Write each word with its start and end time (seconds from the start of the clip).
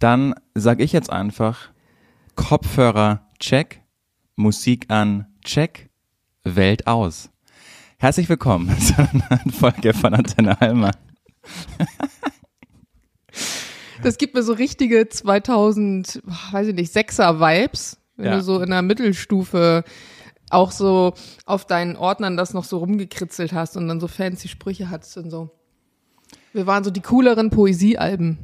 Dann 0.00 0.34
sage 0.54 0.82
ich 0.82 0.92
jetzt 0.92 1.10
einfach 1.10 1.68
Kopfhörer 2.34 3.28
check, 3.38 3.82
Musik 4.34 4.86
an 4.90 5.26
check, 5.44 5.90
Welt 6.42 6.86
aus. 6.86 7.28
Herzlich 7.98 8.28
willkommen 8.30 8.74
zu 8.80 8.94
einer 8.96 9.40
Folge 9.52 9.92
von 9.92 10.14
Antenne 10.14 10.58
Alma. 10.58 10.90
Das 14.02 14.16
gibt 14.16 14.34
mir 14.34 14.42
so 14.42 14.54
richtige 14.54 15.06
2000, 15.06 16.22
weiß 16.52 16.68
ich 16.68 16.74
nicht, 16.74 16.92
Sechser 16.92 17.38
Vibes, 17.38 17.98
wenn 18.16 18.24
Ja. 18.26 18.36
du 18.36 18.42
so 18.42 18.62
in 18.62 18.70
der 18.70 18.80
Mittelstufe 18.80 19.84
auch 20.48 20.70
so 20.72 21.12
auf 21.44 21.66
deinen 21.66 21.96
Ordnern 21.96 22.38
das 22.38 22.54
noch 22.54 22.64
so 22.64 22.78
rumgekritzelt 22.78 23.52
hast 23.52 23.76
und 23.76 23.86
dann 23.86 24.00
so 24.00 24.08
fancy 24.08 24.48
Sprüche 24.48 24.88
hattest 24.88 25.18
und 25.18 25.30
so. 25.30 25.50
Wir 26.54 26.66
waren 26.66 26.84
so 26.84 26.90
die 26.90 27.02
cooleren 27.02 27.50
Poesiealben 27.50 28.38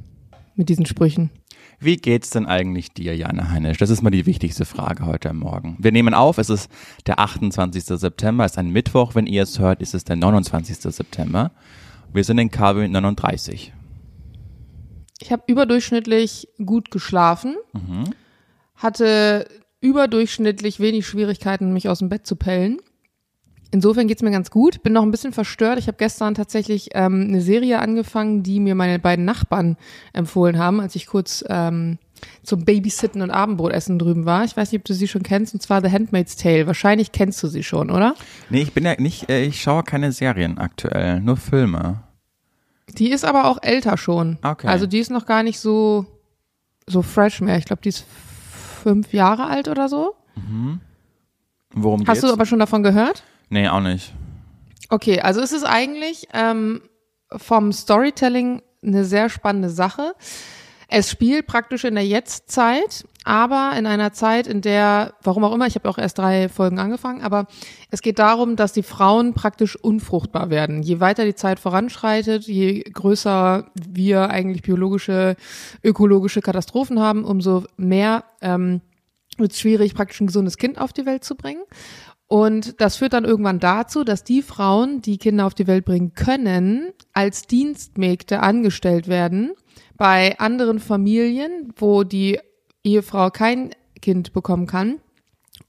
mit 0.54 0.68
diesen 0.68 0.84
Sprüchen. 0.84 1.30
Wie 1.78 1.96
geht's 1.96 2.30
denn 2.30 2.46
eigentlich 2.46 2.92
dir, 2.92 3.14
Jana 3.14 3.50
Heinisch? 3.50 3.76
Das 3.78 3.90
ist 3.90 4.02
mal 4.02 4.10
die 4.10 4.24
wichtigste 4.24 4.64
Frage 4.64 5.04
heute 5.04 5.32
Morgen. 5.34 5.76
Wir 5.78 5.92
nehmen 5.92 6.14
auf, 6.14 6.38
es 6.38 6.48
ist 6.48 6.70
der 7.06 7.20
28. 7.20 7.84
September, 7.84 8.44
es 8.46 8.52
ist 8.52 8.58
ein 8.58 8.70
Mittwoch. 8.70 9.14
Wenn 9.14 9.26
ihr 9.26 9.42
es 9.42 9.58
hört, 9.58 9.82
ist 9.82 9.94
es 9.94 10.04
der 10.04 10.16
29. 10.16 10.78
September. 10.78 11.52
Wir 12.14 12.24
sind 12.24 12.38
in 12.38 12.50
KW 12.50 12.88
39. 12.88 13.74
Ich 15.20 15.32
habe 15.32 15.42
überdurchschnittlich 15.46 16.48
gut 16.64 16.90
geschlafen, 16.90 17.56
hatte 18.74 19.46
überdurchschnittlich 19.80 20.80
wenig 20.80 21.06
Schwierigkeiten, 21.06 21.72
mich 21.72 21.88
aus 21.88 21.98
dem 21.98 22.08
Bett 22.08 22.26
zu 22.26 22.36
pellen. 22.36 22.78
Insofern 23.76 24.08
geht's 24.08 24.22
mir 24.22 24.30
ganz 24.30 24.50
gut. 24.50 24.82
Bin 24.82 24.94
noch 24.94 25.02
ein 25.02 25.10
bisschen 25.10 25.34
verstört. 25.34 25.78
Ich 25.78 25.86
habe 25.86 25.98
gestern 25.98 26.34
tatsächlich 26.34 26.88
ähm, 26.94 27.26
eine 27.28 27.42
Serie 27.42 27.78
angefangen, 27.78 28.42
die 28.42 28.58
mir 28.58 28.74
meine 28.74 28.98
beiden 28.98 29.26
Nachbarn 29.26 29.76
empfohlen 30.14 30.56
haben, 30.58 30.80
als 30.80 30.94
ich 30.96 31.06
kurz 31.06 31.44
ähm, 31.50 31.98
zum 32.42 32.64
Babysitten 32.64 33.20
und 33.20 33.30
Abendbrotessen 33.30 33.98
drüben 33.98 34.24
war. 34.24 34.44
Ich 34.44 34.56
weiß 34.56 34.72
nicht, 34.72 34.80
ob 34.80 34.86
du 34.86 34.94
sie 34.94 35.06
schon 35.06 35.22
kennst, 35.22 35.52
und 35.52 35.60
zwar 35.60 35.82
The 35.82 35.90
Handmaid's 35.92 36.36
Tale. 36.36 36.66
Wahrscheinlich 36.66 37.12
kennst 37.12 37.42
du 37.42 37.48
sie 37.48 37.62
schon, 37.62 37.90
oder? 37.90 38.14
Nee, 38.48 38.62
ich 38.62 38.72
bin 38.72 38.86
ja 38.86 38.98
nicht, 38.98 39.28
äh, 39.28 39.44
ich 39.44 39.60
schaue 39.60 39.82
keine 39.82 40.10
Serien 40.10 40.56
aktuell, 40.56 41.20
nur 41.20 41.36
Filme. 41.36 42.02
Die 42.96 43.10
ist 43.10 43.26
aber 43.26 43.44
auch 43.44 43.58
älter 43.60 43.98
schon. 43.98 44.38
Okay. 44.42 44.68
Also 44.68 44.86
die 44.86 45.00
ist 45.00 45.10
noch 45.10 45.26
gar 45.26 45.42
nicht 45.42 45.60
so, 45.60 46.06
so 46.86 47.02
fresh 47.02 47.42
mehr. 47.42 47.58
Ich 47.58 47.66
glaube, 47.66 47.82
die 47.82 47.90
ist 47.90 48.06
fünf 48.82 49.12
Jahre 49.12 49.44
alt 49.48 49.68
oder 49.68 49.90
so. 49.90 50.14
Worum 51.74 52.06
Hast 52.06 52.06
geht's? 52.06 52.20
du 52.22 52.32
aber 52.32 52.46
schon 52.46 52.58
davon 52.58 52.82
gehört? 52.82 53.22
Nee, 53.48 53.68
auch 53.68 53.80
nicht. 53.80 54.12
Okay, 54.88 55.20
also 55.20 55.40
es 55.40 55.52
ist 55.52 55.64
eigentlich 55.64 56.28
ähm, 56.32 56.82
vom 57.30 57.72
Storytelling 57.72 58.62
eine 58.82 59.04
sehr 59.04 59.28
spannende 59.28 59.70
Sache. 59.70 60.14
Es 60.88 61.10
spielt 61.10 61.46
praktisch 61.46 61.82
in 61.82 61.96
der 61.96 62.06
Jetztzeit, 62.06 63.04
aber 63.24 63.72
in 63.76 63.86
einer 63.86 64.12
Zeit, 64.12 64.46
in 64.46 64.60
der, 64.60 65.14
warum 65.20 65.42
auch 65.42 65.52
immer, 65.52 65.66
ich 65.66 65.74
habe 65.74 65.88
auch 65.88 65.98
erst 65.98 66.18
drei 66.18 66.48
Folgen 66.48 66.78
angefangen, 66.78 67.22
aber 67.22 67.48
es 67.90 68.02
geht 68.02 68.20
darum, 68.20 68.54
dass 68.54 68.72
die 68.72 68.84
Frauen 68.84 69.34
praktisch 69.34 69.74
unfruchtbar 69.74 70.48
werden. 70.48 70.84
Je 70.84 71.00
weiter 71.00 71.24
die 71.24 71.34
Zeit 71.34 71.58
voranschreitet, 71.58 72.46
je 72.46 72.82
größer 72.82 73.68
wir 73.74 74.30
eigentlich 74.30 74.62
biologische, 74.62 75.34
ökologische 75.82 76.40
Katastrophen 76.40 77.00
haben, 77.00 77.24
umso 77.24 77.64
mehr 77.76 78.22
ähm, 78.40 78.80
wird 79.38 79.52
es 79.52 79.60
schwierig, 79.60 79.94
praktisch 79.94 80.20
ein 80.20 80.28
gesundes 80.28 80.56
Kind 80.56 80.80
auf 80.80 80.92
die 80.92 81.04
Welt 81.04 81.24
zu 81.24 81.34
bringen. 81.34 81.62
Und 82.28 82.80
das 82.80 82.96
führt 82.96 83.12
dann 83.12 83.24
irgendwann 83.24 83.60
dazu, 83.60 84.02
dass 84.02 84.24
die 84.24 84.42
Frauen, 84.42 85.00
die 85.00 85.18
Kinder 85.18 85.46
auf 85.46 85.54
die 85.54 85.66
Welt 85.68 85.84
bringen 85.84 86.14
können, 86.14 86.92
als 87.12 87.46
Dienstmägde 87.46 88.40
angestellt 88.40 89.06
werden 89.06 89.52
bei 89.96 90.38
anderen 90.38 90.78
Familien, 90.80 91.72
wo 91.76 92.02
die 92.04 92.38
Ehefrau 92.84 93.30
kein 93.30 93.70
Kind 94.00 94.32
bekommen 94.32 94.66
kann. 94.66 95.00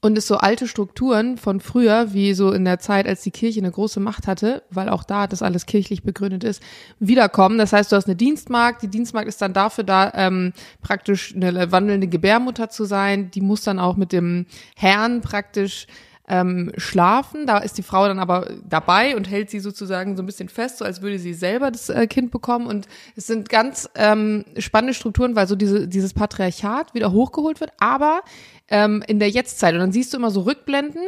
Und 0.00 0.16
es 0.18 0.28
so 0.28 0.36
alte 0.36 0.68
Strukturen 0.68 1.38
von 1.38 1.60
früher, 1.60 2.12
wie 2.12 2.34
so 2.34 2.52
in 2.52 2.64
der 2.64 2.78
Zeit, 2.78 3.08
als 3.08 3.22
die 3.22 3.30
Kirche 3.30 3.58
eine 3.58 3.70
große 3.70 3.98
Macht 3.98 4.26
hatte, 4.26 4.62
weil 4.70 4.88
auch 4.88 5.02
da 5.02 5.26
das 5.26 5.42
alles 5.42 5.66
kirchlich 5.66 6.02
begründet 6.02 6.44
ist, 6.44 6.62
wiederkommen. 7.00 7.58
Das 7.58 7.72
heißt, 7.72 7.90
du 7.90 7.96
hast 7.96 8.06
eine 8.06 8.14
Dienstmagd. 8.14 8.82
Die 8.82 8.88
Dienstmagd 8.88 9.26
ist 9.26 9.42
dann 9.42 9.54
dafür 9.54 9.84
da, 9.84 10.12
ähm, 10.14 10.52
praktisch 10.82 11.34
eine 11.34 11.72
wandelnde 11.72 12.06
Gebärmutter 12.06 12.68
zu 12.68 12.84
sein. 12.84 13.30
Die 13.32 13.40
muss 13.40 13.62
dann 13.62 13.80
auch 13.80 13.96
mit 13.96 14.12
dem 14.12 14.46
Herrn 14.76 15.20
praktisch 15.20 15.86
ähm, 16.28 16.72
schlafen. 16.76 17.46
Da 17.46 17.58
ist 17.58 17.78
die 17.78 17.82
Frau 17.82 18.06
dann 18.06 18.18
aber 18.18 18.50
dabei 18.68 19.16
und 19.16 19.30
hält 19.30 19.50
sie 19.50 19.60
sozusagen 19.60 20.16
so 20.16 20.22
ein 20.22 20.26
bisschen 20.26 20.48
fest, 20.48 20.78
so 20.78 20.84
als 20.84 21.02
würde 21.02 21.18
sie 21.18 21.34
selber 21.34 21.70
das 21.70 21.88
äh, 21.88 22.06
Kind 22.06 22.30
bekommen. 22.30 22.66
Und 22.66 22.86
es 23.16 23.26
sind 23.26 23.48
ganz 23.48 23.88
ähm, 23.94 24.44
spannende 24.58 24.94
Strukturen, 24.94 25.34
weil 25.36 25.48
so 25.48 25.56
diese, 25.56 25.88
dieses 25.88 26.12
Patriarchat 26.14 26.94
wieder 26.94 27.12
hochgeholt 27.12 27.60
wird, 27.60 27.72
aber 27.78 28.20
ähm, 28.68 29.02
in 29.06 29.18
der 29.18 29.30
Jetztzeit. 29.30 29.74
Und 29.74 29.80
dann 29.80 29.92
siehst 29.92 30.12
du 30.12 30.18
immer 30.18 30.30
so 30.30 30.42
Rückblenden 30.42 31.02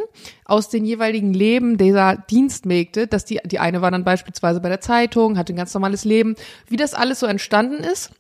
aus 0.44 0.70
den 0.70 0.84
jeweiligen 0.84 1.34
Leben 1.34 1.76
dieser 1.76 2.16
Dienstmägde, 2.16 3.06
dass 3.06 3.25
die, 3.25 3.41
die 3.44 3.58
eine 3.58 3.82
war 3.82 3.91
dann 3.91 4.04
beispielsweise 4.04 4.60
bei 4.60 4.70
der 4.70 4.81
Zeitung, 4.81 5.37
hatte 5.37 5.52
ein 5.52 5.56
ganz 5.56 5.75
normales 5.75 6.04
Leben, 6.04 6.34
wie 6.69 6.76
das 6.76 6.94
alles 6.94 7.20
so 7.20 7.26
entstanden 7.26 7.84
ist 7.84 8.10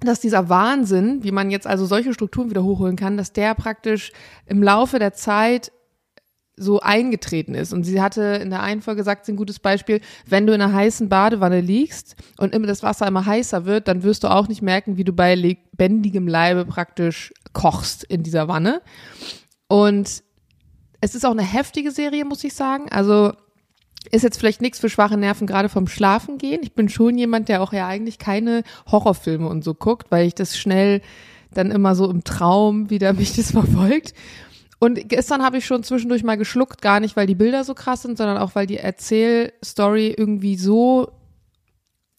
dass 0.00 0.20
dieser 0.20 0.48
Wahnsinn, 0.48 1.24
wie 1.24 1.32
man 1.32 1.50
jetzt 1.50 1.66
also 1.66 1.84
solche 1.84 2.14
Strukturen 2.14 2.50
wieder 2.50 2.62
hochholen 2.62 2.94
kann, 2.94 3.16
dass 3.16 3.32
der 3.32 3.56
praktisch 3.56 4.12
im 4.46 4.62
Laufe 4.62 5.00
der 5.00 5.12
Zeit 5.12 5.72
so 6.58 6.80
eingetreten 6.80 7.54
ist. 7.54 7.72
Und 7.72 7.84
sie 7.84 8.00
hatte 8.00 8.22
in 8.42 8.50
der 8.50 8.62
einen 8.62 8.82
Folge 8.82 8.98
gesagt, 8.98 9.26
sie 9.26 9.32
ein 9.32 9.36
gutes 9.36 9.58
Beispiel, 9.58 10.00
wenn 10.26 10.46
du 10.46 10.52
in 10.52 10.60
einer 10.60 10.72
heißen 10.72 11.08
Badewanne 11.08 11.60
liegst 11.60 12.16
und 12.38 12.54
immer 12.54 12.66
das 12.66 12.82
Wasser 12.82 13.06
immer 13.06 13.26
heißer 13.26 13.64
wird, 13.64 13.88
dann 13.88 14.02
wirst 14.02 14.24
du 14.24 14.28
auch 14.28 14.48
nicht 14.48 14.62
merken, 14.62 14.96
wie 14.96 15.04
du 15.04 15.12
bei 15.12 15.34
lebendigem 15.34 16.26
Leibe 16.28 16.64
praktisch 16.64 17.32
kochst 17.52 18.04
in 18.04 18.22
dieser 18.22 18.48
Wanne. 18.48 18.82
Und 19.68 20.22
es 21.00 21.14
ist 21.14 21.24
auch 21.24 21.32
eine 21.32 21.42
heftige 21.42 21.90
Serie, 21.90 22.24
muss 22.24 22.44
ich 22.44 22.54
sagen. 22.54 22.88
Also 22.90 23.32
ist 24.10 24.22
jetzt 24.22 24.38
vielleicht 24.38 24.60
nichts 24.60 24.78
für 24.78 24.88
schwache 24.88 25.16
Nerven, 25.16 25.46
gerade 25.46 25.68
vom 25.68 25.86
Schlafen 25.86 26.38
gehen. 26.38 26.60
Ich 26.62 26.74
bin 26.74 26.88
schon 26.88 27.18
jemand, 27.18 27.48
der 27.48 27.62
auch 27.62 27.72
ja 27.72 27.86
eigentlich 27.86 28.18
keine 28.18 28.62
Horrorfilme 28.90 29.46
und 29.46 29.64
so 29.64 29.74
guckt, 29.74 30.10
weil 30.10 30.26
ich 30.26 30.34
das 30.34 30.56
schnell 30.56 31.02
dann 31.52 31.70
immer 31.70 31.94
so 31.94 32.10
im 32.10 32.24
Traum 32.24 32.90
wieder 32.90 33.12
mich 33.14 33.34
das 33.34 33.52
verfolgt. 33.52 34.14
Und 34.78 35.08
gestern 35.08 35.42
habe 35.42 35.58
ich 35.58 35.66
schon 35.66 35.82
zwischendurch 35.82 36.22
mal 36.22 36.36
geschluckt, 36.36 36.80
gar 36.82 37.00
nicht, 37.00 37.16
weil 37.16 37.26
die 37.26 37.34
Bilder 37.34 37.64
so 37.64 37.74
krass 37.74 38.02
sind, 38.02 38.16
sondern 38.16 38.38
auch, 38.38 38.54
weil 38.54 38.66
die 38.66 38.76
Erzählstory 38.76 40.14
irgendwie 40.16 40.56
so, 40.56 41.10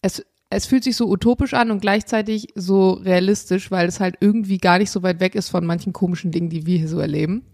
es, 0.02 0.24
es 0.50 0.66
fühlt 0.66 0.84
sich 0.84 0.96
so 0.96 1.08
utopisch 1.08 1.54
an 1.54 1.70
und 1.70 1.80
gleichzeitig 1.80 2.48
so 2.54 2.90
realistisch, 2.90 3.70
weil 3.70 3.88
es 3.88 4.00
halt 4.00 4.16
irgendwie 4.20 4.58
gar 4.58 4.78
nicht 4.78 4.90
so 4.90 5.02
weit 5.02 5.20
weg 5.20 5.34
ist 5.36 5.48
von 5.48 5.64
manchen 5.64 5.92
komischen 5.92 6.32
Dingen, 6.32 6.50
die 6.50 6.66
wir 6.66 6.76
hier 6.76 6.88
so 6.88 6.98
erleben. 6.98 7.46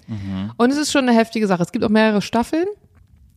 Und 0.56 0.70
es 0.72 0.78
ist 0.78 0.90
schon 0.90 1.08
eine 1.08 1.16
heftige 1.16 1.46
Sache. 1.46 1.62
Es 1.62 1.72
gibt 1.72 1.84
auch 1.84 1.90
mehrere 1.90 2.22
Staffeln. 2.22 2.66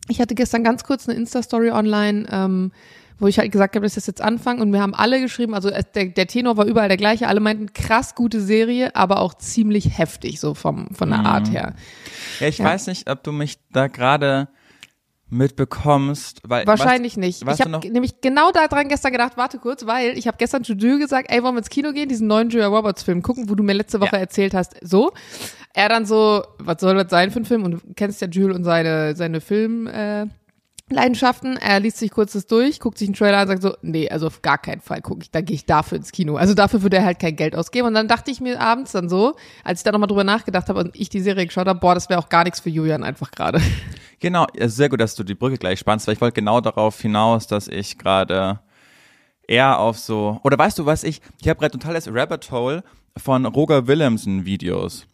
Ich 0.07 0.19
hatte 0.19 0.33
gestern 0.33 0.63
ganz 0.63 0.83
kurz 0.83 1.07
eine 1.07 1.19
Insta-Story 1.19 1.69
online, 1.69 2.25
ähm, 2.31 2.71
wo 3.19 3.27
ich 3.27 3.37
halt 3.39 3.51
gesagt 3.51 3.75
habe, 3.75 3.83
dass 3.85 3.91
ich 3.93 3.95
das 3.95 4.07
jetzt 4.07 4.21
anfange 4.21 4.61
und 4.61 4.71
wir 4.73 4.81
haben 4.81 4.93
alle 4.95 5.19
geschrieben, 5.21 5.53
also 5.53 5.69
der, 5.69 6.05
der 6.05 6.27
Tenor 6.27 6.55
war 6.57 6.65
überall 6.65 6.87
der 6.87 6.97
gleiche, 6.97 7.27
alle 7.27 7.39
meinten 7.41 7.73
krass 7.73 8.15
gute 8.15 8.39
Serie, 8.41 8.95
aber 8.95 9.19
auch 9.19 9.33
ziemlich 9.33 9.97
heftig 9.97 10.39
so 10.39 10.53
vom, 10.53 10.87
von 10.93 11.09
der 11.09 11.25
Art 11.25 11.51
her. 11.51 11.73
Ja, 12.39 12.47
ich 12.47 12.57
Ja. 12.59 12.65
weiß 12.65 12.87
nicht, 12.87 13.09
ob 13.09 13.23
du 13.23 13.31
mich 13.31 13.59
da 13.71 13.87
gerade 13.87 14.47
mitbekommst, 15.31 16.41
weil 16.47 16.65
Wahrscheinlich 16.65 17.15
nicht. 17.17 17.45
weißt 17.45 17.59
ich 17.59 17.65
habe 17.65 17.87
nämlich 17.91 18.19
genau 18.21 18.51
daran 18.51 18.87
gestern 18.89 19.11
gedacht, 19.11 19.33
warte 19.37 19.59
kurz, 19.59 19.85
weil 19.85 20.17
ich 20.17 20.27
habe 20.27 20.37
gestern 20.37 20.63
zu 20.63 20.73
Jules 20.73 20.99
gesagt, 21.01 21.31
ey, 21.31 21.43
wollen 21.43 21.53
wir 21.55 21.59
ins 21.59 21.69
Kino 21.69 21.91
gehen, 21.91 22.09
diesen 22.09 22.27
neuen 22.27 22.49
Julia 22.49 22.67
Roberts 22.67 23.03
Film 23.03 23.21
gucken, 23.21 23.49
wo 23.49 23.55
du 23.55 23.63
mir 23.63 23.73
letzte 23.73 23.99
Woche 24.01 24.15
Ja. 24.15 24.19
erzählt 24.21 24.53
hast, 24.53 24.75
so. 24.81 25.11
Er 25.73 25.87
dann 25.87 26.05
so, 26.07 26.43
was 26.57 26.81
soll 26.81 26.95
das 26.95 27.11
sein 27.11 27.29
für 27.29 27.39
ein 27.41 27.45
Film? 27.45 27.63
Und 27.63 27.71
du 27.71 27.79
kennst 27.95 28.21
ja 28.21 28.27
Jules 28.27 28.55
und 28.57 28.63
seine, 28.63 29.15
seine 29.15 29.39
Film, 29.39 29.85
äh, 29.85 30.25
Leidenschaften. 30.91 31.57
Er 31.57 31.79
liest 31.79 31.97
sich 31.97 32.11
kurz 32.11 32.33
das 32.33 32.47
durch, 32.47 32.79
guckt 32.79 32.97
sich 32.97 33.07
einen 33.07 33.15
Trailer 33.15 33.37
an 33.37 33.43
und 33.43 33.47
sagt 33.47 33.61
so, 33.61 33.75
nee, 33.81 34.09
also 34.09 34.27
auf 34.27 34.41
gar 34.41 34.57
keinen 34.57 34.81
Fall 34.81 35.01
gucke 35.01 35.23
ich, 35.23 35.31
da 35.31 35.41
gehe 35.41 35.55
ich 35.55 35.65
dafür 35.65 35.97
ins 35.97 36.11
Kino. 36.11 36.35
Also 36.35 36.53
dafür 36.53 36.81
würde 36.81 36.97
er 36.97 37.05
halt 37.05 37.19
kein 37.19 37.35
Geld 37.35 37.55
ausgeben. 37.55 37.87
Und 37.87 37.93
dann 37.93 38.07
dachte 38.07 38.31
ich 38.31 38.41
mir 38.41 38.59
abends 38.59 38.91
dann 38.91 39.09
so, 39.09 39.35
als 39.63 39.79
ich 39.79 39.83
da 39.83 39.91
nochmal 39.91 40.07
drüber 40.07 40.23
nachgedacht 40.23 40.69
habe 40.69 40.79
und 40.79 40.95
ich 40.95 41.09
die 41.09 41.21
Serie 41.21 41.45
geschaut 41.45 41.67
habe, 41.67 41.79
boah, 41.79 41.93
das 41.93 42.09
wäre 42.09 42.19
auch 42.19 42.29
gar 42.29 42.43
nichts 42.43 42.59
für 42.59 42.69
Julian 42.69 43.03
einfach 43.03 43.31
gerade. 43.31 43.61
Genau, 44.21 44.47
sehr 44.65 44.89
gut, 44.89 44.99
dass 44.99 45.15
du 45.15 45.23
die 45.23 45.33
Brücke 45.33 45.57
gleich 45.57 45.79
spannst, 45.79 46.05
weil 46.05 46.15
ich 46.15 46.19
wollte 46.19 46.33
genau 46.33 46.59
darauf 46.59 46.99
hinaus, 46.99 47.47
dass 47.47 47.69
ich 47.69 47.97
gerade 47.97 48.59
eher 49.47 49.79
auf 49.79 49.97
so, 49.97 50.39
oder 50.43 50.57
weißt 50.57 50.77
du 50.77 50.85
was, 50.85 51.03
ich, 51.03 51.21
ich 51.41 51.47
habe 51.47 51.59
gerade 51.59 51.77
totales 51.77 52.13
Rabbit 52.13 52.51
Hole 52.51 52.83
von 53.17 53.45
Roger 53.45 53.87
Williamson 53.87 54.45
Videos. 54.45 55.07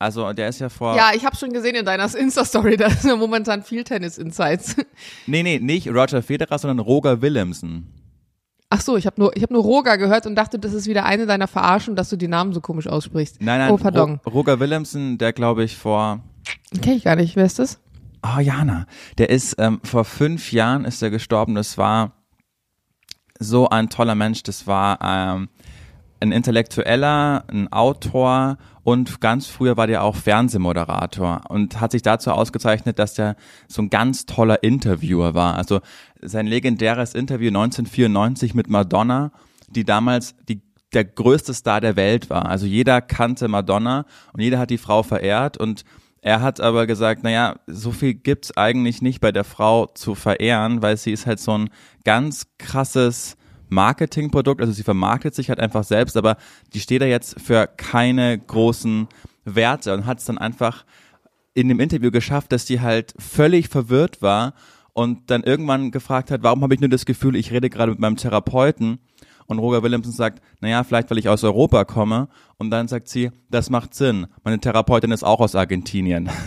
Also 0.00 0.32
der 0.32 0.48
ist 0.48 0.58
ja 0.60 0.70
vor, 0.70 0.96
Ja, 0.96 1.10
ich 1.14 1.26
habe 1.26 1.36
schon 1.36 1.52
gesehen 1.52 1.74
in 1.76 1.84
deiner 1.84 2.12
Insta-Story, 2.18 2.76
da 2.78 2.88
sind 2.90 3.10
ja 3.10 3.16
momentan 3.16 3.62
viel 3.62 3.84
Tennis-Insights. 3.84 4.76
nee, 5.26 5.42
nee, 5.42 5.58
nicht 5.60 5.88
Roger 5.88 6.22
Federer, 6.22 6.58
sondern 6.58 6.78
Roger 6.80 7.20
Williamson. 7.20 7.86
Ach 8.70 8.80
so, 8.80 8.96
ich 8.96 9.04
habe 9.04 9.20
nur, 9.20 9.36
ich 9.36 9.42
habe 9.42 9.52
nur 9.52 9.62
Roger 9.62 9.98
gehört 9.98 10.26
und 10.26 10.36
dachte, 10.36 10.58
das 10.58 10.72
ist 10.72 10.86
wieder 10.86 11.04
eine 11.04 11.26
deiner 11.26 11.48
Verarschen, 11.48 11.96
dass 11.96 12.08
du 12.08 12.16
die 12.16 12.28
Namen 12.28 12.52
so 12.54 12.60
komisch 12.62 12.86
aussprichst. 12.86 13.42
Nein, 13.42 13.58
nein, 13.58 13.72
Oh, 13.72 13.76
pardon. 13.76 14.20
Ro 14.24 14.30
Roger 14.30 14.58
Williamson, 14.58 15.18
der 15.18 15.32
glaube 15.34 15.64
ich 15.64 15.76
vor, 15.76 16.20
Kenn 16.80 16.94
ich 16.94 17.04
gar 17.04 17.16
nicht. 17.16 17.36
Wer 17.36 17.44
ist 17.44 17.58
das? 17.58 17.78
oh 18.22 18.40
Jana, 18.40 18.86
der 19.18 19.28
ist, 19.30 19.56
ähm, 19.58 19.80
vor 19.84 20.04
fünf 20.04 20.52
Jahren 20.52 20.84
ist 20.84 21.02
er 21.02 21.10
gestorben, 21.10 21.54
das 21.54 21.76
war 21.78 22.12
so 23.38 23.68
ein 23.68 23.88
toller 23.88 24.14
Mensch, 24.14 24.42
das 24.42 24.66
war, 24.66 24.98
ähm, 25.02 25.48
ein 26.20 26.32
Intellektueller, 26.32 27.44
ein 27.48 27.72
Autor 27.72 28.58
und 28.82 29.20
ganz 29.20 29.46
früher 29.46 29.76
war 29.76 29.86
der 29.86 30.02
auch 30.02 30.16
Fernsehmoderator 30.16 31.42
und 31.48 31.80
hat 31.80 31.92
sich 31.92 32.02
dazu 32.02 32.30
ausgezeichnet, 32.32 32.98
dass 32.98 33.14
der 33.14 33.36
so 33.68 33.82
ein 33.82 33.90
ganz 33.90 34.26
toller 34.26 34.62
Interviewer 34.62 35.34
war. 35.34 35.56
Also 35.56 35.80
sein 36.20 36.46
legendäres 36.46 37.14
Interview 37.14 37.48
1994 37.48 38.54
mit 38.54 38.68
Madonna, 38.68 39.32
die 39.68 39.84
damals 39.84 40.34
die 40.48 40.62
der 40.92 41.04
größte 41.04 41.54
Star 41.54 41.80
der 41.80 41.96
Welt 41.96 42.30
war. 42.30 42.46
Also 42.46 42.66
jeder 42.66 43.00
kannte 43.00 43.48
Madonna 43.48 44.06
und 44.32 44.40
jeder 44.40 44.58
hat 44.58 44.70
die 44.70 44.78
Frau 44.78 45.02
verehrt 45.02 45.56
und 45.56 45.84
er 46.22 46.42
hat 46.42 46.60
aber 46.60 46.86
gesagt, 46.86 47.22
naja, 47.22 47.56
so 47.66 47.92
viel 47.92 48.14
gibt's 48.14 48.56
eigentlich 48.56 49.00
nicht 49.00 49.20
bei 49.20 49.32
der 49.32 49.44
Frau 49.44 49.86
zu 49.86 50.14
verehren, 50.14 50.82
weil 50.82 50.96
sie 50.96 51.12
ist 51.12 51.26
halt 51.26 51.40
so 51.40 51.56
ein 51.56 51.70
ganz 52.04 52.46
krasses 52.58 53.36
Marketingprodukt. 53.70 54.60
Also 54.60 54.72
sie 54.72 54.82
vermarktet 54.82 55.34
sich 55.34 55.48
halt 55.48 55.60
einfach 55.60 55.84
selbst, 55.84 56.16
aber 56.16 56.36
die 56.74 56.80
steht 56.80 57.02
da 57.02 57.06
jetzt 57.06 57.40
für 57.40 57.66
keine 57.66 58.38
großen 58.38 59.08
Werte 59.44 59.94
und 59.94 60.06
hat 60.06 60.18
es 60.18 60.24
dann 60.26 60.38
einfach 60.38 60.84
in 61.54 61.68
dem 61.68 61.80
Interview 61.80 62.10
geschafft, 62.10 62.52
dass 62.52 62.64
die 62.64 62.80
halt 62.80 63.14
völlig 63.18 63.68
verwirrt 63.68 64.22
war 64.22 64.54
und 64.92 65.30
dann 65.30 65.42
irgendwann 65.42 65.90
gefragt 65.90 66.30
hat, 66.30 66.42
warum 66.42 66.62
habe 66.62 66.74
ich 66.74 66.80
nur 66.80 66.88
das 66.88 67.06
Gefühl, 67.06 67.36
ich 67.36 67.50
rede 67.50 67.70
gerade 67.70 67.90
mit 67.92 68.00
meinem 68.00 68.16
Therapeuten 68.16 68.98
und 69.50 69.58
Roger 69.58 69.82
Williamson 69.82 70.12
sagt, 70.12 70.40
naja, 70.60 70.84
vielleicht 70.84 71.10
weil 71.10 71.18
ich 71.18 71.28
aus 71.28 71.42
Europa 71.42 71.84
komme. 71.84 72.28
Und 72.56 72.70
dann 72.70 72.86
sagt 72.86 73.08
sie, 73.08 73.32
das 73.50 73.68
macht 73.68 73.94
Sinn. 73.94 74.28
Meine 74.44 74.60
Therapeutin 74.60 75.10
ist 75.10 75.24
auch 75.24 75.40
aus 75.40 75.56
Argentinien. 75.56 76.30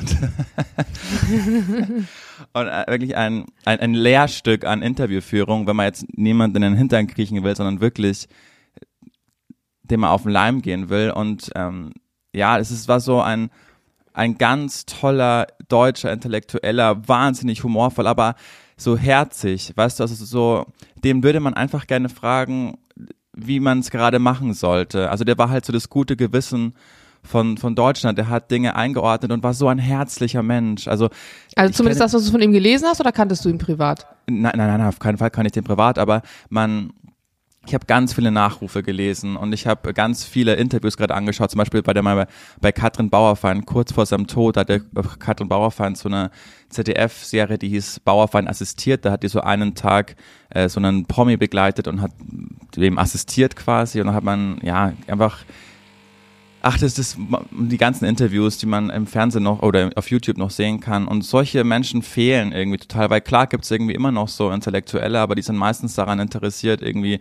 und 2.54 2.68
äh, 2.68 2.86
wirklich 2.88 3.16
ein, 3.16 3.46
ein, 3.66 3.80
ein 3.80 3.94
Lehrstück 3.94 4.66
an 4.66 4.82
Interviewführung, 4.82 5.68
wenn 5.68 5.76
man 5.76 5.86
jetzt 5.86 6.06
niemanden 6.18 6.58
in 6.58 6.62
den 6.64 6.76
Hintern 6.76 7.08
kriechen 7.08 7.44
will, 7.44 7.56
sondern 7.56 7.82
wirklich 7.82 8.28
dem 9.84 10.02
man 10.02 10.10
auf 10.10 10.24
den 10.24 10.32
Leim 10.32 10.62
gehen 10.62 10.90
will. 10.90 11.12
Und 11.12 11.52
ähm, 11.56 11.94
ja, 12.34 12.58
es 12.58 12.72
ist, 12.72 12.88
war 12.88 13.00
so 13.00 13.22
ein, 13.22 13.50
ein 14.14 14.38
ganz 14.38 14.86
toller 14.86 15.48
deutscher 15.68 16.12
Intellektueller, 16.12 17.08
wahnsinnig 17.08 17.64
humorvoll, 17.64 18.08
aber 18.08 18.36
so 18.78 18.98
herzig, 18.98 19.72
weißt 19.76 20.00
du, 20.00 20.04
also 20.04 20.26
so, 20.26 20.66
dem 21.04 21.24
würde 21.24 21.40
man 21.40 21.54
einfach 21.54 21.86
gerne 21.88 22.10
fragen, 22.10 22.78
wie 23.36 23.60
man 23.60 23.80
es 23.80 23.92
gerade 23.92 24.20
machen 24.20 24.54
sollte. 24.54 25.10
Also 25.10 25.24
der 25.24 25.38
war 25.38 25.50
halt 25.50 25.66
so 25.66 25.74
das 25.74 25.90
gute 25.90 26.16
Gewissen 26.16 26.74
von, 27.24 27.58
von 27.58 27.76
Deutschland. 27.76 28.18
Der 28.18 28.30
hat 28.30 28.52
Dinge 28.52 28.76
eingeordnet 28.76 29.32
und 29.32 29.44
war 29.44 29.54
so 29.54 29.68
ein 29.68 29.80
herzlicher 29.80 30.44
Mensch. 30.44 30.88
Also, 30.88 31.10
also 31.56 31.74
zumindest 31.74 32.02
das, 32.02 32.14
was 32.14 32.26
du 32.26 32.32
von 32.32 32.42
ihm 32.42 32.52
gelesen 32.52 32.88
hast, 32.88 33.00
oder 33.00 33.12
kanntest 33.12 33.46
du 33.46 33.50
ihn 33.50 33.58
privat? 33.58 34.06
Nein, 34.28 34.54
nein, 34.56 34.68
nein, 34.68 34.82
auf 34.82 35.00
keinen 35.00 35.18
Fall 35.18 35.32
kann 35.32 35.46
ich 35.46 35.52
den 35.52 35.64
privat, 35.64 35.98
aber 35.98 36.22
man, 36.50 36.94
ich 37.66 37.74
habe 37.74 37.86
ganz 37.86 38.14
viele 38.14 38.32
Nachrufe 38.32 38.84
gelesen 38.84 39.38
und 39.38 39.54
ich 39.54 39.68
habe 39.68 39.94
ganz 39.94 40.26
viele 40.26 40.56
Interviews 40.56 40.98
gerade 40.98 41.14
angeschaut, 41.14 41.52
zum 41.52 41.60
Beispiel 41.60 41.82
bei 41.82 41.94
der 41.94 42.04
bei, 42.04 42.28
bei 42.60 42.72
Katrin 42.72 43.10
Bauerfein, 43.10 43.66
kurz 43.66 43.94
vor 43.94 44.06
seinem 44.06 44.28
Tod 44.28 44.58
hat 44.58 44.70
der 44.70 44.82
Katrin 45.20 45.48
Bauerfein 45.48 45.96
so 45.96 46.10
eine 46.10 46.30
ZDF-Serie, 46.70 47.58
die 47.58 47.70
hieß 47.70 48.02
Bauerfein 48.02 48.48
assistiert, 48.48 49.06
da 49.06 49.12
hat 49.12 49.24
die 49.24 49.30
so 49.30 49.42
einen 49.42 49.76
Tag 49.76 50.16
äh, 50.50 50.68
so 50.68 50.80
einen 50.80 51.06
Promi 51.06 51.38
begleitet 51.38 51.88
und 51.88 52.02
hat 52.02 52.12
dem 52.76 52.98
assistiert 52.98 53.56
quasi 53.56 54.02
und 54.02 54.08
dann 54.08 54.16
hat 54.16 54.24
man 54.24 54.60
ja 54.62 54.92
einfach 55.08 55.40
Ach, 56.66 56.78
das 56.78 56.98
ist 56.98 57.18
die 57.52 57.78
ganzen 57.78 58.06
Interviews, 58.06 58.58
die 58.58 58.68
man 58.68 58.90
im 58.90 59.06
Fernsehen 59.06 59.44
noch 59.44 59.62
oder 59.62 59.90
auf 59.96 60.10
YouTube 60.10 60.38
noch 60.38 60.50
sehen 60.50 60.80
kann. 60.80 61.10
Und 61.10 61.24
solche 61.24 61.66
Menschen 61.66 62.02
fehlen 62.02 62.54
irgendwie 62.54 62.78
total, 62.78 63.10
weil 63.10 63.20
klar 63.20 63.48
gibt's 63.48 63.70
irgendwie 63.70 63.94
immer 63.94 64.14
noch 64.14 64.30
so 64.30 64.50
Intellektuelle, 64.50 65.20
aber 65.20 65.36
die 65.36 65.42
sind 65.42 65.58
meistens 65.58 65.94
daran 65.96 66.22
interessiert, 66.22 66.82
irgendwie 66.82 67.20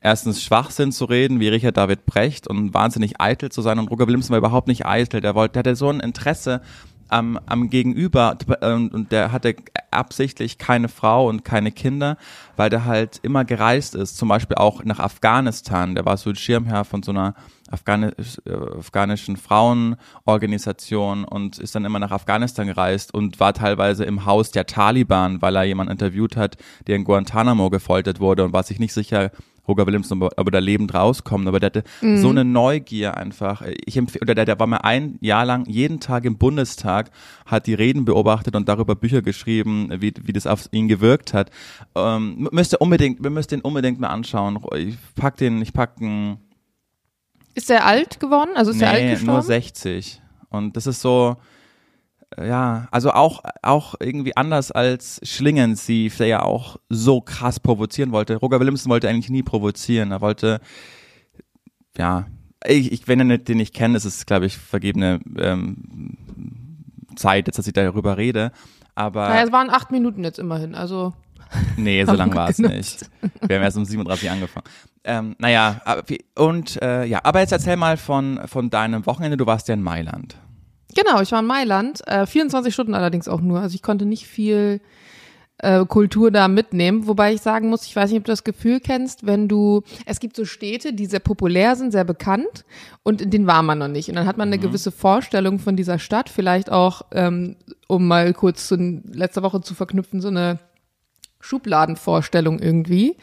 erstens 0.00 0.42
Schwachsinn 0.42 0.90
zu 0.90 1.04
reden, 1.04 1.38
wie 1.38 1.48
Richard 1.48 1.76
David 1.76 2.06
Brecht 2.06 2.48
und 2.48 2.72
wahnsinnig 2.72 3.20
eitel 3.20 3.52
zu 3.52 3.60
sein. 3.60 3.78
Und 3.78 3.90
Roger 3.90 4.06
Williamson 4.06 4.30
war 4.30 4.38
überhaupt 4.38 4.68
nicht 4.68 4.86
eitel. 4.86 5.20
Der 5.20 5.34
wollte, 5.34 5.52
der 5.52 5.60
hatte 5.60 5.76
so 5.76 5.90
ein 5.90 6.00
Interesse 6.00 6.62
am, 7.12 7.38
am 7.46 7.68
Gegenüber 7.68 8.36
und 8.60 9.12
der 9.12 9.32
hatte 9.32 9.54
absichtlich 9.90 10.58
keine 10.58 10.88
Frau 10.88 11.28
und 11.28 11.44
keine 11.44 11.70
Kinder, 11.70 12.16
weil 12.56 12.70
der 12.70 12.84
halt 12.84 13.20
immer 13.22 13.44
gereist 13.44 13.94
ist, 13.94 14.16
zum 14.16 14.28
Beispiel 14.28 14.56
auch 14.56 14.82
nach 14.84 14.98
Afghanistan. 14.98 15.94
Der 15.94 16.04
war 16.06 16.16
so 16.16 16.34
Schirmherr 16.34 16.84
von 16.84 17.02
so 17.02 17.12
einer 17.12 17.34
Afghani 17.70 18.08
äh, 18.44 18.78
afghanischen 18.78 19.36
Frauenorganisation 19.36 21.24
und 21.24 21.58
ist 21.58 21.74
dann 21.74 21.84
immer 21.84 21.98
nach 21.98 22.10
Afghanistan 22.10 22.66
gereist 22.66 23.14
und 23.14 23.40
war 23.40 23.52
teilweise 23.54 24.04
im 24.04 24.24
Haus 24.26 24.50
der 24.50 24.66
Taliban, 24.66 25.42
weil 25.42 25.56
er 25.56 25.64
jemanden 25.64 25.92
interviewt 25.92 26.36
hat, 26.36 26.56
der 26.86 26.96
in 26.96 27.04
Guantanamo 27.04 27.70
gefoltert 27.70 28.20
wurde 28.20 28.44
und 28.44 28.52
war 28.52 28.62
sich 28.62 28.78
nicht 28.78 28.92
sicher, 28.92 29.30
Roger 29.66 29.86
Williams, 29.86 30.10
ob 30.10 30.32
er 30.36 30.50
da 30.50 30.58
lebend 30.58 30.92
rauskommt, 30.92 31.46
aber 31.46 31.60
der 31.60 31.68
hatte 31.68 31.84
mhm. 32.00 32.18
so 32.18 32.30
eine 32.30 32.44
Neugier 32.44 33.16
einfach. 33.16 33.62
Ich 33.84 34.00
oder 34.20 34.34
der, 34.34 34.44
der 34.44 34.58
war 34.58 34.66
mal 34.66 34.78
ein 34.78 35.18
Jahr 35.20 35.44
lang 35.44 35.66
jeden 35.66 36.00
Tag 36.00 36.24
im 36.24 36.36
Bundestag, 36.36 37.10
hat 37.46 37.66
die 37.66 37.74
Reden 37.74 38.04
beobachtet 38.04 38.56
und 38.56 38.68
darüber 38.68 38.96
Bücher 38.96 39.22
geschrieben, 39.22 39.88
wie, 40.00 40.12
wie 40.22 40.32
das 40.32 40.46
auf 40.46 40.68
ihn 40.72 40.88
gewirkt 40.88 41.32
hat. 41.32 41.50
Ähm, 41.94 42.48
müsste 42.50 42.78
unbedingt, 42.78 43.22
wir 43.22 43.30
müssen 43.30 43.50
den 43.50 43.60
unbedingt 43.60 44.00
mal 44.00 44.08
anschauen. 44.08 44.58
Ich 44.76 44.96
pack 45.14 45.36
den, 45.36 45.62
ich 45.62 45.72
pack 45.72 45.94
einen 46.00 46.38
ist 47.54 47.70
er 47.70 47.84
alt 47.84 48.18
geworden? 48.18 48.50
Also 48.54 48.70
ist 48.70 48.78
nee, 48.78 48.84
er 48.84 48.90
alt 48.92 49.10
gestorben? 49.10 49.32
nur 49.32 49.42
60. 49.42 50.22
Und 50.48 50.76
das 50.76 50.86
ist 50.86 51.00
so, 51.00 51.36
ja, 52.40 52.88
also 52.90 53.12
auch, 53.12 53.42
auch 53.62 53.94
irgendwie 54.00 54.36
anders 54.36 54.70
als 54.70 55.20
Schlingensief, 55.22 56.16
der 56.18 56.26
ja 56.26 56.42
auch 56.42 56.76
so 56.88 57.20
krass 57.20 57.60
provozieren 57.60 58.12
wollte. 58.12 58.36
Roger 58.36 58.60
Williamson 58.60 58.90
wollte 58.90 59.08
eigentlich 59.08 59.30
nie 59.30 59.42
provozieren. 59.42 60.12
Er 60.12 60.20
wollte, 60.20 60.60
ja, 61.96 62.26
ich, 62.66 62.92
ich 62.92 63.08
wenn 63.08 63.20
er 63.20 63.24
nicht, 63.24 63.48
den 63.48 63.60
ich 63.60 63.72
kenne, 63.72 63.96
ist 63.96 64.04
es, 64.04 64.26
glaube 64.26 64.46
ich, 64.46 64.56
vergebene 64.56 65.20
ähm, 65.38 66.16
Zeit, 67.16 67.46
jetzt, 67.46 67.58
dass 67.58 67.66
ich 67.66 67.72
darüber 67.72 68.16
rede. 68.16 68.52
Aber. 68.94 69.28
Naja, 69.28 69.44
es 69.44 69.52
waren 69.52 69.70
acht 69.70 69.90
Minuten 69.90 70.24
jetzt 70.24 70.38
immerhin, 70.38 70.74
also. 70.74 71.12
Nee, 71.76 72.02
so 72.06 72.12
lang 72.12 72.34
war 72.34 72.48
es 72.48 72.58
nicht. 72.58 73.10
Wir 73.46 73.56
haben 73.56 73.62
erst 73.62 73.76
um 73.76 73.84
37 73.84 74.30
angefangen. 74.30 74.64
Ähm, 75.04 75.36
naja, 75.38 75.82
und 76.34 76.80
äh, 76.80 77.04
ja, 77.04 77.20
aber 77.24 77.40
jetzt 77.40 77.52
erzähl 77.52 77.76
mal 77.76 77.98
von, 77.98 78.40
von 78.46 78.70
deinem 78.70 79.04
Wochenende. 79.04 79.36
Du 79.36 79.44
warst 79.44 79.68
ja 79.68 79.74
in 79.74 79.82
Mailand. 79.82 80.36
Genau, 80.94 81.20
ich 81.20 81.32
war 81.32 81.40
in 81.40 81.46
Mailand. 81.46 82.06
Äh, 82.06 82.26
24 82.26 82.72
Stunden 82.72 82.94
allerdings 82.94 83.28
auch 83.28 83.40
nur. 83.40 83.60
Also 83.60 83.74
ich 83.74 83.82
konnte 83.82 84.04
nicht 84.04 84.26
viel 84.26 84.80
äh, 85.58 85.84
Kultur 85.86 86.30
da 86.30 86.48
mitnehmen. 86.48 87.06
Wobei 87.06 87.32
ich 87.32 87.40
sagen 87.40 87.68
muss, 87.68 87.86
ich 87.86 87.94
weiß 87.94 88.10
nicht, 88.10 88.18
ob 88.18 88.24
du 88.24 88.32
das 88.32 88.44
Gefühl 88.44 88.80
kennst, 88.80 89.26
wenn 89.26 89.48
du, 89.48 89.82
es 90.06 90.20
gibt 90.20 90.36
so 90.36 90.44
Städte, 90.44 90.92
die 90.92 91.06
sehr 91.06 91.20
populär 91.20 91.76
sind, 91.76 91.92
sehr 91.92 92.04
bekannt 92.04 92.64
und 93.02 93.22
in 93.22 93.30
denen 93.30 93.46
war 93.46 93.62
man 93.62 93.78
noch 93.78 93.88
nicht. 93.88 94.08
Und 94.08 94.16
dann 94.16 94.26
hat 94.26 94.36
man 94.36 94.48
eine 94.48 94.58
mhm. 94.58 94.62
gewisse 94.62 94.90
Vorstellung 94.90 95.58
von 95.58 95.76
dieser 95.76 95.98
Stadt, 95.98 96.28
vielleicht 96.28 96.70
auch, 96.70 97.02
ähm, 97.12 97.56
um 97.86 98.06
mal 98.06 98.34
kurz 98.34 98.66
zu 98.68 98.76
letzter 98.76 99.42
Woche 99.42 99.60
zu 99.60 99.74
verknüpfen, 99.74 100.20
so 100.20 100.28
eine 100.28 100.58
Schubladenvorstellung 101.42 102.60
irgendwie. 102.60 103.16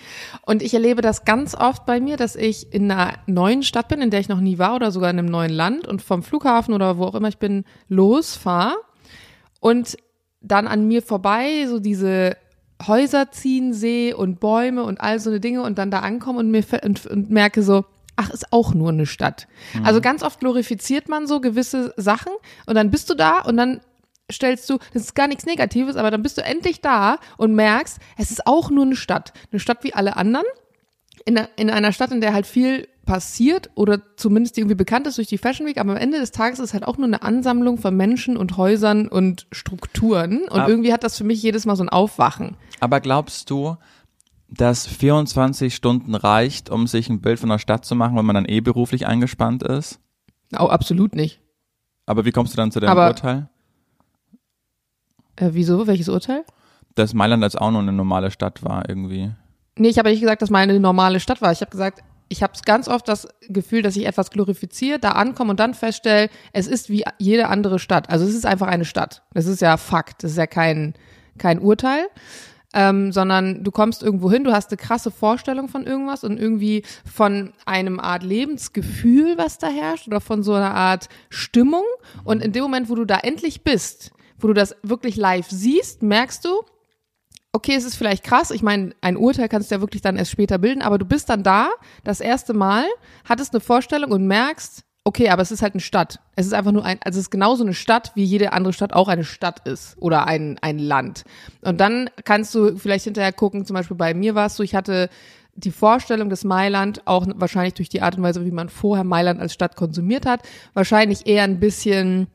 Und 0.45 0.61
ich 0.61 0.73
erlebe 0.73 1.01
das 1.01 1.25
ganz 1.25 1.55
oft 1.55 1.85
bei 1.85 1.99
mir, 1.99 2.17
dass 2.17 2.35
ich 2.35 2.71
in 2.73 2.91
einer 2.91 3.13
neuen 3.25 3.63
Stadt 3.63 3.87
bin, 3.87 4.01
in 4.01 4.11
der 4.11 4.19
ich 4.19 4.29
noch 4.29 4.41
nie 4.41 4.59
war 4.59 4.75
oder 4.75 4.91
sogar 4.91 5.09
in 5.09 5.17
einem 5.17 5.29
neuen 5.29 5.51
Land 5.51 5.87
und 5.87 6.01
vom 6.01 6.21
Flughafen 6.21 6.73
oder 6.73 6.97
wo 6.97 7.05
auch 7.05 7.15
immer 7.15 7.29
ich 7.29 7.37
bin, 7.37 7.65
losfahre 7.87 8.75
und 9.59 9.97
dann 10.41 10.67
an 10.67 10.87
mir 10.87 11.01
vorbei 11.01 11.65
so 11.67 11.79
diese 11.79 12.37
Häuser 12.85 13.31
ziehen 13.31 13.73
sehe 13.73 14.15
und 14.15 14.39
Bäume 14.39 14.83
und 14.83 15.01
all 15.01 15.19
so 15.19 15.29
eine 15.29 15.39
Dinge 15.39 15.63
und 15.63 15.77
dann 15.77 15.91
da 15.91 15.99
ankomme 15.99 16.39
und 16.39 16.51
mir 16.51 16.63
und, 16.83 17.05
und 17.05 17.29
merke 17.29 17.63
so, 17.63 17.85
ach, 18.15 18.29
ist 18.29 18.51
auch 18.51 18.73
nur 18.73 18.89
eine 18.89 19.05
Stadt. 19.05 19.47
Mhm. 19.73 19.85
Also 19.85 20.01
ganz 20.01 20.23
oft 20.23 20.39
glorifiziert 20.39 21.09
man 21.09 21.25
so 21.25 21.39
gewisse 21.39 21.93
Sachen 21.97 22.31
und 22.65 22.75
dann 22.75 22.91
bist 22.91 23.09
du 23.09 23.15
da 23.15 23.39
und 23.39 23.57
dann 23.57 23.81
stellst 24.31 24.69
du, 24.69 24.77
das 24.93 25.03
ist 25.03 25.15
gar 25.15 25.27
nichts 25.27 25.45
Negatives, 25.45 25.95
aber 25.95 26.11
dann 26.11 26.23
bist 26.23 26.37
du 26.37 26.43
endlich 26.43 26.81
da 26.81 27.17
und 27.37 27.53
merkst, 27.53 27.99
es 28.17 28.31
ist 28.31 28.45
auch 28.47 28.69
nur 28.69 28.85
eine 28.85 28.95
Stadt. 28.95 29.33
Eine 29.51 29.59
Stadt 29.59 29.83
wie 29.83 29.93
alle 29.93 30.17
anderen. 30.17 30.45
In, 31.25 31.39
in 31.57 31.69
einer 31.69 31.91
Stadt, 31.91 32.11
in 32.11 32.21
der 32.21 32.33
halt 32.33 32.47
viel 32.47 32.87
passiert 33.05 33.71
oder 33.73 34.01
zumindest 34.17 34.57
irgendwie 34.57 34.75
bekannt 34.75 35.07
ist 35.07 35.17
durch 35.17 35.27
die 35.27 35.39
Fashion 35.39 35.65
Week, 35.65 35.79
aber 35.79 35.93
am 35.93 35.97
Ende 35.97 36.19
des 36.19 36.31
Tages 36.31 36.59
ist 36.59 36.65
es 36.65 36.73
halt 36.73 36.85
auch 36.85 36.97
nur 36.97 37.07
eine 37.07 37.23
Ansammlung 37.23 37.79
von 37.79 37.95
Menschen 37.97 38.37
und 38.37 38.55
Häusern 38.55 39.07
und 39.07 39.47
Strukturen 39.51 40.43
und 40.43 40.59
aber, 40.59 40.69
irgendwie 40.69 40.93
hat 40.93 41.03
das 41.03 41.17
für 41.17 41.23
mich 41.23 41.41
jedes 41.41 41.65
Mal 41.65 41.75
so 41.75 41.83
ein 41.83 41.89
Aufwachen. 41.89 42.55
Aber 42.79 42.99
glaubst 42.99 43.49
du, 43.49 43.77
dass 44.47 44.85
24 44.85 45.73
Stunden 45.73 46.13
reicht, 46.13 46.69
um 46.69 46.85
sich 46.85 47.09
ein 47.09 47.19
Bild 47.19 47.39
von 47.39 47.49
der 47.49 47.57
Stadt 47.57 47.83
zu 47.83 47.95
machen, 47.95 48.15
wenn 48.15 48.25
man 48.25 48.35
dann 48.35 48.45
eh 48.45 48.61
beruflich 48.61 49.07
eingespannt 49.07 49.63
ist? 49.63 49.99
Oh, 50.53 50.67
absolut 50.67 51.15
nicht. 51.15 51.41
Aber 52.05 52.25
wie 52.25 52.31
kommst 52.31 52.53
du 52.53 52.57
dann 52.57 52.71
zu 52.71 52.79
deinem 52.79 52.91
aber, 52.91 53.07
Urteil? 53.07 53.49
Äh, 55.39 55.49
wieso? 55.53 55.87
Welches 55.87 56.09
Urteil? 56.09 56.43
Dass 56.95 57.13
Mailand 57.13 57.43
als 57.43 57.55
auch 57.55 57.71
nur 57.71 57.81
eine 57.81 57.93
normale 57.93 58.29
Stadt 58.31 58.63
war 58.63 58.87
irgendwie. 58.89 59.31
Nee, 59.77 59.87
ich 59.89 59.97
habe 59.97 60.09
nicht 60.09 60.19
gesagt, 60.19 60.41
dass 60.41 60.49
meine 60.49 60.73
eine 60.73 60.81
normale 60.81 61.19
Stadt 61.19 61.41
war. 61.41 61.51
Ich 61.51 61.61
habe 61.61 61.71
gesagt, 61.71 62.03
ich 62.27 62.43
habe 62.43 62.53
ganz 62.65 62.87
oft 62.87 63.07
das 63.07 63.27
Gefühl, 63.47 63.81
dass 63.81 63.95
ich 63.95 64.05
etwas 64.05 64.29
glorifiziere, 64.29 64.99
da 64.99 65.11
ankomme 65.11 65.51
und 65.51 65.59
dann 65.59 65.73
feststelle, 65.73 66.29
es 66.51 66.67
ist 66.67 66.89
wie 66.89 67.03
jede 67.17 67.47
andere 67.47 67.79
Stadt. 67.79 68.09
Also 68.09 68.25
es 68.25 68.35
ist 68.35 68.45
einfach 68.45 68.67
eine 68.67 68.85
Stadt. 68.85 69.23
Das 69.33 69.45
ist 69.45 69.61
ja 69.61 69.77
Fakt. 69.77 70.23
Das 70.23 70.31
ist 70.31 70.37
ja 70.37 70.47
kein, 70.47 70.93
kein 71.37 71.59
Urteil. 71.59 72.07
ähm, 72.73 73.11
sondern 73.11 73.63
du 73.63 73.71
kommst 73.71 74.03
irgendwo 74.03 74.29
hin, 74.31 74.43
du 74.43 74.51
hast 74.51 74.69
eine 74.69 74.77
krasse 74.77 75.09
Vorstellung 75.09 75.69
von 75.69 75.87
irgendwas 75.87 76.23
und 76.23 76.39
irgendwie 76.39 76.83
von 77.03 77.53
einem 77.65 77.99
Art 77.99 78.21
Lebensgefühl, 78.21 79.37
was 79.37 79.57
da 79.57 79.67
herrscht 79.67 80.07
oder 80.07 80.21
von 80.21 80.43
so 80.43 80.53
einer 80.53 80.75
Art 80.75 81.09
Stimmung. 81.29 81.85
Und 82.23 82.43
in 82.43 82.51
dem 82.51 82.61
Moment, 82.61 82.89
wo 82.89 82.95
du 82.95 83.05
da 83.05 83.17
endlich 83.17 83.63
bist, 83.63 84.11
wo 84.39 84.47
du 84.47 84.53
das 84.53 84.75
wirklich 84.83 85.15
live 85.15 85.49
siehst, 85.49 86.01
merkst 86.03 86.45
du, 86.45 86.61
okay, 87.51 87.75
es 87.75 87.83
ist 87.83 87.95
vielleicht 87.95 88.23
krass. 88.23 88.51
Ich 88.51 88.61
meine, 88.61 88.93
ein 89.01 89.17
Urteil 89.17 89.49
kannst 89.49 89.71
du 89.71 89.75
ja 89.75 89.81
wirklich 89.81 90.01
dann 90.01 90.17
erst 90.17 90.31
später 90.31 90.57
bilden, 90.57 90.81
aber 90.81 90.97
du 90.97 91.05
bist 91.05 91.29
dann 91.29 91.43
da, 91.43 91.69
das 92.03 92.19
erste 92.19 92.53
Mal, 92.53 92.85
hattest 93.25 93.53
eine 93.53 93.61
Vorstellung 93.61 94.11
und 94.11 94.27
merkst, 94.27 94.83
okay, 95.03 95.29
aber 95.29 95.41
es 95.41 95.51
ist 95.51 95.61
halt 95.61 95.73
eine 95.73 95.81
Stadt. 95.81 96.19
Es 96.35 96.45
ist 96.45 96.53
einfach 96.53 96.71
nur 96.71 96.85
ein, 96.85 96.99
also 97.03 97.17
es 97.17 97.25
ist 97.25 97.31
genauso 97.31 97.63
eine 97.63 97.73
Stadt, 97.73 98.11
wie 98.15 98.23
jede 98.23 98.53
andere 98.53 98.73
Stadt 98.73 98.93
auch 98.93 99.07
eine 99.07 99.23
Stadt 99.23 99.67
ist 99.67 99.97
oder 99.99 100.27
ein, 100.27 100.59
ein 100.61 100.77
Land. 100.77 101.23
Und 101.61 101.79
dann 101.79 102.09
kannst 102.25 102.53
du 102.53 102.77
vielleicht 102.77 103.05
hinterher 103.05 103.33
gucken, 103.33 103.65
zum 103.65 103.73
Beispiel 103.73 103.97
bei 103.97 104.13
mir 104.13 104.35
war 104.35 104.47
es 104.47 104.55
so, 104.55 104.63
ich 104.63 104.75
hatte 104.75 105.09
die 105.55 105.71
Vorstellung 105.71 106.29
des 106.29 106.43
Mailand, 106.43 107.01
auch 107.05 107.25
wahrscheinlich 107.35 107.73
durch 107.73 107.89
die 107.89 108.01
Art 108.01 108.15
und 108.17 108.23
Weise, 108.23 108.45
wie 108.45 108.51
man 108.51 108.69
vorher 108.69 109.03
Mailand 109.03 109.41
als 109.41 109.53
Stadt 109.53 109.75
konsumiert 109.75 110.25
hat, 110.25 110.41
wahrscheinlich 110.73 111.27
eher 111.27 111.43
ein 111.43 111.59
bisschen 111.59 112.27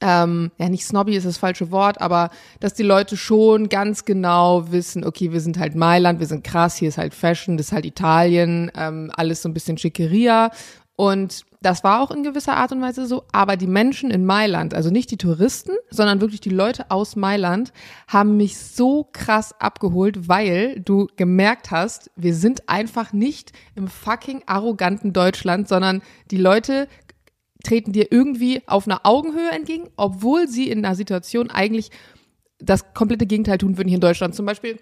ähm, 0.00 0.50
ja 0.58 0.68
nicht 0.68 0.84
snobby 0.84 1.16
ist 1.16 1.26
das 1.26 1.38
falsche 1.38 1.70
Wort, 1.70 2.00
aber 2.00 2.30
dass 2.60 2.74
die 2.74 2.82
Leute 2.82 3.16
schon 3.16 3.68
ganz 3.68 4.04
genau 4.04 4.70
wissen, 4.70 5.04
okay, 5.04 5.32
wir 5.32 5.40
sind 5.40 5.58
halt 5.58 5.74
Mailand, 5.74 6.20
wir 6.20 6.26
sind 6.26 6.44
krass, 6.44 6.76
hier 6.76 6.88
ist 6.88 6.98
halt 6.98 7.14
Fashion, 7.14 7.56
das 7.56 7.68
ist 7.68 7.72
halt 7.72 7.84
Italien, 7.84 8.70
ähm, 8.76 9.10
alles 9.16 9.42
so 9.42 9.48
ein 9.48 9.54
bisschen 9.54 9.78
Schickeria. 9.78 10.50
Und 10.94 11.44
das 11.62 11.84
war 11.84 12.02
auch 12.02 12.10
in 12.10 12.24
gewisser 12.24 12.56
Art 12.56 12.72
und 12.72 12.80
Weise 12.80 13.06
so, 13.06 13.24
aber 13.32 13.56
die 13.56 13.68
Menschen 13.68 14.10
in 14.10 14.24
Mailand, 14.24 14.74
also 14.74 14.90
nicht 14.90 15.10
die 15.10 15.16
Touristen, 15.16 15.72
sondern 15.90 16.20
wirklich 16.20 16.40
die 16.40 16.50
Leute 16.50 16.90
aus 16.90 17.14
Mailand, 17.14 17.72
haben 18.08 18.36
mich 18.36 18.58
so 18.58 19.08
krass 19.12 19.54
abgeholt, 19.60 20.28
weil 20.28 20.80
du 20.80 21.08
gemerkt 21.16 21.70
hast, 21.70 22.10
wir 22.16 22.34
sind 22.34 22.68
einfach 22.68 23.12
nicht 23.12 23.52
im 23.76 23.88
fucking 23.88 24.42
arroganten 24.46 25.12
Deutschland, 25.12 25.68
sondern 25.68 26.02
die 26.30 26.36
Leute 26.36 26.88
treten 27.64 27.92
dir 27.92 28.12
irgendwie 28.12 28.62
auf 28.66 28.86
einer 28.86 29.00
Augenhöhe 29.04 29.50
entgegen, 29.50 29.88
obwohl 29.96 30.48
sie 30.48 30.70
in 30.70 30.84
einer 30.84 30.94
Situation 30.94 31.50
eigentlich 31.50 31.90
das 32.58 32.94
komplette 32.94 33.26
Gegenteil 33.26 33.58
tun 33.58 33.76
würden 33.76 33.88
hier 33.88 33.96
in 33.96 34.02
Deutschland. 34.02 34.34
Zum 34.34 34.46
Beispiel 34.46 34.78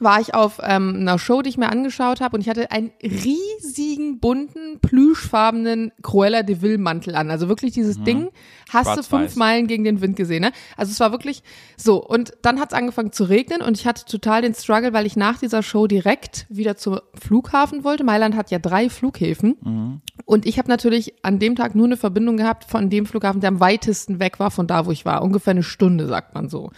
war 0.00 0.20
ich 0.20 0.34
auf 0.34 0.60
ähm, 0.62 0.96
einer 1.00 1.18
Show, 1.18 1.42
die 1.42 1.50
ich 1.50 1.58
mir 1.58 1.70
angeschaut 1.70 2.20
habe 2.20 2.36
und 2.36 2.40
ich 2.40 2.48
hatte 2.48 2.70
einen 2.70 2.90
riesigen, 3.02 4.20
bunten, 4.20 4.80
plüschfarbenen 4.80 5.92
Cruella 6.02 6.42
de 6.42 6.60
Vil 6.60 6.78
Mantel 6.78 7.14
an. 7.14 7.30
Also 7.30 7.48
wirklich 7.48 7.72
dieses 7.72 7.98
mhm. 7.98 8.04
Ding 8.04 8.28
hast 8.72 8.96
du 8.96 9.02
fünf 9.02 9.36
Meilen 9.36 9.66
gegen 9.66 9.84
den 9.84 10.00
Wind 10.00 10.16
gesehen. 10.16 10.42
Ne? 10.42 10.52
Also 10.76 10.90
es 10.90 11.00
war 11.00 11.12
wirklich 11.12 11.42
so. 11.76 12.02
Und 12.04 12.32
dann 12.42 12.58
hat 12.58 12.72
es 12.72 12.78
angefangen 12.78 13.12
zu 13.12 13.24
regnen 13.24 13.60
und 13.60 13.78
ich 13.78 13.86
hatte 13.86 14.04
total 14.04 14.42
den 14.42 14.54
Struggle, 14.54 14.92
weil 14.92 15.06
ich 15.06 15.16
nach 15.16 15.38
dieser 15.38 15.62
Show 15.62 15.86
direkt 15.86 16.46
wieder 16.48 16.76
zum 16.76 16.98
Flughafen 17.14 17.84
wollte. 17.84 18.02
Mailand 18.02 18.34
hat 18.34 18.50
ja 18.50 18.58
drei 18.58 18.88
Flughäfen. 18.88 19.56
Mhm. 19.60 20.00
Und 20.24 20.46
ich 20.46 20.58
habe 20.58 20.68
natürlich 20.68 21.14
an 21.22 21.38
dem 21.38 21.54
Tag 21.54 21.74
nur 21.74 21.86
eine 21.86 21.96
Verbindung 21.96 22.36
gehabt 22.38 22.64
von 22.64 22.88
dem 22.90 23.06
Flughafen, 23.06 23.40
der 23.40 23.48
am 23.48 23.60
weitesten 23.60 24.20
weg 24.20 24.40
war 24.40 24.50
von 24.50 24.66
da, 24.66 24.86
wo 24.86 24.90
ich 24.90 25.04
war. 25.04 25.22
Ungefähr 25.22 25.52
eine 25.52 25.62
Stunde, 25.62 26.06
sagt 26.06 26.34
man 26.34 26.48
so. 26.48 26.70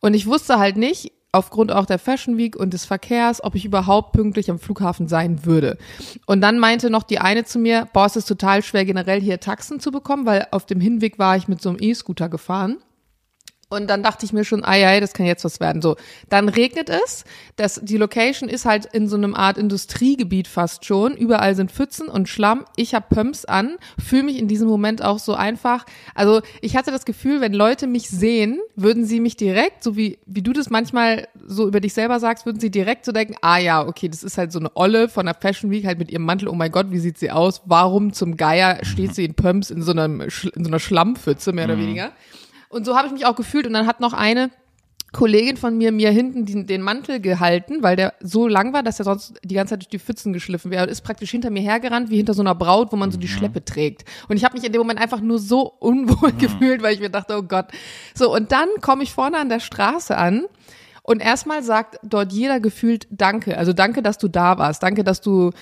Und 0.00 0.14
ich 0.14 0.26
wusste 0.26 0.58
halt 0.58 0.76
nicht, 0.76 1.12
aufgrund 1.32 1.70
auch 1.72 1.86
der 1.86 1.98
Fashion 1.98 2.38
Week 2.38 2.56
und 2.56 2.72
des 2.72 2.84
Verkehrs, 2.84 3.44
ob 3.44 3.54
ich 3.54 3.64
überhaupt 3.64 4.12
pünktlich 4.12 4.50
am 4.50 4.58
Flughafen 4.58 5.08
sein 5.08 5.44
würde. 5.44 5.76
Und 6.26 6.40
dann 6.40 6.58
meinte 6.58 6.90
noch 6.90 7.02
die 7.02 7.18
eine 7.18 7.44
zu 7.44 7.58
mir, 7.58 7.88
boah, 7.92 8.06
es 8.06 8.16
ist 8.16 8.26
total 8.26 8.62
schwer 8.62 8.84
generell 8.84 9.20
hier 9.20 9.40
Taxen 9.40 9.80
zu 9.80 9.90
bekommen, 9.90 10.26
weil 10.26 10.46
auf 10.50 10.66
dem 10.66 10.80
Hinweg 10.80 11.18
war 11.18 11.36
ich 11.36 11.48
mit 11.48 11.60
so 11.60 11.68
einem 11.68 11.78
E-Scooter 11.80 12.28
gefahren. 12.28 12.78
Und 13.68 13.88
dann 13.88 14.04
dachte 14.04 14.24
ich 14.24 14.32
mir 14.32 14.44
schon, 14.44 14.64
ai, 14.64 14.86
ai, 14.86 15.00
das 15.00 15.12
kann 15.12 15.26
jetzt 15.26 15.44
was 15.44 15.58
werden. 15.58 15.82
So, 15.82 15.96
dann 16.28 16.48
regnet 16.48 16.88
es. 16.88 17.24
Das, 17.56 17.80
die 17.82 17.96
Location 17.96 18.48
ist 18.48 18.64
halt 18.64 18.86
in 18.86 19.08
so 19.08 19.16
einem 19.16 19.34
Art 19.34 19.58
Industriegebiet 19.58 20.46
fast 20.46 20.84
schon. 20.84 21.16
Überall 21.16 21.56
sind 21.56 21.72
Pfützen 21.72 22.06
und 22.06 22.28
Schlamm. 22.28 22.64
Ich 22.76 22.94
habe 22.94 23.06
Pumps 23.12 23.44
an, 23.44 23.76
fühle 23.98 24.22
mich 24.22 24.38
in 24.38 24.46
diesem 24.46 24.68
Moment 24.68 25.02
auch 25.02 25.18
so 25.18 25.34
einfach. 25.34 25.84
Also 26.14 26.42
ich 26.60 26.76
hatte 26.76 26.92
das 26.92 27.04
Gefühl, 27.04 27.40
wenn 27.40 27.52
Leute 27.52 27.88
mich 27.88 28.08
sehen, 28.08 28.60
würden 28.76 29.04
sie 29.04 29.18
mich 29.18 29.36
direkt, 29.36 29.82
so 29.82 29.96
wie, 29.96 30.20
wie 30.26 30.42
du 30.42 30.52
das 30.52 30.70
manchmal 30.70 31.26
so 31.44 31.66
über 31.66 31.80
dich 31.80 31.92
selber 31.92 32.20
sagst, 32.20 32.46
würden 32.46 32.60
sie 32.60 32.70
direkt 32.70 33.04
so 33.04 33.10
denken, 33.10 33.34
ah 33.40 33.58
ja, 33.58 33.84
okay, 33.84 34.08
das 34.08 34.22
ist 34.22 34.38
halt 34.38 34.52
so 34.52 34.60
eine 34.60 34.70
Olle 34.76 35.08
von 35.08 35.26
der 35.26 35.34
Fashion 35.34 35.72
Week 35.72 35.86
halt 35.86 35.98
mit 35.98 36.12
ihrem 36.12 36.22
Mantel. 36.22 36.46
Oh 36.46 36.54
mein 36.54 36.70
Gott, 36.70 36.86
wie 36.90 37.00
sieht 37.00 37.18
sie 37.18 37.32
aus? 37.32 37.62
Warum 37.64 38.12
zum 38.12 38.36
Geier 38.36 38.78
steht 38.84 39.16
sie 39.16 39.24
in 39.24 39.34
Pumps 39.34 39.70
in 39.70 39.82
so, 39.82 39.90
einem, 39.90 40.20
in 40.20 40.28
so 40.30 40.70
einer 40.70 40.78
Schlammpfütze, 40.78 41.52
mehr 41.52 41.64
oder 41.64 41.74
mhm. 41.74 41.80
weniger? 41.80 42.12
Und 42.76 42.84
so 42.84 42.96
habe 42.96 43.06
ich 43.08 43.12
mich 43.12 43.26
auch 43.26 43.36
gefühlt. 43.36 43.66
Und 43.66 43.72
dann 43.72 43.86
hat 43.86 44.00
noch 44.00 44.12
eine 44.12 44.50
Kollegin 45.12 45.56
von 45.56 45.78
mir 45.78 45.92
mir 45.92 46.10
hinten 46.10 46.44
den, 46.44 46.66
den 46.66 46.82
Mantel 46.82 47.20
gehalten, 47.20 47.82
weil 47.82 47.96
der 47.96 48.12
so 48.20 48.46
lang 48.46 48.74
war, 48.74 48.82
dass 48.82 48.98
er 48.98 49.06
sonst 49.06 49.34
die 49.42 49.54
ganze 49.54 49.72
Zeit 49.72 49.82
durch 49.82 49.88
die 49.88 49.98
Pfützen 49.98 50.32
geschliffen 50.32 50.70
wäre. 50.70 50.86
Ist 50.86 51.02
praktisch 51.02 51.30
hinter 51.30 51.48
mir 51.48 51.62
hergerannt, 51.62 52.10
wie 52.10 52.18
hinter 52.18 52.34
so 52.34 52.42
einer 52.42 52.54
Braut, 52.54 52.92
wo 52.92 52.96
man 52.96 53.10
so 53.10 53.18
die 53.18 53.26
mhm. 53.26 53.30
Schleppe 53.30 53.64
trägt. 53.64 54.04
Und 54.28 54.36
ich 54.36 54.44
habe 54.44 54.54
mich 54.54 54.64
in 54.64 54.72
dem 54.72 54.80
Moment 54.80 55.00
einfach 55.00 55.20
nur 55.20 55.38
so 55.38 55.72
unwohl 55.78 56.32
mhm. 56.32 56.38
gefühlt, 56.38 56.82
weil 56.82 56.92
ich 56.92 57.00
mir 57.00 57.08
dachte, 57.08 57.36
oh 57.38 57.42
Gott. 57.42 57.66
So, 58.14 58.34
und 58.34 58.52
dann 58.52 58.68
komme 58.82 59.04
ich 59.04 59.12
vorne 59.12 59.38
an 59.38 59.48
der 59.48 59.60
Straße 59.60 60.16
an. 60.16 60.44
Und 61.02 61.22
erstmal 61.22 61.62
sagt 61.62 61.98
dort 62.02 62.32
jeder 62.32 62.60
gefühlt 62.60 63.06
Danke. 63.10 63.56
Also 63.56 63.72
danke, 63.72 64.02
dass 64.02 64.18
du 64.18 64.28
da 64.28 64.58
warst. 64.58 64.82
Danke, 64.82 65.02
dass 65.02 65.20
du 65.20 65.52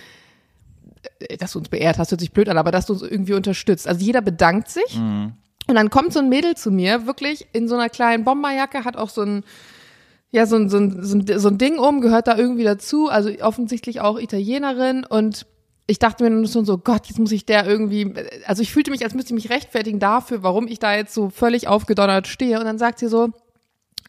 äh, 1.20 1.36
dass 1.36 1.52
du 1.52 1.60
uns 1.60 1.68
beehrt 1.68 1.98
hast, 1.98 2.10
hört 2.10 2.20
sich 2.20 2.32
blöd 2.32 2.48
an, 2.48 2.58
aber 2.58 2.72
dass 2.72 2.86
du 2.86 2.94
uns 2.94 3.02
irgendwie 3.02 3.34
unterstützt. 3.34 3.86
Also 3.86 4.04
jeder 4.04 4.22
bedankt 4.22 4.68
sich. 4.68 4.98
Mhm. 4.98 5.34
Und 5.66 5.76
dann 5.76 5.90
kommt 5.90 6.12
so 6.12 6.18
ein 6.20 6.28
Mädel 6.28 6.56
zu 6.56 6.70
mir, 6.70 7.06
wirklich 7.06 7.46
in 7.52 7.68
so 7.68 7.74
einer 7.74 7.88
kleinen 7.88 8.24
Bomberjacke, 8.24 8.84
hat 8.84 8.96
auch 8.96 9.08
so 9.08 9.22
ein, 9.22 9.44
ja, 10.30 10.46
so 10.46 10.56
ein, 10.56 10.68
so 10.68 10.78
ein, 10.78 11.02
so 11.02 11.16
ein, 11.16 11.38
so 11.38 11.48
ein 11.48 11.58
Ding 11.58 11.78
um, 11.78 12.00
gehört 12.00 12.26
da 12.26 12.36
irgendwie 12.36 12.64
dazu, 12.64 13.08
also 13.08 13.30
offensichtlich 13.40 14.00
auch 14.00 14.18
Italienerin 14.18 15.04
und 15.04 15.46
ich 15.86 15.98
dachte 15.98 16.24
mir 16.24 16.30
nur 16.30 16.46
so, 16.46 16.78
Gott, 16.78 17.06
jetzt 17.06 17.18
muss 17.18 17.32
ich 17.32 17.44
der 17.44 17.66
irgendwie, 17.66 18.14
also 18.46 18.62
ich 18.62 18.72
fühlte 18.72 18.90
mich, 18.90 19.04
als 19.04 19.14
müsste 19.14 19.34
ich 19.34 19.42
mich 19.42 19.50
rechtfertigen 19.50 19.98
dafür, 19.98 20.42
warum 20.42 20.66
ich 20.66 20.78
da 20.78 20.94
jetzt 20.94 21.12
so 21.12 21.28
völlig 21.28 21.68
aufgedonnert 21.68 22.26
stehe. 22.26 22.58
Und 22.58 22.64
dann 22.64 22.78
sagt 22.78 22.98
sie 22.98 23.08
so, 23.08 23.32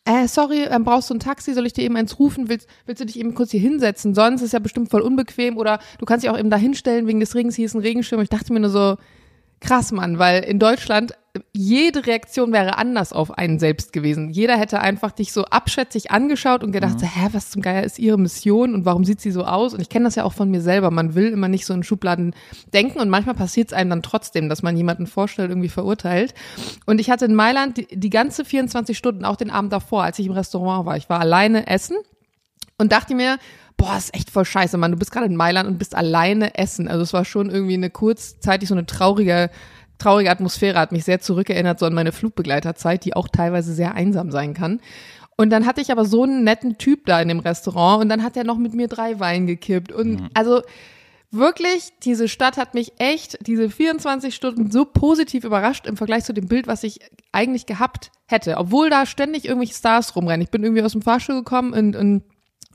äh, 0.05 0.27
sorry, 0.27 0.63
ähm, 0.63 0.85
brauchst 0.85 1.09
du 1.09 1.15
ein 1.15 1.19
Taxi, 1.19 1.53
soll 1.53 1.65
ich 1.65 1.73
dir 1.73 1.83
eben 1.83 1.97
eins 1.97 2.17
rufen? 2.17 2.47
Willst, 2.47 2.69
willst 2.85 3.01
du 3.01 3.05
dich 3.05 3.19
eben 3.19 3.33
kurz 3.35 3.51
hier 3.51 3.59
hinsetzen? 3.59 4.15
Sonst 4.15 4.41
ist 4.41 4.53
ja 4.53 4.59
bestimmt 4.59 4.89
voll 4.89 5.01
unbequem 5.01 5.57
oder 5.57 5.79
du 5.97 6.05
kannst 6.05 6.23
dich 6.23 6.29
auch 6.29 6.39
eben 6.39 6.49
da 6.49 6.57
hinstellen 6.57 7.07
wegen 7.07 7.19
des 7.19 7.35
Regens, 7.35 7.55
hier 7.55 7.65
ist 7.65 7.73
ein 7.73 7.81
Regenschirm. 7.81 8.21
Ich 8.21 8.29
dachte 8.29 8.53
mir 8.53 8.61
nur 8.61 8.69
so, 8.69 8.95
krass, 9.59 9.91
Mann, 9.91 10.17
weil 10.17 10.43
in 10.43 10.59
Deutschland 10.59 11.13
jede 11.53 12.05
Reaktion 12.05 12.51
wäre 12.53 12.77
anders 12.77 13.13
auf 13.13 13.37
einen 13.37 13.59
selbst 13.59 13.93
gewesen. 13.93 14.29
Jeder 14.29 14.57
hätte 14.57 14.79
einfach 14.79 15.11
dich 15.11 15.33
so 15.33 15.45
abschätzig 15.45 16.11
angeschaut 16.11 16.63
und 16.63 16.71
gedacht, 16.71 16.95
mhm. 16.95 16.99
so, 16.99 17.05
hä, 17.05 17.29
was 17.31 17.49
zum 17.49 17.61
Geier 17.61 17.83
ist 17.83 17.99
ihre 17.99 18.17
Mission 18.17 18.73
und 18.73 18.85
warum 18.85 19.03
sieht 19.03 19.21
sie 19.21 19.31
so 19.31 19.45
aus? 19.45 19.73
Und 19.73 19.81
ich 19.81 19.89
kenne 19.89 20.05
das 20.05 20.15
ja 20.15 20.23
auch 20.23 20.33
von 20.33 20.49
mir 20.49 20.61
selber. 20.61 20.91
Man 20.91 21.15
will 21.15 21.31
immer 21.31 21.47
nicht 21.47 21.65
so 21.65 21.73
in 21.73 21.83
Schubladen 21.83 22.35
denken 22.73 22.99
und 22.99 23.09
manchmal 23.09 23.35
passiert 23.35 23.69
es 23.69 23.73
einem 23.73 23.89
dann 23.89 24.03
trotzdem, 24.03 24.49
dass 24.49 24.63
man 24.63 24.77
jemanden 24.77 25.07
vorstellt, 25.07 25.49
irgendwie 25.49 25.69
verurteilt. 25.69 26.33
Und 26.85 26.99
ich 26.99 27.09
hatte 27.09 27.25
in 27.25 27.35
Mailand 27.35 27.77
die, 27.77 27.87
die 27.91 28.09
ganze 28.09 28.45
24 28.45 28.97
Stunden, 28.97 29.25
auch 29.25 29.35
den 29.35 29.51
Abend 29.51 29.73
davor, 29.73 30.03
als 30.03 30.19
ich 30.19 30.27
im 30.27 30.33
Restaurant 30.33 30.85
war. 30.85 30.97
Ich 30.97 31.09
war 31.09 31.19
alleine 31.19 31.67
essen 31.67 31.97
und 32.77 32.91
dachte 32.91 33.15
mir, 33.15 33.37
boah, 33.77 33.97
ist 33.97 34.13
echt 34.13 34.29
voll 34.29 34.45
scheiße, 34.45 34.77
Mann. 34.77 34.91
Du 34.91 34.97
bist 34.97 35.11
gerade 35.11 35.25
in 35.25 35.35
Mailand 35.35 35.67
und 35.67 35.77
bist 35.77 35.95
alleine 35.95 36.57
essen. 36.57 36.87
Also 36.87 37.03
es 37.03 37.13
war 37.13 37.25
schon 37.25 37.49
irgendwie 37.49 37.73
eine 37.73 37.89
kurzzeitig 37.89 38.69
so 38.69 38.75
eine 38.75 38.85
traurige, 38.85 39.49
traurige 39.97 40.31
Atmosphäre, 40.31 40.79
hat 40.79 40.91
mich 40.91 41.05
sehr 41.05 41.19
zurückerinnert, 41.19 41.79
so 41.79 41.85
an 41.85 41.93
meine 41.93 42.11
Flugbegleiterzeit, 42.11 43.05
die 43.05 43.15
auch 43.15 43.27
teilweise 43.27 43.73
sehr 43.73 43.95
einsam 43.95 44.31
sein 44.31 44.53
kann. 44.53 44.81
Und 45.37 45.49
dann 45.49 45.65
hatte 45.65 45.81
ich 45.81 45.91
aber 45.91 46.05
so 46.05 46.23
einen 46.23 46.43
netten 46.43 46.77
Typ 46.77 47.05
da 47.05 47.21
in 47.21 47.27
dem 47.27 47.39
Restaurant 47.39 48.01
und 48.01 48.09
dann 48.09 48.23
hat 48.23 48.37
er 48.37 48.45
noch 48.45 48.57
mit 48.57 48.73
mir 48.73 48.87
drei 48.87 49.19
Wein 49.19 49.47
gekippt. 49.47 49.91
Und 49.91 50.21
mhm. 50.21 50.29
also 50.33 50.61
wirklich, 51.31 51.89
diese 52.03 52.29
Stadt 52.29 52.57
hat 52.57 52.73
mich 52.73 52.93
echt 52.99 53.45
diese 53.45 53.69
24 53.69 54.33
Stunden 54.33 54.71
so 54.71 54.85
positiv 54.85 55.43
überrascht 55.43 55.87
im 55.87 55.97
Vergleich 55.97 56.23
zu 56.23 56.33
dem 56.33 56.47
Bild, 56.47 56.67
was 56.67 56.83
ich 56.83 56.99
eigentlich 57.33 57.65
gehabt 57.65 58.11
hätte. 58.27 58.57
Obwohl 58.57 58.89
da 58.89 59.05
ständig 59.05 59.45
irgendwelche 59.45 59.73
Stars 59.73 60.15
rumrennen. 60.15 60.43
Ich 60.43 60.51
bin 60.51 60.63
irgendwie 60.63 60.83
aus 60.83 60.93
dem 60.93 61.01
Fahrstuhl 61.01 61.35
gekommen 61.35 61.73
und, 61.73 61.95
und 61.97 62.23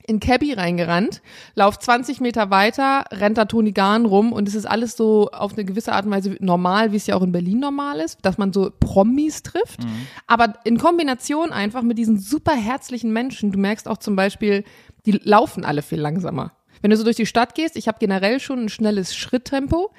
in 0.06 0.20
Cabby 0.20 0.52
reingerannt, 0.52 1.22
lauf 1.54 1.78
20 1.78 2.20
Meter 2.20 2.50
weiter, 2.50 3.04
rennt 3.10 3.38
da 3.38 3.44
Toni 3.44 3.72
Garn 3.72 4.06
rum 4.06 4.32
und 4.32 4.48
es 4.48 4.54
ist 4.54 4.66
alles 4.66 4.96
so 4.96 5.30
auf 5.30 5.52
eine 5.52 5.64
gewisse 5.64 5.92
Art 5.92 6.06
und 6.06 6.10
Weise 6.10 6.36
normal, 6.40 6.92
wie 6.92 6.96
es 6.96 7.06
ja 7.06 7.16
auch 7.16 7.22
in 7.22 7.32
Berlin 7.32 7.60
normal 7.60 8.00
ist, 8.00 8.18
dass 8.22 8.38
man 8.38 8.52
so 8.52 8.70
Promis 8.78 9.42
trifft. 9.42 9.84
Mhm. 9.84 10.06
Aber 10.26 10.54
in 10.64 10.78
Kombination 10.78 11.52
einfach 11.52 11.82
mit 11.82 11.98
diesen 11.98 12.18
super 12.18 12.54
herzlichen 12.54 13.12
Menschen, 13.12 13.52
du 13.52 13.58
merkst 13.58 13.86
auch 13.88 13.98
zum 13.98 14.16
Beispiel, 14.16 14.64
die 15.06 15.12
laufen 15.12 15.64
alle 15.64 15.82
viel 15.82 16.00
langsamer. 16.00 16.52
Wenn 16.82 16.90
du 16.90 16.96
so 16.96 17.04
durch 17.04 17.16
die 17.16 17.26
Stadt 17.26 17.54
gehst, 17.54 17.76
ich 17.76 17.88
habe 17.88 17.98
generell 17.98 18.40
schon 18.40 18.60
ein 18.60 18.68
schnelles 18.68 19.14
Schritttempo. 19.14 19.92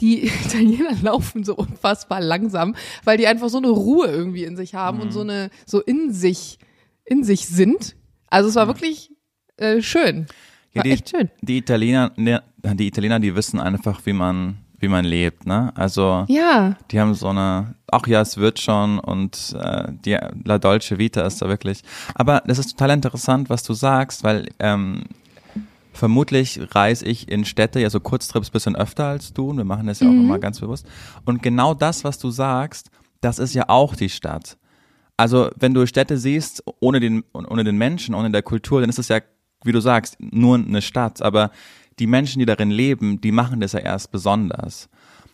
Die 0.00 0.26
Italiener 0.44 0.96
laufen 1.02 1.44
so 1.44 1.54
unfassbar 1.54 2.20
langsam, 2.20 2.74
weil 3.04 3.16
die 3.16 3.26
einfach 3.26 3.48
so 3.48 3.58
eine 3.58 3.68
Ruhe 3.68 4.08
irgendwie 4.08 4.44
in 4.44 4.56
sich 4.56 4.74
haben 4.74 4.98
mhm. 4.98 5.02
und 5.04 5.12
so 5.12 5.20
eine 5.20 5.50
so 5.66 5.80
in 5.80 6.12
sich 6.12 6.58
in 7.04 7.22
sich 7.22 7.46
sind. 7.46 7.96
Also 8.28 8.48
es 8.48 8.54
war 8.56 8.64
mhm. 8.64 8.70
wirklich 8.70 9.13
äh, 9.56 9.80
schön. 9.82 10.26
Ja, 10.72 10.82
die, 10.82 10.90
echt 10.90 11.10
schön. 11.10 11.30
Die 11.40 11.58
Italiener, 11.58 12.12
ne, 12.16 12.42
die 12.62 12.88
Italiener, 12.88 13.20
die 13.20 13.34
wissen 13.34 13.60
einfach, 13.60 14.00
wie 14.04 14.12
man 14.12 14.58
wie 14.84 14.88
man 14.88 15.04
lebt, 15.06 15.46
ne? 15.46 15.72
Also 15.74 16.26
Ja, 16.28 16.76
die 16.90 17.00
haben 17.00 17.14
so 17.14 17.28
eine, 17.28 17.74
ach 17.90 18.06
ja, 18.06 18.20
es 18.20 18.36
wird 18.36 18.60
schon 18.60 18.98
und 18.98 19.56
äh, 19.58 19.90
die 20.04 20.18
La 20.44 20.58
Dolce 20.58 20.98
Vita 20.98 21.22
ist 21.22 21.40
da 21.40 21.48
wirklich. 21.48 21.82
Aber 22.14 22.42
das 22.46 22.58
ist 22.58 22.72
total 22.72 22.90
interessant, 22.90 23.48
was 23.48 23.62
du 23.62 23.72
sagst, 23.72 24.24
weil 24.24 24.48
ähm, 24.58 25.04
vermutlich 25.94 26.60
reise 26.74 27.06
ich 27.06 27.30
in 27.30 27.44
Städte 27.44 27.80
ja 27.80 27.88
so 27.88 27.98
Kurztrips 27.98 28.50
bisschen 28.50 28.76
öfter 28.76 29.06
als 29.06 29.32
du 29.32 29.50
und 29.50 29.56
wir 29.56 29.64
machen 29.64 29.86
das 29.86 30.00
ja 30.00 30.08
auch 30.08 30.12
immer 30.12 30.38
ganz 30.38 30.60
bewusst. 30.60 30.86
Und 31.24 31.42
genau 31.42 31.72
das, 31.72 32.04
was 32.04 32.18
du 32.18 32.30
sagst, 32.30 32.90
das 33.22 33.38
ist 33.38 33.54
ja 33.54 33.64
auch 33.68 33.96
die 33.96 34.10
Stadt. 34.10 34.58
Also 35.16 35.48
wenn 35.56 35.72
du 35.72 35.86
Städte 35.86 36.18
siehst, 36.18 36.62
ohne 36.80 37.00
den, 37.00 37.24
ohne 37.32 37.64
den 37.64 37.78
Menschen, 37.78 38.14
ohne 38.14 38.30
der 38.30 38.42
Kultur, 38.42 38.80
dann 38.80 38.90
ist 38.90 38.98
es 38.98 39.08
ja, 39.08 39.20
wie 39.64 39.72
du 39.72 39.80
sagst, 39.80 40.16
nur 40.20 40.56
eine 40.56 40.82
Stadt. 40.82 41.22
Aber 41.22 41.50
die 41.98 42.06
Menschen, 42.06 42.38
die 42.38 42.46
darin 42.46 42.70
leben, 42.70 43.20
die 43.20 43.32
machen 43.32 43.60
das 43.60 43.72
ja 43.72 43.80
erst 43.80 44.10
besonders. 44.10 44.88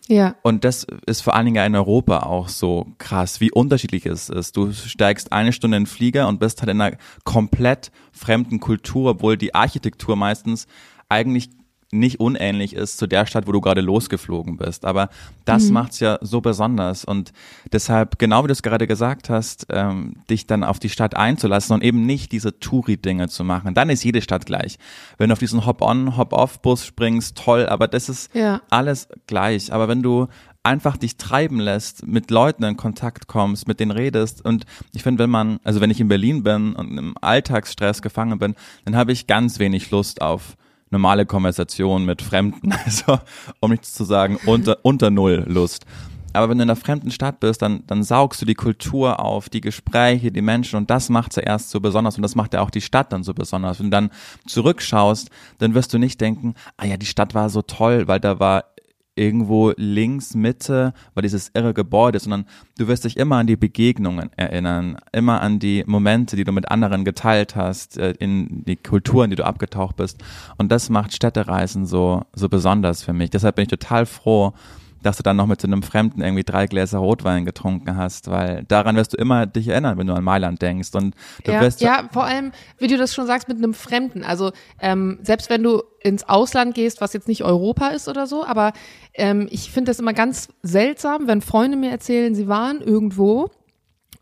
ja. 0.09 0.35
Und 0.43 0.65
das 0.65 0.87
ist 1.07 1.21
vor 1.21 1.35
allen 1.35 1.47
Dingen 1.47 1.57
ja 1.57 1.67
in 1.67 1.75
Europa 1.75 2.21
auch 2.21 2.49
so 2.49 2.87
krass, 2.99 3.41
wie 3.41 3.51
unterschiedlich 3.51 4.07
es 4.07 4.29
ist. 4.29 4.57
Du 4.57 4.73
steigst 4.73 5.33
eine 5.33 5.53
Stunde 5.53 5.77
in 5.77 5.85
den 5.85 5.87
Flieger 5.87 6.29
und 6.29 6.41
bist 6.41 6.61
halt 6.61 6.71
in 6.71 6.81
einer 6.81 6.97
komplett 7.25 7.91
fremden 8.13 8.61
Kultur, 8.61 9.11
obwohl 9.11 9.37
die 9.37 9.55
Architektur 9.55 10.17
meistens 10.17 10.67
eigentlich 11.09 11.51
nicht 11.93 12.21
unähnlich 12.21 12.75
ist 12.75 12.99
zu 12.99 13.07
der 13.07 13.27
Stadt, 13.27 13.47
wo 13.47 13.53
du 13.53 13.61
gerade 13.61 13.81
losgeflogen 13.81 14.57
bist. 14.57 14.85
Aber 14.85 15.09
das 15.45 15.71
macht's 15.71 15.99
ja 16.01 16.19
so 16.21 16.41
besonders. 16.41 17.05
Und 17.05 17.33
deshalb, 17.73 18.19
genau 18.19 18.45
wie 18.45 18.49
du 18.49 18.53
es 18.53 18.63
gerade 18.63 18.87
gesagt 18.87 19.29
hast, 19.29 19.67
ähm, 19.71 20.15
dich 20.31 20.47
dann 20.47 20.63
auf 20.63 20.79
die 20.79 20.89
Stadt 20.89 21.17
einzulassen 21.17 21.75
und 21.75 21.83
eben 21.83 22.07
nicht 22.07 22.31
diese 22.33 22.59
Touri-Dinge 22.61 23.29
zu 23.29 23.43
machen. 23.43 23.75
Dann 23.75 23.91
ist 23.91 24.05
jede 24.05 24.23
Stadt 24.23 24.47
gleich. 24.47 24.79
Wenn 25.19 25.29
du 25.31 25.33
auf 25.33 25.39
diesen 25.41 25.67
Hop-on, 25.67 26.17
Hop-off-Bus 26.17 26.87
springst, 26.87 27.37
toll, 27.37 27.67
aber 27.67 27.89
das 27.89 28.09
ist 28.09 28.35
Ja. 28.35 28.61
alles 28.71 29.09
gleich. 29.27 29.73
Aber 29.73 29.89
wenn 29.89 30.03
du 30.03 30.29
einfach 30.63 30.97
dich 30.97 31.17
treiben 31.17 31.59
lässt, 31.59 32.07
mit 32.07 32.31
Leuten 32.31 32.63
in 32.65 32.77
Kontakt 32.77 33.27
kommst, 33.27 33.67
mit 33.67 33.81
denen 33.81 33.91
redest 33.91 34.45
und 34.45 34.65
ich 34.93 35.03
finde, 35.03 35.23
wenn 35.25 35.31
man, 35.31 35.59
also 35.65 35.81
wenn 35.81 35.91
ich 35.91 36.01
in 36.01 36.09
Berlin 36.09 36.43
bin 36.43 36.75
und 36.75 36.99
im 36.99 37.15
Alltagsstress 37.21 38.03
gefangen 38.03 38.39
bin, 38.39 38.55
dann 38.85 38.95
habe 38.95 39.11
ich 39.13 39.27
ganz 39.27 39.59
wenig 39.59 39.91
Lust 39.91 40.21
auf 40.21 40.57
normale 40.91 41.27
Konversation 41.27 42.05
mit 42.05 42.23
Fremden, 42.23 42.73
also 42.85 43.19
um 43.61 43.71
nicht 43.71 43.87
zu 43.87 44.05
sagen 44.05 44.39
unter, 44.47 44.79
unter 44.83 45.11
null 45.11 45.45
Lust. 45.47 45.87
Aber 46.33 46.49
wenn 46.49 46.59
du 46.59 46.63
in 46.63 46.71
einer 46.71 46.77
fremden 46.77 47.11
Stadt 47.11 47.41
bist, 47.41 47.61
dann, 47.61 47.83
dann 47.89 48.05
saugst 48.05 48.41
du 48.41 48.47
die 48.47 48.55
Kultur 48.55 49.19
auf, 49.19 49.49
die 49.49 49.61
Gespräche, 49.61 50.31
die 50.31 50.43
Menschen 50.43 50.77
und 50.77 50.89
das 50.89 51.09
macht 51.09 51.33
sie 51.33 51.41
erst 51.41 51.71
so 51.71 51.81
besonders 51.81 52.17
und 52.17 52.23
das 52.23 52.37
macht 52.37 52.55
ja 52.55 52.61
auch 52.61 52.71
die 52.71 52.81
Stadt 52.81 53.13
dann 53.13 53.25
so 53.25 53.35
besonders. 53.35 53.81
Wenn 53.81 53.87
du 53.87 53.91
dann 53.91 54.11
zurückschaust, 54.47 55.31
dann 55.59 55.75
wirst 55.75 55.93
du 55.93 55.99
nicht 55.99 56.21
denken, 56.21 56.55
ah 56.77 56.87
ja, 56.87 56.97
die 56.97 57.07
Stadt 57.07 57.35
war 57.35 57.51
so 57.51 57.63
toll, 57.63 58.07
weil 58.07 58.21
da 58.21 58.39
war 58.39 58.65
irgendwo 59.15 59.73
links, 59.77 60.35
Mitte, 60.35 60.95
war 61.15 61.23
dieses 61.23 61.51
irre 61.55 61.75
Gebäude, 61.75 62.19
sondern 62.19 62.47
du 62.79 62.89
wirst 62.89 63.05
dich 63.05 63.17
immer 63.17 63.37
an 63.37 63.47
die 63.47 63.57
Begegnungen 63.57 64.31
erinnern, 64.37 64.97
immer 65.13 65.41
an 65.41 65.59
die 65.59 65.85
Momente, 65.87 66.37
die 66.37 66.45
du 66.45 66.53
mit 66.53 66.71
anderen 66.71 67.05
geteilt 67.05 67.57
hast, 67.57 67.99
äh, 67.99 68.13
in 68.19 68.65
die 68.65 68.77
Kulturen, 68.77 69.31
die 69.31 69.37
du 69.37 69.45
abgetaucht 69.45 69.97
bist. 69.97 70.23
Und 70.57 70.73
das 70.73 70.91
macht 70.91 71.13
Städtereisen 71.13 71.87
so, 71.87 72.25
so 72.35 72.49
besonders 72.49 73.03
für 73.03 73.13
mich. 73.13 73.31
Deshalb 73.31 73.57
bin 73.57 73.65
ich 73.65 73.69
total 73.69 74.07
froh, 74.07 74.55
dass 75.03 75.17
du 75.17 75.23
dann 75.23 75.37
noch 75.37 75.47
mit 75.47 75.61
so 75.61 75.67
einem 75.67 75.83
Fremden 75.83 76.21
irgendwie 76.21 76.45
drei 76.45 76.67
Gläser 76.67 76.99
Rotwein 76.99 77.45
getrunken 77.45 77.97
hast, 77.97 78.31
weil 78.31 78.65
daran 78.69 78.97
wirst 78.97 79.13
du 79.15 79.17
immer 79.17 79.47
dich 79.47 79.69
erinnern, 79.69 79.99
wenn 79.99 80.07
du 80.07 80.15
an 80.15 80.25
Mailand 80.25 80.61
denkst. 80.61 80.91
Und 80.95 81.15
du 81.45 81.53
Ja, 81.53 81.61
wirst 81.61 81.81
ja, 81.81 82.09
vor 82.13 82.25
allem, 82.25 82.53
wie 82.79 82.87
du 82.87 82.97
das 82.97 83.15
schon 83.15 83.27
sagst, 83.27 83.49
mit 83.49 83.59
einem 83.59 83.75
Fremden. 83.75 84.25
Also 84.25 84.53
ähm, 84.81 85.19
selbst 85.23 85.49
wenn 85.51 85.63
du 85.63 85.83
ins 86.03 86.29
Ausland 86.29 86.75
gehst, 86.75 87.01
was 87.01 87.13
jetzt 87.13 87.29
nicht 87.29 87.45
Europa 87.45 87.89
ist 87.89 88.09
oder 88.09 88.27
so, 88.27 88.45
aber 88.45 88.73
ähm, 89.15 89.49
ich 89.51 89.71
finde 89.71 89.91
das 89.91 89.99
immer 89.99 90.13
ganz 90.13 90.49
seltsam, 90.63 91.27
wenn 91.27 91.41
Freunde 91.41 91.77
mir 91.77 91.91
erzählen, 91.91 92.35
sie 92.35 92.49
waren 92.49 92.81
irgendwo 92.81 93.51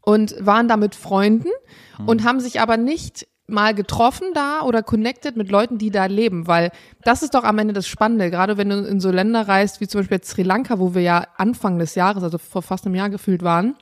und 0.03 0.35
waren 0.41 0.69
da 0.69 0.77
mit 0.77 0.95
Freunden 0.95 1.49
und 2.07 2.25
haben 2.25 2.41
sich 2.41 2.61
aber 2.61 2.77
nicht 2.77 3.27
mal 3.49 3.75
getroffen 3.75 4.29
da 4.35 4.63
oder 4.63 4.83
connected 4.83 5.37
mit 5.37 5.51
Leuten, 5.51 5.79
die 5.79 5.91
da 5.91 6.05
leben, 6.05 6.47
weil 6.47 6.71
das 7.03 7.23
ist 7.23 7.35
doch 7.35 7.45
am 7.45 7.59
Ende 7.59 7.73
das 7.73 7.89
Spannende, 7.89 8.31
gerade 8.31 8.59
wenn 8.59 8.69
du 8.69 8.87
in 8.87 9.01
so 9.01 9.11
Länder 9.11 9.49
reist, 9.49 9.81
wie 9.81 9.89
zum 9.89 10.03
Beispiel 10.03 10.23
Sri 10.23 10.43
Lanka, 10.43 10.79
wo 10.79 10.95
wir 10.95 11.03
ja 11.03 11.27
Anfang 11.37 11.79
des 11.79 11.95
Jahres, 11.95 12.23
also 12.23 12.39
vor 12.39 12.63
fast 12.63 12.87
einem 12.87 12.95
Jahr 12.95 13.09
gefühlt 13.09 13.43
waren, 13.43 13.75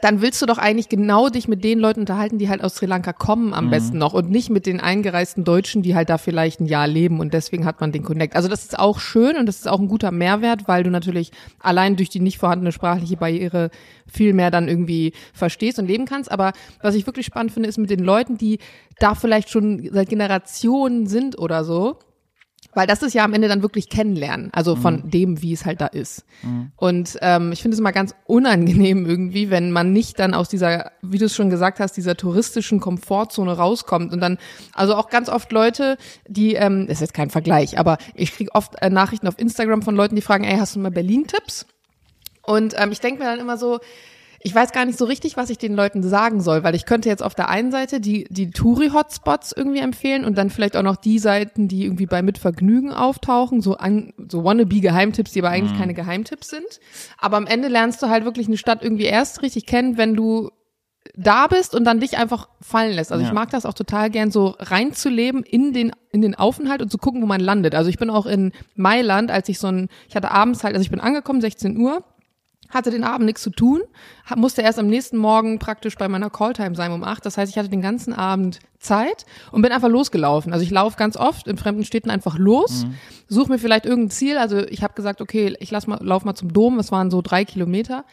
dann 0.00 0.20
willst 0.20 0.40
du 0.42 0.46
doch 0.46 0.58
eigentlich 0.58 0.88
genau 0.88 1.28
dich 1.28 1.48
mit 1.48 1.64
den 1.64 1.78
Leuten 1.78 2.00
unterhalten, 2.00 2.38
die 2.38 2.48
halt 2.48 2.62
aus 2.62 2.76
Sri 2.76 2.86
Lanka 2.86 3.12
kommen 3.12 3.54
am 3.54 3.70
besten 3.70 3.98
noch 3.98 4.12
und 4.12 4.30
nicht 4.30 4.50
mit 4.50 4.66
den 4.66 4.80
eingereisten 4.80 5.44
Deutschen, 5.44 5.82
die 5.82 5.94
halt 5.94 6.10
da 6.10 6.18
vielleicht 6.18 6.60
ein 6.60 6.66
Jahr 6.66 6.86
leben 6.86 7.20
und 7.20 7.34
deswegen 7.34 7.64
hat 7.64 7.80
man 7.80 7.92
den 7.92 8.02
Connect. 8.02 8.36
Also 8.36 8.48
das 8.48 8.64
ist 8.64 8.78
auch 8.78 8.98
schön 9.00 9.36
und 9.36 9.46
das 9.46 9.56
ist 9.56 9.68
auch 9.68 9.80
ein 9.80 9.88
guter 9.88 10.10
Mehrwert, 10.10 10.68
weil 10.68 10.82
du 10.82 10.90
natürlich 10.90 11.32
allein 11.60 11.96
durch 11.96 12.08
die 12.08 12.20
nicht 12.20 12.38
vorhandene 12.38 12.72
sprachliche 12.72 13.16
Barriere 13.16 13.70
viel 14.06 14.32
mehr 14.32 14.50
dann 14.50 14.68
irgendwie 14.68 15.12
verstehst 15.32 15.78
und 15.78 15.86
leben 15.86 16.04
kannst. 16.04 16.30
Aber 16.30 16.52
was 16.82 16.94
ich 16.94 17.06
wirklich 17.06 17.26
spannend 17.26 17.52
finde, 17.52 17.68
ist 17.68 17.78
mit 17.78 17.90
den 17.90 18.00
Leuten, 18.00 18.38
die 18.38 18.58
da 18.98 19.14
vielleicht 19.14 19.50
schon 19.50 19.88
seit 19.92 20.08
Generationen 20.08 21.06
sind 21.06 21.38
oder 21.38 21.64
so, 21.64 21.98
weil 22.76 22.86
das 22.86 23.02
ist 23.02 23.14
ja 23.14 23.24
am 23.24 23.32
Ende 23.32 23.48
dann 23.48 23.62
wirklich 23.62 23.88
kennenlernen, 23.88 24.50
also 24.52 24.76
von 24.76 25.08
dem, 25.10 25.40
wie 25.40 25.54
es 25.54 25.64
halt 25.64 25.80
da 25.80 25.86
ist. 25.86 26.26
Und 26.76 27.18
ähm, 27.22 27.50
ich 27.50 27.62
finde 27.62 27.74
es 27.74 27.80
immer 27.80 27.90
ganz 27.90 28.14
unangenehm 28.26 29.06
irgendwie, 29.06 29.50
wenn 29.50 29.72
man 29.72 29.94
nicht 29.94 30.18
dann 30.18 30.34
aus 30.34 30.50
dieser, 30.50 30.92
wie 31.00 31.16
du 31.16 31.24
es 31.24 31.34
schon 31.34 31.48
gesagt 31.48 31.80
hast, 31.80 31.96
dieser 31.96 32.16
touristischen 32.16 32.78
Komfortzone 32.78 33.56
rauskommt 33.56 34.12
und 34.12 34.20
dann, 34.20 34.36
also 34.74 34.94
auch 34.94 35.08
ganz 35.08 35.30
oft 35.30 35.50
Leute, 35.52 35.96
die, 36.28 36.54
ähm, 36.54 36.86
ist 36.86 37.00
jetzt 37.00 37.14
kein 37.14 37.30
Vergleich, 37.30 37.78
aber 37.78 37.96
ich 38.14 38.34
kriege 38.34 38.54
oft 38.54 38.74
äh, 38.82 38.90
Nachrichten 38.90 39.26
auf 39.26 39.38
Instagram 39.38 39.80
von 39.80 39.96
Leuten, 39.96 40.14
die 40.14 40.22
fragen, 40.22 40.44
ey, 40.44 40.58
hast 40.58 40.76
du 40.76 40.80
mal 40.80 40.90
Berlin-Tipps? 40.90 41.66
Und 42.42 42.74
ähm, 42.76 42.92
ich 42.92 43.00
denke 43.00 43.22
mir 43.22 43.30
dann 43.30 43.40
immer 43.40 43.56
so, 43.56 43.80
ich 44.46 44.54
weiß 44.54 44.70
gar 44.70 44.84
nicht 44.84 44.96
so 44.96 45.04
richtig, 45.06 45.36
was 45.36 45.50
ich 45.50 45.58
den 45.58 45.74
Leuten 45.74 46.04
sagen 46.04 46.40
soll, 46.40 46.62
weil 46.62 46.76
ich 46.76 46.86
könnte 46.86 47.08
jetzt 47.08 47.22
auf 47.22 47.34
der 47.34 47.48
einen 47.48 47.72
Seite 47.72 48.00
die, 48.00 48.26
die 48.30 48.50
Touri-Hotspots 48.52 49.50
irgendwie 49.50 49.80
empfehlen 49.80 50.24
und 50.24 50.38
dann 50.38 50.50
vielleicht 50.50 50.76
auch 50.76 50.84
noch 50.84 50.94
die 50.94 51.18
Seiten, 51.18 51.66
die 51.66 51.82
irgendwie 51.84 52.06
bei 52.06 52.22
Mitvergnügen 52.22 52.92
auftauchen, 52.92 53.60
so 53.60 53.76
an, 53.76 54.12
so 54.30 54.44
wannabe-Geheimtipps, 54.44 55.32
die 55.32 55.40
aber 55.40 55.50
eigentlich 55.50 55.76
keine 55.76 55.94
Geheimtipps 55.94 56.48
sind. 56.48 56.80
Aber 57.18 57.36
am 57.38 57.46
Ende 57.46 57.66
lernst 57.66 58.00
du 58.02 58.08
halt 58.08 58.24
wirklich 58.24 58.46
eine 58.46 58.56
Stadt 58.56 58.84
irgendwie 58.84 59.06
erst 59.06 59.42
richtig 59.42 59.66
kennen, 59.66 59.96
wenn 59.98 60.14
du 60.14 60.50
da 61.16 61.48
bist 61.48 61.74
und 61.74 61.84
dann 61.84 61.98
dich 61.98 62.16
einfach 62.16 62.48
fallen 62.60 62.94
lässt. 62.94 63.10
Also 63.10 63.22
Ja. 63.24 63.28
ich 63.28 63.34
mag 63.34 63.50
das 63.50 63.66
auch 63.66 63.74
total 63.74 64.10
gern, 64.10 64.30
so 64.30 64.54
reinzuleben 64.60 65.42
in 65.42 65.72
den, 65.72 65.90
in 66.12 66.22
den 66.22 66.36
Aufenthalt 66.36 66.82
und 66.82 66.90
zu 66.92 66.98
gucken, 66.98 67.20
wo 67.22 67.26
man 67.26 67.40
landet. 67.40 67.74
Also 67.74 67.90
ich 67.90 67.98
bin 67.98 68.10
auch 68.10 68.26
in 68.26 68.52
Mailand, 68.76 69.30
als 69.32 69.48
ich 69.48 69.58
so 69.58 69.66
ein, 69.66 69.88
ich 70.08 70.14
hatte 70.14 70.30
abends 70.30 70.62
halt, 70.62 70.74
also 70.74 70.82
ich 70.84 70.90
bin 70.90 71.00
angekommen, 71.00 71.40
16 71.40 71.76
Uhr, 71.78 72.04
hatte 72.76 72.90
den 72.90 73.02
Abend 73.02 73.26
nichts 73.26 73.42
zu 73.42 73.50
tun, 73.50 73.82
musste 74.36 74.62
erst 74.62 74.78
am 74.78 74.86
nächsten 74.86 75.16
Morgen 75.16 75.58
praktisch 75.58 75.96
bei 75.96 76.08
meiner 76.08 76.30
Calltime 76.30 76.76
sein 76.76 76.92
um 76.92 77.02
acht. 77.02 77.26
Das 77.26 77.36
heißt, 77.36 77.50
ich 77.50 77.58
hatte 77.58 77.68
den 77.68 77.82
ganzen 77.82 78.12
Abend 78.12 78.60
Zeit 78.78 79.26
und 79.50 79.62
bin 79.62 79.72
einfach 79.72 79.88
losgelaufen. 79.88 80.52
Also 80.52 80.62
ich 80.62 80.70
laufe 80.70 80.96
ganz 80.96 81.16
oft 81.16 81.48
in 81.48 81.56
fremden 81.56 81.84
Städten 81.84 82.10
einfach 82.10 82.38
los, 82.38 82.86
suche 83.28 83.50
mir 83.50 83.58
vielleicht 83.58 83.86
irgendein 83.86 84.10
Ziel. 84.10 84.38
Also 84.38 84.58
ich 84.58 84.82
habe 84.82 84.94
gesagt, 84.94 85.20
okay, 85.20 85.56
ich 85.58 85.70
lass 85.70 85.86
mal, 85.86 85.98
lauf 86.00 86.24
mal 86.24 86.34
zum 86.34 86.52
Dom. 86.52 86.76
Das 86.76 86.92
waren 86.92 87.10
so 87.10 87.22
drei 87.22 87.44
Kilometer 87.44 88.04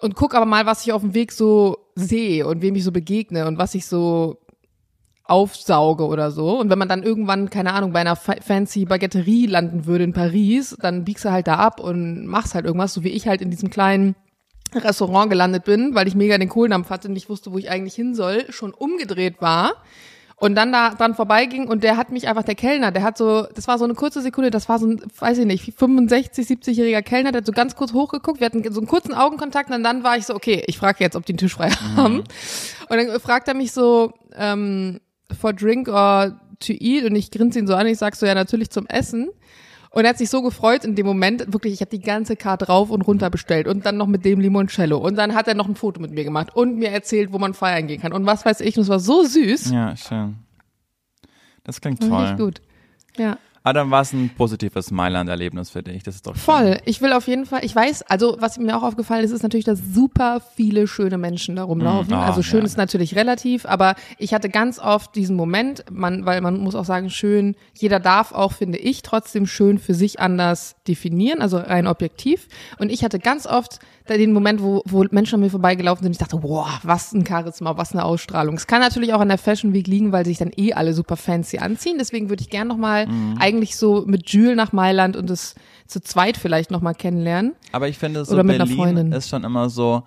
und 0.00 0.14
guck 0.14 0.34
aber 0.34 0.46
mal, 0.46 0.66
was 0.66 0.84
ich 0.84 0.92
auf 0.92 1.02
dem 1.02 1.14
Weg 1.14 1.32
so 1.32 1.78
sehe 1.94 2.46
und 2.46 2.60
wem 2.62 2.74
ich 2.74 2.84
so 2.84 2.92
begegne 2.92 3.46
und 3.46 3.58
was 3.58 3.74
ich 3.74 3.86
so 3.86 4.38
aufsauge 5.28 6.04
oder 6.06 6.30
so. 6.30 6.58
Und 6.58 6.70
wenn 6.70 6.78
man 6.78 6.88
dann 6.88 7.02
irgendwann, 7.02 7.50
keine 7.50 7.72
Ahnung, 7.72 7.92
bei 7.92 8.00
einer 8.00 8.16
fa- 8.16 8.36
fancy 8.40 8.84
Baguetterie 8.84 9.46
landen 9.46 9.86
würde 9.86 10.04
in 10.04 10.12
Paris, 10.12 10.76
dann 10.80 11.04
biegst 11.04 11.24
du 11.24 11.30
halt 11.32 11.46
da 11.46 11.56
ab 11.56 11.80
und 11.80 12.26
machst 12.26 12.54
halt 12.54 12.64
irgendwas, 12.64 12.94
so 12.94 13.02
wie 13.04 13.10
ich 13.10 13.26
halt 13.26 13.40
in 13.42 13.50
diesem 13.50 13.70
kleinen 13.70 14.14
Restaurant 14.74 15.30
gelandet 15.30 15.64
bin, 15.64 15.94
weil 15.94 16.08
ich 16.08 16.14
mega 16.14 16.36
den 16.38 16.48
Kohldampf 16.48 16.90
hatte 16.90 17.08
und 17.08 17.14
nicht 17.14 17.28
wusste, 17.28 17.52
wo 17.52 17.58
ich 17.58 17.70
eigentlich 17.70 17.94
hin 17.94 18.14
soll, 18.14 18.44
schon 18.50 18.74
umgedreht 18.74 19.40
war 19.40 19.74
und 20.38 20.54
dann 20.54 20.70
da 20.70 20.90
dran 20.90 21.14
vorbeiging 21.14 21.66
und 21.66 21.82
der 21.82 21.96
hat 21.96 22.10
mich 22.12 22.28
einfach, 22.28 22.42
der 22.42 22.56
Kellner, 22.56 22.90
der 22.92 23.02
hat 23.04 23.16
so, 23.16 23.46
das 23.54 23.68
war 23.68 23.78
so 23.78 23.84
eine 23.84 23.94
kurze 23.94 24.20
Sekunde, 24.20 24.50
das 24.50 24.68
war 24.68 24.78
so 24.78 24.86
ein, 24.86 25.00
weiß 25.18 25.38
ich 25.38 25.46
nicht, 25.46 25.72
65, 25.78 26.46
70-jähriger 26.46 27.00
Kellner, 27.02 27.32
der 27.32 27.40
hat 27.40 27.46
so 27.46 27.52
ganz 27.52 27.74
kurz 27.74 27.92
hochgeguckt, 27.94 28.40
wir 28.40 28.44
hatten 28.44 28.62
so 28.70 28.80
einen 28.80 28.88
kurzen 28.88 29.14
Augenkontakt 29.14 29.70
und 29.70 29.82
dann 29.82 30.02
war 30.04 30.18
ich 30.18 30.26
so, 30.26 30.34
okay, 30.34 30.62
ich 30.66 30.76
frage 30.78 30.98
jetzt, 31.02 31.16
ob 31.16 31.24
die 31.24 31.32
einen 31.32 31.38
Tisch 31.38 31.54
frei 31.54 31.70
haben. 31.96 32.18
Und 32.18 32.96
dann 32.96 33.18
fragt 33.20 33.48
er 33.48 33.54
mich 33.54 33.72
so, 33.72 34.12
ähm, 34.36 35.00
for 35.38 35.52
drink 35.52 35.88
or 35.88 36.40
to 36.60 36.72
eat 36.72 37.04
und 37.04 37.14
ich 37.16 37.30
grinse 37.30 37.58
ihn 37.58 37.66
so 37.66 37.74
an, 37.74 37.86
ich 37.86 37.98
sag 37.98 38.16
so, 38.16 38.26
ja, 38.26 38.34
natürlich 38.34 38.70
zum 38.70 38.86
Essen. 38.86 39.30
Und 39.90 40.04
er 40.04 40.10
hat 40.10 40.18
sich 40.18 40.28
so 40.28 40.42
gefreut 40.42 40.84
in 40.84 40.94
dem 40.94 41.06
Moment, 41.06 41.52
wirklich, 41.54 41.72
ich 41.72 41.80
habe 41.80 41.90
die 41.90 42.00
ganze 42.00 42.36
Karte 42.36 42.66
rauf 42.66 42.90
und 42.90 43.00
runter 43.02 43.30
bestellt 43.30 43.66
und 43.66 43.86
dann 43.86 43.96
noch 43.96 44.06
mit 44.06 44.26
dem 44.26 44.40
Limoncello. 44.40 44.98
Und 44.98 45.16
dann 45.16 45.34
hat 45.34 45.48
er 45.48 45.54
noch 45.54 45.68
ein 45.68 45.74
Foto 45.74 46.00
mit 46.02 46.10
mir 46.10 46.24
gemacht 46.24 46.54
und 46.54 46.76
mir 46.76 46.90
erzählt, 46.90 47.32
wo 47.32 47.38
man 47.38 47.54
feiern 47.54 47.86
gehen 47.86 48.02
kann. 48.02 48.12
Und 48.12 48.26
was 48.26 48.44
weiß 48.44 48.60
ich, 48.60 48.76
und 48.76 48.82
es 48.82 48.88
war 48.88 49.00
so 49.00 49.24
süß. 49.24 49.70
Ja, 49.70 49.96
schön. 49.96 50.36
Das 51.64 51.80
klingt 51.80 52.00
toll. 52.00 52.12
Richtig 52.12 52.36
gut. 52.36 52.60
Ja. 53.16 53.38
Aber 53.66 53.72
dann 53.72 53.90
war 53.90 54.02
es 54.02 54.12
ein 54.12 54.30
positives 54.30 54.92
Mailand-Erlebnis 54.92 55.70
für 55.70 55.82
dich. 55.82 56.04
Das 56.04 56.14
ist 56.14 56.24
doch 56.24 56.36
schön. 56.36 56.40
Voll. 56.40 56.78
Ich 56.84 57.02
will 57.02 57.12
auf 57.12 57.26
jeden 57.26 57.46
Fall, 57.46 57.64
ich 57.64 57.74
weiß, 57.74 58.02
also 58.02 58.36
was 58.38 58.58
mir 58.58 58.76
auch 58.76 58.84
aufgefallen 58.84 59.24
ist, 59.24 59.32
ist 59.32 59.42
natürlich, 59.42 59.64
dass 59.64 59.80
super 59.92 60.40
viele 60.54 60.86
schöne 60.86 61.18
Menschen 61.18 61.56
da 61.56 61.64
rumlaufen. 61.64 62.14
Mm, 62.14 62.16
oh, 62.16 62.22
also 62.22 62.44
schön 62.44 62.60
ja. 62.60 62.66
ist 62.66 62.76
natürlich 62.76 63.16
relativ, 63.16 63.66
aber 63.66 63.96
ich 64.18 64.32
hatte 64.32 64.50
ganz 64.50 64.78
oft 64.78 65.16
diesen 65.16 65.34
Moment, 65.34 65.84
man, 65.90 66.24
weil 66.24 66.42
man 66.42 66.60
muss 66.60 66.76
auch 66.76 66.84
sagen, 66.84 67.10
schön, 67.10 67.56
jeder 67.74 67.98
darf 67.98 68.30
auch, 68.30 68.52
finde 68.52 68.78
ich, 68.78 69.02
trotzdem 69.02 69.48
schön 69.48 69.80
für 69.80 69.94
sich 69.94 70.20
anders 70.20 70.76
definieren, 70.86 71.42
also 71.42 71.56
rein 71.56 71.88
objektiv. 71.88 72.46
Und 72.78 72.92
ich 72.92 73.02
hatte 73.02 73.18
ganz 73.18 73.48
oft 73.48 73.80
den 74.08 74.32
Moment, 74.32 74.62
wo, 74.62 74.82
wo 74.86 75.04
Menschen 75.10 75.34
an 75.36 75.40
mir 75.40 75.50
vorbeigelaufen 75.50 76.02
sind, 76.02 76.12
ich 76.12 76.18
dachte, 76.18 76.36
boah, 76.38 76.68
was 76.82 77.12
ein 77.12 77.26
Charisma, 77.26 77.76
was 77.76 77.92
eine 77.92 78.04
Ausstrahlung. 78.04 78.54
Es 78.56 78.66
kann 78.66 78.80
natürlich 78.80 79.12
auch 79.12 79.20
an 79.20 79.28
der 79.28 79.38
Fashion 79.38 79.72
Week 79.72 79.86
liegen, 79.86 80.12
weil 80.12 80.24
sich 80.24 80.38
dann 80.38 80.52
eh 80.56 80.72
alle 80.72 80.92
super 80.94 81.16
fancy 81.16 81.58
anziehen. 81.58 81.96
Deswegen 81.98 82.28
würde 82.28 82.42
ich 82.42 82.50
gern 82.50 82.68
nochmal 82.68 83.06
Mhm. 83.06 83.36
eigentlich 83.38 83.76
so 83.76 84.04
mit 84.06 84.30
Jules 84.30 84.56
nach 84.56 84.72
Mailand 84.72 85.16
und 85.16 85.28
es 85.30 85.54
zu 85.86 86.00
zweit 86.00 86.36
vielleicht 86.36 86.70
nochmal 86.70 86.94
kennenlernen. 86.94 87.54
Aber 87.72 87.88
ich 87.88 87.98
finde, 87.98 88.24
so 88.24 88.34
Oder 88.34 88.44
mit 88.44 88.54
einer 88.56 88.64
Berlin 88.64 88.76
Freundin. 88.82 89.12
ist 89.12 89.28
schon 89.28 89.44
immer 89.44 89.68
so, 89.70 90.02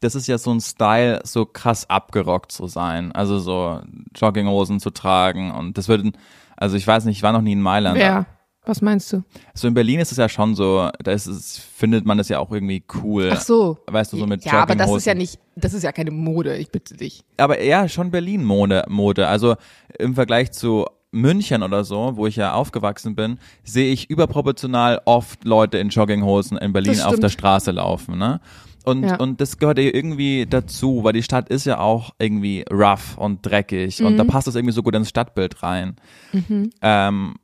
das 0.00 0.14
ist 0.14 0.26
ja 0.28 0.38
so 0.38 0.50
ein 0.52 0.60
Style, 0.60 1.20
so 1.24 1.44
krass 1.44 1.88
abgerockt 1.90 2.52
zu 2.52 2.66
sein. 2.66 3.12
Also 3.12 3.38
so 3.38 3.80
Jogginghosen 4.14 4.78
zu 4.80 4.90
tragen 4.90 5.50
und 5.50 5.76
das 5.78 5.88
würden, 5.88 6.12
also 6.56 6.76
ich 6.76 6.86
weiß 6.86 7.04
nicht, 7.04 7.16
ich 7.18 7.22
war 7.22 7.32
noch 7.32 7.42
nie 7.42 7.52
in 7.52 7.62
Mailand. 7.62 7.98
Wer? 7.98 8.26
Was 8.68 8.82
meinst 8.82 9.10
du? 9.14 9.22
So 9.54 9.66
in 9.66 9.72
Berlin 9.72 9.98
ist 9.98 10.12
es 10.12 10.18
ja 10.18 10.28
schon 10.28 10.54
so, 10.54 10.90
da 11.02 11.10
ist 11.12 11.26
es, 11.26 11.56
findet 11.56 12.04
man 12.04 12.18
das 12.18 12.28
ja 12.28 12.38
auch 12.38 12.52
irgendwie 12.52 12.84
cool. 13.02 13.30
Ach 13.32 13.40
so. 13.40 13.78
Weißt 13.86 14.12
du, 14.12 14.18
so 14.18 14.26
mit 14.26 14.44
Ja, 14.44 14.60
aber 14.62 14.74
das 14.76 14.90
ist 14.94 15.06
ja 15.06 15.14
nicht, 15.14 15.38
das 15.56 15.72
ist 15.72 15.84
ja 15.84 15.90
keine 15.92 16.10
Mode, 16.10 16.54
ich 16.58 16.70
bitte 16.70 16.94
dich. 16.94 17.24
aber 17.38 17.56
eher 17.58 17.88
schon 17.88 18.10
Berlin-Mode. 18.10 18.84
Mode. 18.88 19.26
Also 19.26 19.56
im 19.98 20.14
Vergleich 20.14 20.52
zu 20.52 20.84
München 21.12 21.62
oder 21.62 21.82
so, 21.84 22.12
wo 22.16 22.26
ich 22.26 22.36
ja 22.36 22.52
aufgewachsen 22.52 23.14
bin, 23.16 23.38
sehe 23.64 23.90
ich 23.90 24.10
überproportional 24.10 25.00
oft 25.06 25.44
Leute 25.44 25.78
in 25.78 25.88
Jogginghosen 25.88 26.58
in 26.58 26.74
Berlin 26.74 27.00
auf 27.00 27.18
der. 27.18 27.30
Straße 27.30 27.70
laufen, 27.70 28.18
ne? 28.18 28.38
Und, 28.84 29.04
Ja. 29.04 29.16
und 29.16 29.40
das 29.40 29.56
gehört 29.56 29.78
ja 29.78 29.84
irgendwie 29.84 30.44
dazu, 30.44 31.04
weil 31.04 31.14
die 31.14 31.22
Stadt 31.22 31.48
ist 31.48 31.64
ja 31.64 31.78
auch 31.78 32.10
irgendwie 32.18 32.66
rough 32.70 33.16
und 33.16 33.44
dreckig 33.46 34.02
und 34.02 34.18
da 34.18 34.24
Mhm. 34.24 34.28
passt 34.28 34.46
das 34.46 34.54
irgendwie 34.56 34.72
so 34.74 34.82
gut 34.82 34.94
ins 34.94 35.08
Stadtbild 35.08 35.62
rein. 35.62 35.96
Ähm, 36.82 37.34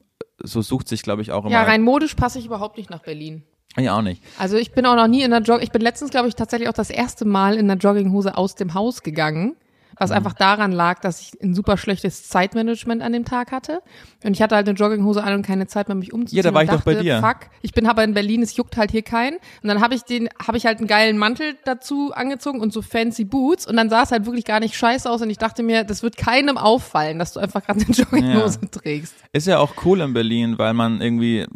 so 0.44 0.62
sucht 0.62 0.88
sich, 0.88 1.02
glaube 1.02 1.22
ich, 1.22 1.33
auch 1.33 1.44
immer. 1.44 1.52
Ja, 1.52 1.62
rein 1.62 1.83
modisch 1.83 2.14
passe 2.14 2.38
ich 2.38 2.46
überhaupt 2.46 2.76
nicht 2.76 2.90
nach 2.90 3.02
Berlin. 3.02 3.42
Ja, 3.76 3.98
auch 3.98 4.02
nicht. 4.02 4.22
Also 4.38 4.57
ich 4.57 4.72
bin 4.72 4.87
auch 4.87 4.94
noch 4.94 5.09
nie 5.09 5.22
in 5.22 5.33
einer 5.33 5.44
Jog, 5.44 5.62
ich 5.62 5.72
bin 5.72 5.83
letztens, 5.83 6.11
glaube 6.11 6.28
ich, 6.28 6.37
tatsächlich 6.37 6.68
auch 6.68 6.74
das 6.74 6.90
erste 6.90 7.24
Mal 7.24 7.54
in 7.54 7.70
einer 7.70 7.78
Jogginghose 7.78 8.37
aus 8.37 8.54
dem 8.54 8.74
Haus 8.74 9.02
gegangen. 9.02 9.57
Was 9.98 10.11
Mhm. 10.11 10.16
einfach 10.16 10.33
daran 10.35 10.72
lag, 10.72 11.00
dass 11.00 11.20
ich 11.20 11.40
ein 11.42 11.54
super 11.54 11.76
schlechtes 11.76 12.28
Zeitmanagement 12.28 13.02
an 13.02 13.12
dem 13.12 13.24
Tag 13.24 13.52
hatte. 13.52 13.80
Und 14.24 14.33
ich 14.33 14.42
hatte 14.42 14.54
halt 14.57 14.68
eine 14.68 14.76
Jogginghose 14.76 15.22
an 15.22 15.35
und 15.35 15.42
keine 15.46 15.66
Zeit 15.66 15.88
mehr, 15.88 15.94
mich 15.94 16.12
umzuziehen. 16.12 16.37
Ja, 16.38 16.42
da 16.42 16.54
war 16.54 16.62
ich 16.62 16.70
doch 16.70 16.83
bei 16.83 16.92
dachte, 16.94 17.04
dir. 17.04 17.20
Fuck, 17.20 17.50
ich 17.62 17.72
bin 17.72 17.87
aber 17.87 18.02
in 18.04 18.14
Berlin, 18.14 18.42
es 18.42 18.57
juckt 18.57 18.76
halt 18.76 18.90
hier 18.90 19.02
keinen. 19.02 19.37
Und 19.62 19.68
dann 19.68 19.80
habe 19.80 19.94
ich 19.94 20.02
den, 20.02 20.28
habe 20.44 20.57
ich 20.57 20.66
halt 20.66 20.78
einen 20.78 20.87
geilen 20.88 21.18
Mantel 21.18 21.57
dazu 21.64 22.12
angezogen 22.14 22.61
und 22.61 22.72
so 22.72 22.83
fancy 22.83 23.24
Boots. 23.24 23.66
Und 23.66 23.76
dann 23.76 23.90
sah 23.90 24.02
es 24.02 24.11
halt 24.12 24.26
wirklich 24.26 24.44
gar 24.44 24.61
nicht 24.61 24.76
scheiße 24.76 25.09
aus. 25.09 25.22
Und 25.22 25.30
ich 25.30 25.38
dachte 25.38 25.62
mir, 25.62 25.85
das 25.85 26.02
wird 26.02 26.16
keinem 26.16 26.59
auffallen, 26.59 27.18
dass 27.18 27.33
du 27.33 27.40
einfach 27.40 27.64
gerade 27.64 27.80
eine 27.80 27.90
Jogginghose 27.94 28.70
trägst. 28.70 29.14
Ist 29.33 29.46
ja 29.46 29.59
auch 29.59 29.74
cool 29.85 30.00
in 30.00 30.12
Berlin, 30.12 30.59
weil 30.59 30.74
man 30.74 31.00
irgendwie 31.00 31.46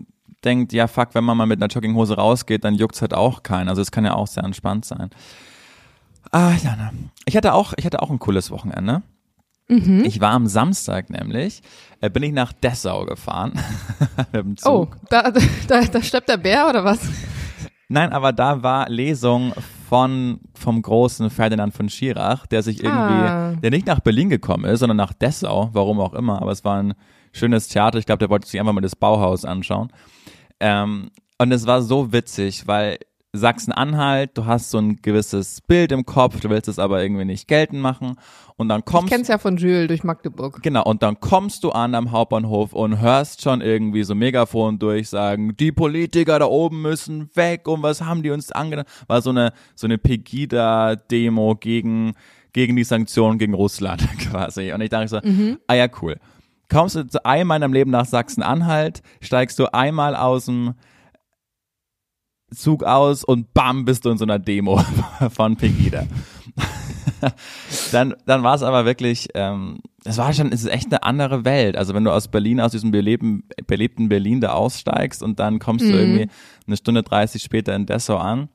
denkt, 0.45 0.73
ja 0.73 0.87
fuck, 0.87 1.09
wenn 1.15 1.25
man 1.25 1.37
mal 1.37 1.47
mit 1.47 1.61
einer 1.61 1.67
Jogginghose 1.69 2.15
rausgeht, 2.15 2.63
dann 2.65 2.75
juckt's 2.75 3.01
halt 3.01 3.13
auch 3.15 3.43
keinen. 3.43 3.69
Also 3.69 3.83
es 3.83 3.91
kann 3.91 4.05
ja 4.05 4.15
auch 4.15 4.29
sehr 4.29 4.45
entspannt 4.45 4.85
sein. 4.85 5.11
Ah, 6.31 6.53
Jana. 6.63 6.93
Ich 7.25 7.37
hatte 7.37 7.55
auch, 7.55 7.73
ich 7.77 7.85
hatte 7.87 8.03
auch 8.03 8.11
ein 8.11 8.19
cooles 8.19 8.51
Wochenende. 8.51 9.03
Mhm. 9.69 10.03
Ich 10.05 10.21
war 10.21 10.31
am 10.33 10.47
Samstag 10.47 11.11
nämlich, 11.11 11.63
äh, 12.01 12.09
bin 12.09 12.23
ich 12.23 12.33
nach 12.33 12.53
Dessau 12.53 13.05
gefahren. 13.05 13.53
Oh, 14.65 14.87
da, 15.11 15.31
da, 15.69 15.83
da 15.83 16.03
steppt 16.03 16.29
der 16.29 16.37
Bär 16.39 16.69
oder 16.69 16.85
was? 16.85 17.01
Nein, 17.89 18.13
aber 18.13 18.33
da 18.33 18.63
war 18.63 18.89
Lesung 18.89 19.53
von 19.89 20.41
vom 20.55 20.81
großen 20.83 21.31
Ferdinand 21.31 21.75
von 21.75 21.89
Schirach, 21.89 22.47
der 22.47 22.63
sich 22.63 22.83
irgendwie, 22.83 23.15
Ah. 23.15 23.53
der 23.63 23.71
nicht 23.71 23.87
nach 23.87 24.01
Berlin 24.01 24.29
gekommen 24.29 24.65
ist, 24.65 24.81
sondern 24.81 24.97
nach 24.97 25.13
Dessau, 25.13 25.71
warum 25.73 26.01
auch 26.01 26.15
immer, 26.15 26.41
aber 26.43 26.53
es 26.53 26.65
war 26.65 26.83
ein 26.83 26.95
schönes 27.33 27.69
Theater. 27.69 27.99
Ich 27.99 28.07
glaube, 28.07 28.19
der 28.19 28.29
wollte 28.31 28.47
sich 28.49 28.59
einfach 28.61 28.73
mal 28.73 28.81
das 28.81 28.97
Bauhaus 28.97 29.45
anschauen. 29.45 29.91
Ähm, 30.61 31.11
und 31.39 31.53
es 31.53 31.67
war 31.67 31.83
so 31.83 32.13
witzig, 32.13 32.67
weil 32.67 32.99
Sachsen-Anhalt, 33.35 34.31
du 34.39 34.47
hast 34.47 34.71
so 34.71 34.79
ein 34.79 34.97
gewisses 35.03 35.61
Bild 35.61 35.93
im 35.93 36.07
Kopf, 36.07 36.41
du 36.41 36.49
willst 36.49 36.67
es 36.67 36.79
aber 36.79 37.03
irgendwie 37.03 37.27
nicht 37.27 37.47
geltend 37.47 37.83
machen 37.83 38.17
und 38.57 38.71
dann 38.71 38.81
Ich 38.81 38.87
kommst 38.87 39.13
kenn's 39.13 39.29
ja 39.29 39.37
von 39.37 39.59
Jules 39.59 39.89
durch 39.89 40.03
Magdeburg. 40.03 40.63
Genau, 40.63 40.83
und 40.85 41.03
dann 41.03 41.21
kommst 41.21 41.63
du 41.63 41.71
an 41.71 41.95
am 41.95 42.11
Hauptbahnhof 42.11 42.73
und 42.73 43.01
hörst 43.01 43.43
schon 43.43 43.61
irgendwie 43.61 44.03
so 44.03 44.15
Megafon 44.15 44.79
durchsagen, 44.79 45.55
die 45.59 45.73
Politiker 45.73 46.39
da 46.39 46.47
oben 46.47 46.81
müssen 46.81 47.29
weg 47.35 47.69
und 47.69 47.83
was 47.83 48.01
haben 48.01 48.23
die 48.23 48.31
uns 48.31 48.51
angetan? 48.51 48.87
War 49.09 49.21
so 49.21 49.31
eine, 49.31 49.53
so 49.75 49.87
eine 49.87 49.99
Pegida-Demo 49.99 51.57
gegen, 51.57 52.15
gegen 52.55 52.77
die 52.77 52.85
Sanktionen 52.85 53.39
gegen 53.39 53.53
Russland 53.53 54.09
quasi. 54.31 54.73
Und 54.73 54.81
ich 54.81 54.89
dachte 54.89 55.09
so, 55.09 55.21
ah 55.67 55.75
ja, 55.75 55.87
cool. 56.01 56.17
Kommst 56.71 56.97
du 56.97 57.07
zu 57.07 57.25
einmal 57.27 57.57
in 57.57 57.63
deinem 57.63 57.73
Leben 57.75 57.91
nach 57.91 58.07
Sachsen-Anhalt, 58.07 59.03
steigst 59.21 59.59
du 59.59 59.73
einmal 59.73 60.17
aus 60.17 60.47
dem 60.47 60.75
Zug 62.55 62.83
aus 62.85 63.25
und 63.25 63.53
bam, 63.55 63.85
bist 63.85 64.05
du 64.05 64.11
in 64.11 64.19
so 64.19 64.25
einer 64.25 64.39
Demo 64.39 64.79
von 65.31 65.57
Pegida. 65.57 66.07
dann 67.93 68.15
dann 68.27 68.43
war 68.43 68.55
es 68.55 68.63
aber 68.63 68.85
wirklich, 68.85 69.29
ähm, 69.35 69.81
es 70.05 70.17
war 70.19 70.33
schon, 70.33 70.53
es 70.53 70.63
ist 70.63 70.71
echt 70.71 70.87
eine 70.87 71.03
andere 71.03 71.45
Welt. 71.45 71.77
Also 71.77 71.95
wenn 71.95 72.05
du 72.05 72.11
aus 72.11 72.29
Berlin, 72.29 72.61
aus 72.61 72.73
diesem 72.73 72.91
belebten, 72.91 73.45
belebten 73.67 74.09
Berlin 74.09 74.41
da 74.41 74.53
aussteigst 74.53 75.23
und 75.23 75.39
dann 75.39 75.59
kommst 75.59 75.85
du 75.85 75.91
irgendwie 75.91 76.29
eine 76.67 76.77
Stunde 76.77 77.03
30 77.03 77.43
später 77.43 77.75
in 77.75 77.87
Dessau 77.87 78.17
an, 78.17 78.49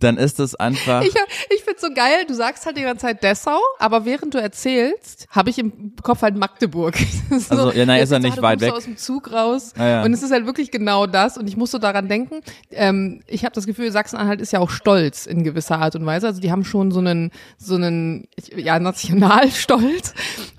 dann 0.00 0.16
ist 0.16 0.40
es 0.40 0.54
einfach. 0.54 1.02
Ich, 1.02 1.14
ich 1.54 1.62
find's 1.62 1.82
so 1.82 1.88
geil, 1.94 2.24
du 2.26 2.34
sagst 2.34 2.66
halt 2.66 2.76
die 2.76 2.82
ganze 2.82 3.02
Zeit 3.02 3.22
Dessau, 3.22 3.58
aber 3.78 4.04
während 4.04 4.34
du 4.34 4.38
erzählst, 4.38 5.26
habe 5.30 5.50
ich 5.50 5.58
im 5.58 5.94
Kopf 6.02 6.22
halt 6.22 6.36
Magdeburg. 6.36 6.94
Ist 7.30 7.50
Also, 7.50 7.72
ja, 7.72 7.86
nein, 7.86 8.02
ist 8.02 8.10
ja 8.10 8.18
nicht 8.18 8.40
weit 8.42 8.60
weg. 8.60 8.70
So 8.70 8.76
aus 8.76 8.84
dem 8.84 8.96
Zug 8.96 9.32
raus 9.32 9.72
Ja, 9.76 9.88
ja. 9.88 10.02
und 10.02 10.12
es 10.12 10.22
ist 10.22 10.32
halt 10.32 10.46
wirklich 10.46 10.70
genau 10.70 11.06
das 11.06 11.38
und 11.38 11.48
ich 11.48 11.56
muss 11.56 11.70
so 11.70 11.78
daran 11.78 12.08
denken, 12.08 12.40
ähm, 12.70 13.22
ich 13.26 13.44
habe 13.44 13.54
das 13.54 13.66
Gefühl, 13.66 13.92
Sachsen-Anhalt 13.92 14.40
ist 14.40 14.52
ja 14.52 14.58
auch 14.58 14.70
stolz 14.70 15.26
in 15.26 15.44
gewisser 15.44 15.78
Art 15.78 15.94
und 15.94 16.04
Weise, 16.06 16.26
also 16.26 16.40
die 16.40 16.50
haben 16.50 16.64
schon 16.64 16.90
so 16.90 16.98
einen, 16.98 17.30
so 17.56 17.76
einen, 17.76 18.28
ja, 18.56 18.78
Nationalstolz 18.78 20.14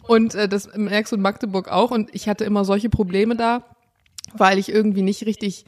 und 0.08 0.36
äh, 0.36 0.48
das 0.48 0.70
merkst 0.76 1.12
du 1.12 1.18
in 1.18 1.22
Magdeburg 1.22 1.68
auch 1.70 1.92
und 1.92 2.14
ich 2.14 2.30
hatte 2.30 2.46
immer 2.46 2.64
solche 2.64 2.90
Probleme 2.90 3.36
da, 3.36 3.64
weil 4.34 4.58
ich 4.58 4.70
irgendwie 4.70 5.02
nicht 5.02 5.26
richtig 5.26 5.66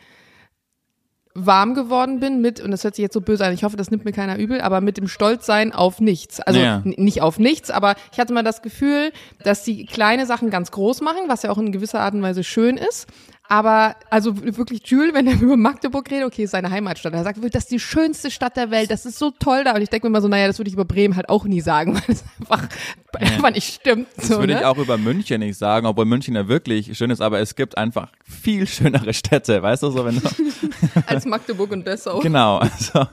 warm 1.36 1.74
geworden 1.74 2.20
bin 2.20 2.42
mit, 2.42 2.60
und 2.62 2.72
das 2.72 2.84
hört 2.84 2.96
sich 2.96 3.02
jetzt 3.04 3.14
so 3.14 3.22
böse 3.22 3.46
an, 3.46 3.54
ich 3.54 3.64
hoffe, 3.64 3.76
das 3.76 3.90
nimmt 3.90 4.06
mir 4.06 4.12
keiner 4.12 4.38
übel, 4.38 4.62
aber 4.62 4.82
mit 4.82 4.98
dem 4.98 5.08
Stolzsein 5.08 5.72
auf 5.74 6.00
nichts. 6.00 6.40
Also 6.40 6.60
Ja. 6.60 6.84
n- 6.86 6.94
nicht 6.98 7.22
auf 7.22 7.40
nichts, 7.40 7.72
aber 7.72 7.96
ich 8.12 8.20
hatte 8.20 8.34
mal 8.34 8.44
das 8.44 8.62
Gefühl, 8.62 9.12
dass 9.44 9.64
die 9.64 9.86
kleine 9.86 10.26
Sachen 10.28 10.50
ganz 10.52 10.70
groß 10.72 11.02
machen, 11.02 11.22
was 11.28 11.42
ja 11.44 11.50
auch 11.50 11.58
in 11.58 11.72
gewisser 11.72 12.02
Art 12.02 12.14
und 12.14 12.22
Weise 12.22 12.44
schön 12.44 12.78
ist. 12.78 13.08
Aber 13.50 13.96
also 14.10 14.36
wirklich 14.58 14.82
Jules, 14.86 15.14
wenn 15.14 15.28
er 15.28 15.34
über 15.42 15.58
Magdeburg 15.58 16.10
redet, 16.10 16.26
okay, 16.26 16.44
ist 16.44 16.52
seine 16.52 16.72
Heimatstadt. 16.72 17.14
Er 17.14 17.24
sagt, 17.24 17.40
das 17.44 17.64
ist 17.64 17.72
die 17.72 17.80
schönste 17.80 18.32
Stadt 18.32 18.56
der 18.56 18.72
Welt, 18.72 18.90
das 18.90 19.06
ist 19.06 19.20
so 19.20 19.32
toll 19.32 19.64
da. 19.64 19.76
Und 19.76 19.82
ich 19.82 19.90
denke 19.90 20.08
mir 20.08 20.10
immer 20.10 20.22
so, 20.22 20.28
naja, 20.28 20.48
das 20.48 20.60
würde 20.60 20.70
ich 20.70 20.74
über 20.74 20.86
Bremen 20.86 21.16
halt 21.16 21.30
auch 21.30 21.44
nie 21.46 21.62
sagen, 21.62 21.96
weil 21.96 22.04
es 22.08 22.24
einfach, 22.40 22.68
einfach 23.14 23.52
nicht 23.52 23.74
stimmt. 23.74 24.08
Das 24.16 24.30
so, 24.30 24.40
würde 24.40 24.54
ne? 24.54 24.60
ich 24.60 24.66
auch 24.66 24.78
über 24.78 24.98
München 24.98 25.40
nicht 25.40 25.58
sagen, 25.58 25.86
obwohl 25.86 26.06
München 26.06 26.36
ja 26.36 26.48
wirklich 26.48 26.98
schön 26.98 27.10
ist, 27.10 27.22
aber 27.22 27.40
es 27.40 27.56
gibt 27.56 27.78
einfach 27.78 28.12
viel 28.24 28.66
schönere 28.66 29.14
Städte, 29.14 29.62
weißt 29.62 29.84
du, 29.84 29.92
so 29.92 30.06
wenn 30.06 30.20
du, 30.20 30.30
Als 31.06 31.26
Magdeburg 31.26 31.72
und 31.72 31.86
Dessau. 31.86 32.20
genau, 32.20 32.58
also, 32.58 33.08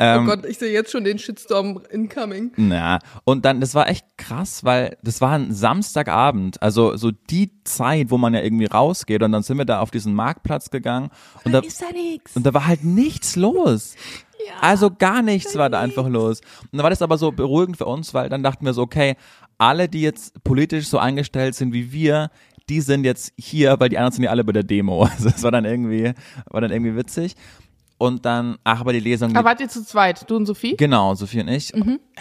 oh 0.00 0.04
ähm, 0.04 0.26
Gott, 0.26 0.44
ich 0.46 0.58
sehe 0.58 0.72
jetzt 0.72 0.90
schon 0.90 1.04
den 1.04 1.18
Shitstorm 1.18 1.80
incoming. 1.90 2.52
Na, 2.56 2.98
und 3.24 3.44
dann, 3.44 3.60
das 3.60 3.74
war 3.74 3.88
echt 3.88 4.04
krass, 4.16 4.64
weil 4.64 4.96
das 5.02 5.20
war 5.20 5.32
ein 5.32 5.52
Samstagabend, 5.52 6.60
also 6.62 6.96
so 6.96 7.10
die 7.10 7.52
Zeit, 7.64 8.10
wo 8.10 8.18
man 8.18 8.34
ja 8.34 8.40
irgendwie 8.40 8.66
rausgeht 8.66 9.22
und 9.22 9.32
dann 9.32 9.42
sind 9.42 9.58
wir 9.58 9.64
da 9.64 9.80
auf 9.80 9.90
diesen 9.90 10.14
Marktplatz 10.14 10.70
gegangen 10.70 11.10
und 11.44 11.52
da, 11.52 11.60
Ist 11.60 11.82
da 11.82 11.92
nichts. 11.92 12.34
und 12.34 12.44
da 12.44 12.54
war 12.54 12.66
halt 12.66 12.84
nichts 12.84 13.36
los. 13.36 13.94
Also 14.62 14.90
gar 14.90 15.20
nichts 15.20 15.54
war 15.56 15.68
da 15.68 15.80
einfach 15.80 16.08
los. 16.08 16.40
Und 16.62 16.78
dann 16.78 16.82
war 16.82 16.88
das 16.88 17.02
aber 17.02 17.18
so 17.18 17.30
beruhigend 17.30 17.76
für 17.76 17.84
uns, 17.84 18.14
weil 18.14 18.30
dann 18.30 18.42
dachten 18.42 18.64
wir 18.64 18.72
so, 18.72 18.80
okay, 18.80 19.16
alle, 19.58 19.86
die 19.86 20.00
jetzt 20.00 20.42
politisch 20.44 20.88
so 20.88 20.98
eingestellt 20.98 21.54
sind 21.54 21.74
wie 21.74 21.92
wir, 21.92 22.30
die 22.70 22.80
sind 22.80 23.04
jetzt 23.04 23.32
hier, 23.36 23.78
weil 23.78 23.90
die 23.90 23.98
anderen 23.98 24.14
sind 24.14 24.24
ja 24.24 24.30
alle 24.30 24.44
bei 24.44 24.52
der 24.52 24.62
Demo. 24.62 25.06
Also 25.12 25.28
das 25.28 25.42
war 25.42 25.50
dann 25.50 25.64
irgendwie, 25.64 26.12
war 26.46 26.60
dann 26.60 26.70
irgendwie 26.70 26.96
witzig. 26.96 27.34
Und 28.00 28.24
dann, 28.24 28.56
ach, 28.64 28.80
aber 28.80 28.94
die 28.94 29.00
Lesung, 29.00 29.36
Aber 29.36 29.50
wart 29.50 29.60
ihr 29.60 29.68
zu 29.68 29.84
zweit, 29.84 30.24
du 30.30 30.34
und 30.34 30.46
Sophie? 30.46 30.74
Genau, 30.74 31.14
Sophie 31.14 31.42
und 31.42 31.48
ich. 31.48 31.70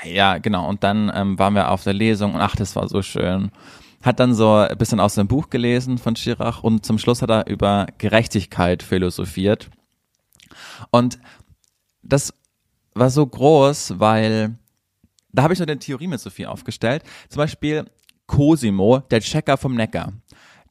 Ja, 0.03 0.37
genau. 0.37 0.67
Und 0.67 0.83
dann 0.83 1.09
ähm, 1.15 1.39
waren 1.39 1.55
wir 1.55 1.71
auf 1.71 1.85
der 1.85 1.93
Lesung 1.93 2.33
und 2.33 2.41
ach, 2.41 2.57
das 2.57 2.75
war 2.75 2.89
so 2.89 3.01
schön. 3.01 3.49
Hat 4.01 4.19
dann 4.19 4.35
so 4.35 4.55
ein 4.55 4.77
bisschen 4.77 4.99
aus 4.99 5.15
dem 5.15 5.29
Buch 5.29 5.49
gelesen 5.49 5.97
von 5.97 6.17
Schirach 6.17 6.63
und 6.63 6.85
zum 6.85 6.97
Schluss 6.97 7.21
hat 7.21 7.29
er 7.29 7.47
über 7.47 7.87
Gerechtigkeit 7.97 8.83
philosophiert. 8.83 9.69
Und 10.91 11.17
das 12.03 12.33
war 12.93 13.09
so 13.09 13.25
groß, 13.25 13.99
weil 13.99 14.55
da 15.31 15.43
habe 15.43 15.53
ich 15.53 15.59
so 15.59 15.63
eine 15.63 15.79
Theorie 15.79 16.07
mit 16.07 16.19
Sophie 16.19 16.45
aufgestellt. 16.45 17.03
Zum 17.29 17.37
Beispiel 17.37 17.85
Cosimo, 18.27 18.99
der 18.99 19.21
Checker 19.21 19.55
vom 19.55 19.75
Neckar. 19.75 20.11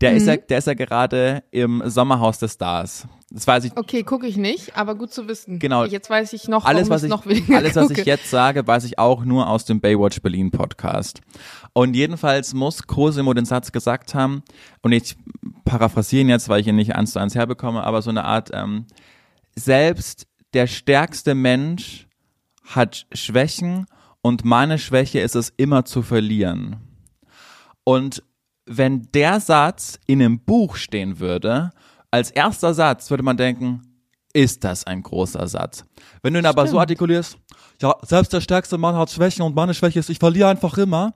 Der 0.00 0.14
ist 0.14 0.26
ja, 0.26 0.36
der 0.36 0.58
ist 0.58 0.66
ja 0.68 0.74
gerade 0.74 1.42
im 1.50 1.82
Sommerhaus 1.86 2.38
des 2.38 2.52
Stars. 2.52 3.08
Das 3.30 3.46
weiß 3.46 3.64
ich. 3.64 3.76
Okay, 3.76 4.04
gucke 4.04 4.26
ich 4.26 4.36
nicht, 4.36 4.76
aber 4.76 4.94
gut 4.94 5.12
zu 5.12 5.26
wissen. 5.26 5.58
Genau. 5.58 5.84
Jetzt 5.84 6.08
weiß 6.08 6.32
ich 6.34 6.46
noch, 6.46 6.64
Alles, 6.64 6.88
was 6.88 7.02
ich 7.02 7.10
noch 7.10 7.26
alles, 7.26 7.74
was 7.74 7.88
gucke. 7.88 8.00
ich 8.00 8.06
jetzt 8.06 8.30
sage, 8.30 8.66
weiß 8.66 8.84
ich 8.84 8.98
auch 8.98 9.24
nur 9.24 9.48
aus 9.48 9.64
dem 9.64 9.80
Baywatch 9.80 10.22
Berlin 10.22 10.52
Podcast. 10.52 11.20
Und 11.72 11.94
jedenfalls 11.94 12.54
muss 12.54 12.84
Cosimo 12.86 13.34
den 13.34 13.44
Satz 13.44 13.72
gesagt 13.72 14.14
haben, 14.14 14.42
und 14.82 14.92
ich 14.92 15.16
paraphrasiere 15.64 16.22
ihn 16.22 16.28
jetzt, 16.28 16.48
weil 16.48 16.60
ich 16.60 16.68
ihn 16.68 16.76
nicht 16.76 16.94
eins 16.94 17.12
zu 17.12 17.18
eins 17.18 17.34
herbekomme, 17.34 17.82
aber 17.82 18.00
so 18.00 18.10
eine 18.10 18.24
Art, 18.24 18.50
ähm, 18.54 18.86
selbst 19.56 20.26
der 20.54 20.66
stärkste 20.68 21.34
Mensch 21.34 22.06
hat 22.64 23.06
Schwächen 23.12 23.86
und 24.22 24.44
meine 24.44 24.78
Schwäche 24.78 25.20
ist 25.20 25.34
es 25.36 25.52
immer 25.56 25.84
zu 25.84 26.02
verlieren. 26.02 26.76
Und 27.84 28.22
wenn 28.68 29.08
der 29.12 29.40
Satz 29.40 29.98
in 30.06 30.20
einem 30.20 30.40
Buch 30.40 30.76
stehen 30.76 31.18
würde, 31.20 31.70
als 32.10 32.30
erster 32.30 32.74
Satz 32.74 33.10
würde 33.10 33.22
man 33.22 33.36
denken, 33.36 33.82
ist 34.32 34.64
das 34.64 34.86
ein 34.86 35.02
großer 35.02 35.48
Satz. 35.48 35.84
Wenn 36.22 36.34
du 36.34 36.40
ihn 36.40 36.46
aber 36.46 36.66
so 36.66 36.78
artikulierst, 36.78 37.38
ja, 37.80 37.94
selbst 38.02 38.32
der 38.32 38.40
stärkste 38.40 38.78
Mann 38.78 38.96
hat 38.96 39.10
Schwächen 39.10 39.42
und 39.42 39.54
meine 39.54 39.74
Schwäche 39.74 39.98
ist, 39.98 40.10
ich 40.10 40.18
verliere 40.18 40.48
einfach 40.48 40.76
immer, 40.78 41.14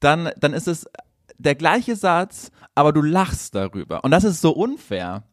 dann, 0.00 0.30
dann 0.38 0.52
ist 0.52 0.68
es 0.68 0.86
der 1.38 1.54
gleiche 1.54 1.96
Satz, 1.96 2.50
aber 2.74 2.92
du 2.92 3.02
lachst 3.02 3.54
darüber. 3.54 4.04
Und 4.04 4.10
das 4.10 4.24
ist 4.24 4.40
so 4.40 4.52
unfair. 4.52 5.24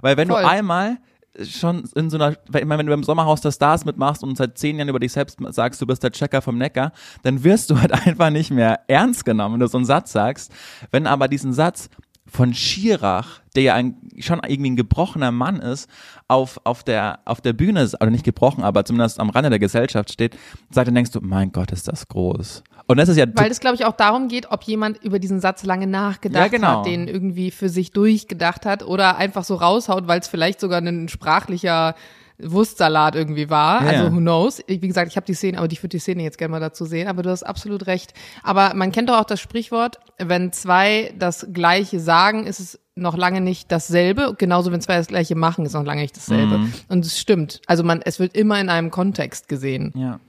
Weil 0.00 0.16
wenn 0.16 0.28
Voll. 0.28 0.42
du 0.42 0.48
einmal 0.48 0.98
schon 1.44 1.84
in 1.94 2.10
so 2.10 2.16
einer, 2.16 2.32
ich 2.32 2.64
meine, 2.64 2.78
wenn 2.78 2.86
du 2.86 2.92
im 2.92 3.02
Sommerhaus 3.02 3.40
der 3.40 3.52
Stars 3.52 3.84
mitmachst 3.84 4.22
und 4.22 4.36
seit 4.36 4.58
zehn 4.58 4.76
Jahren 4.76 4.88
über 4.88 5.00
dich 5.00 5.12
selbst 5.12 5.38
sagst, 5.50 5.80
du 5.80 5.86
bist 5.86 6.02
der 6.02 6.12
Checker 6.12 6.42
vom 6.42 6.58
Neckar, 6.58 6.92
dann 7.22 7.44
wirst 7.44 7.70
du 7.70 7.80
halt 7.80 7.92
einfach 8.06 8.30
nicht 8.30 8.50
mehr 8.50 8.80
ernst 8.88 9.24
genommen, 9.24 9.54
wenn 9.54 9.60
du 9.60 9.68
so 9.68 9.78
einen 9.78 9.86
Satz 9.86 10.12
sagst. 10.12 10.52
Wenn 10.90 11.06
aber 11.06 11.28
diesen 11.28 11.52
Satz 11.52 11.90
von 12.28 12.54
Schirach, 12.54 13.40
der 13.54 13.62
ja 13.62 13.74
ein, 13.74 13.96
schon 14.18 14.40
irgendwie 14.46 14.70
ein 14.70 14.76
gebrochener 14.76 15.30
Mann 15.30 15.60
ist, 15.60 15.88
auf, 16.28 16.60
auf, 16.64 16.82
der, 16.82 17.20
auf 17.24 17.40
der 17.40 17.52
Bühne, 17.52 17.88
oder 18.00 18.10
nicht 18.10 18.24
gebrochen, 18.24 18.64
aber 18.64 18.84
zumindest 18.84 19.20
am 19.20 19.30
Rande 19.30 19.50
der 19.50 19.58
Gesellschaft 19.58 20.12
steht, 20.12 20.36
sagt, 20.70 20.88
dann 20.88 20.94
denkst 20.94 21.12
du, 21.12 21.20
mein 21.22 21.52
Gott, 21.52 21.72
ist 21.72 21.88
das 21.88 22.08
groß. 22.08 22.64
Und 22.86 22.98
das 22.98 23.08
ist 23.08 23.16
ja 23.16 23.26
Weil 23.34 23.50
es, 23.50 23.60
glaube 23.60 23.76
ich, 23.76 23.84
auch 23.84 23.96
darum 23.96 24.28
geht, 24.28 24.50
ob 24.50 24.62
jemand 24.62 25.02
über 25.02 25.18
diesen 25.18 25.40
Satz 25.40 25.64
lange 25.64 25.86
nachgedacht 25.86 26.44
Ja, 26.44 26.48
genau. 26.48 26.78
hat, 26.78 26.86
den 26.86 27.08
irgendwie 27.08 27.50
für 27.50 27.68
sich 27.68 27.90
durchgedacht 27.90 28.64
hat 28.64 28.84
oder 28.84 29.16
einfach 29.16 29.44
so 29.44 29.56
raushaut, 29.56 30.06
weil 30.06 30.20
es 30.20 30.28
vielleicht 30.28 30.60
sogar 30.60 30.80
ein 30.80 31.08
sprachlicher 31.08 31.94
Wurstsalat 32.38 33.14
irgendwie 33.14 33.48
war. 33.48 33.82
Ja. 33.82 33.88
Also 33.88 34.12
who 34.14 34.18
knows? 34.18 34.62
Wie 34.66 34.78
gesagt, 34.78 35.10
ich 35.10 35.16
habe 35.16 35.26
die 35.26 35.34
Szene, 35.34 35.58
aber 35.58 35.70
ich 35.70 35.82
würde 35.82 35.96
die 35.96 35.98
Szene 35.98 36.22
jetzt 36.22 36.38
gerne 36.38 36.52
mal 36.52 36.60
dazu 36.60 36.84
sehen. 36.84 37.08
Aber 37.08 37.22
du 37.22 37.30
hast 37.30 37.42
absolut 37.42 37.86
recht. 37.86 38.12
Aber 38.42 38.74
man 38.74 38.92
kennt 38.92 39.08
doch 39.08 39.18
auch 39.18 39.24
das 39.24 39.40
Sprichwort, 39.40 39.98
wenn 40.18 40.52
zwei 40.52 41.12
das 41.18 41.46
Gleiche 41.52 41.98
sagen, 41.98 42.46
ist 42.46 42.60
es 42.60 42.78
noch 42.94 43.16
lange 43.16 43.40
nicht 43.40 43.72
dasselbe. 43.72 44.34
Genauso, 44.38 44.70
wenn 44.70 44.80
zwei 44.80 44.96
das 44.96 45.08
Gleiche 45.08 45.34
machen, 45.34 45.66
ist 45.66 45.72
noch 45.72 45.84
lange 45.84 46.02
nicht 46.02 46.16
dasselbe. 46.16 46.58
Mhm. 46.58 46.72
Und 46.88 47.04
es 47.04 47.18
stimmt. 47.18 47.60
Also 47.66 47.82
man, 47.84 48.00
es 48.02 48.18
wird 48.20 48.36
immer 48.36 48.60
in 48.60 48.68
einem 48.68 48.90
Kontext 48.90 49.48
gesehen. 49.48 49.92
Ja. 49.96 50.20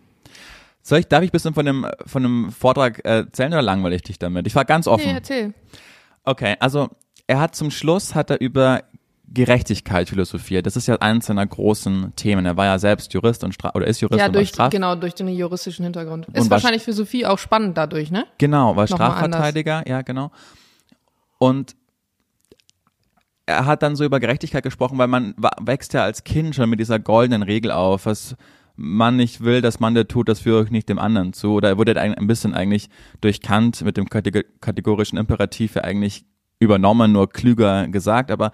Soll 0.88 1.00
ich, 1.00 1.08
darf 1.10 1.22
ich 1.22 1.32
ein 1.32 1.32
bisschen 1.34 1.54
von 1.54 1.66
dem, 1.66 1.86
von 2.06 2.24
dem 2.24 2.50
Vortrag 2.50 3.04
erzählen 3.04 3.52
oder 3.52 3.62
langweile 3.62 3.94
ich 3.94 4.04
dich 4.04 4.20
damit? 4.20 4.48
Ich 4.48 4.56
war 4.56 4.64
ganz 4.64 4.88
offen. 4.88 5.08
Nee, 5.08 5.16
erzähl. 5.16 5.54
Okay, 6.24 6.56
also 6.62 6.88
er 7.28 7.42
hat 7.42 7.56
zum 7.56 7.72
Schluss 7.72 8.16
hat 8.16 8.30
er 8.30 8.40
über 8.40 8.84
Gerechtigkeit 9.28 10.08
philosophiert. 10.08 10.66
Das 10.66 10.78
ist 10.78 10.88
ja 10.88 10.96
eines 10.96 11.26
seiner 11.26 11.46
großen 11.46 12.14
Themen. 12.16 12.46
Er 12.46 12.56
war 12.56 12.64
ja 12.64 12.80
selbst 12.80 13.12
Jurist 13.12 13.44
und 13.44 13.54
Stra 13.54 13.74
oder 13.76 13.86
ist 13.86 14.00
Jurist 14.00 14.22
Ja, 14.22 14.28
und 14.28 14.36
durch, 14.36 14.48
Straf 14.48 14.70
genau, 14.70 14.96
durch 14.96 15.14
den 15.14 15.28
juristischen 15.28 15.84
Hintergrund. 15.84 16.30
Und 16.30 16.38
Ist 16.38 16.50
wahrscheinlich 16.50 16.84
für 16.84 16.94
Sophie 16.94 17.26
auch 17.26 17.38
spannend 17.38 17.78
dadurch, 17.78 18.10
ne? 18.10 18.26
Genau, 18.38 18.78
war 18.78 18.88
Nochmal 18.90 19.12
Strafverteidiger, 19.12 19.84
ja, 19.90 20.04
genau. 20.04 20.32
Und 21.38 21.76
er 23.46 23.66
hat 23.66 23.84
dann 23.84 23.98
so 23.98 24.06
über 24.06 24.22
Gerechtigkeit 24.22 24.64
gesprochen, 24.64 24.98
weil 24.98 25.08
man 25.08 25.36
wächst 25.60 25.92
ja 25.92 26.04
als 26.04 26.24
Kind 26.24 26.56
schon 26.56 26.70
mit 26.70 26.80
dieser 26.80 26.98
goldenen 26.98 27.44
Regel 27.44 27.72
auf, 27.72 28.06
was 28.06 28.38
man 28.78 29.18
nicht 29.18 29.44
will, 29.44 29.62
dass 29.62 29.80
man 29.80 29.96
der 29.96 30.08
tut, 30.08 30.30
das 30.30 30.42
führe 30.42 30.64
ich 30.64 30.72
nicht 30.72 30.88
dem 30.88 31.00
anderen 31.00 31.34
zu. 31.34 31.54
Oder 31.54 31.70
er 31.70 31.78
wurde 31.78 32.00
ein 32.00 32.28
bisschen 32.28 32.54
eigentlich 32.54 32.90
durch 33.20 33.42
Kant 33.42 33.82
mit 33.82 33.98
dem 33.98 34.06
Kategor- 34.06 34.46
kategorischen 34.62 35.18
Imperativ 35.18 35.76
eigentlich 35.78 36.26
übernommen, 36.60 37.12
nur 37.12 37.30
klüger 37.30 37.88
gesagt, 37.88 38.32
aber 38.32 38.52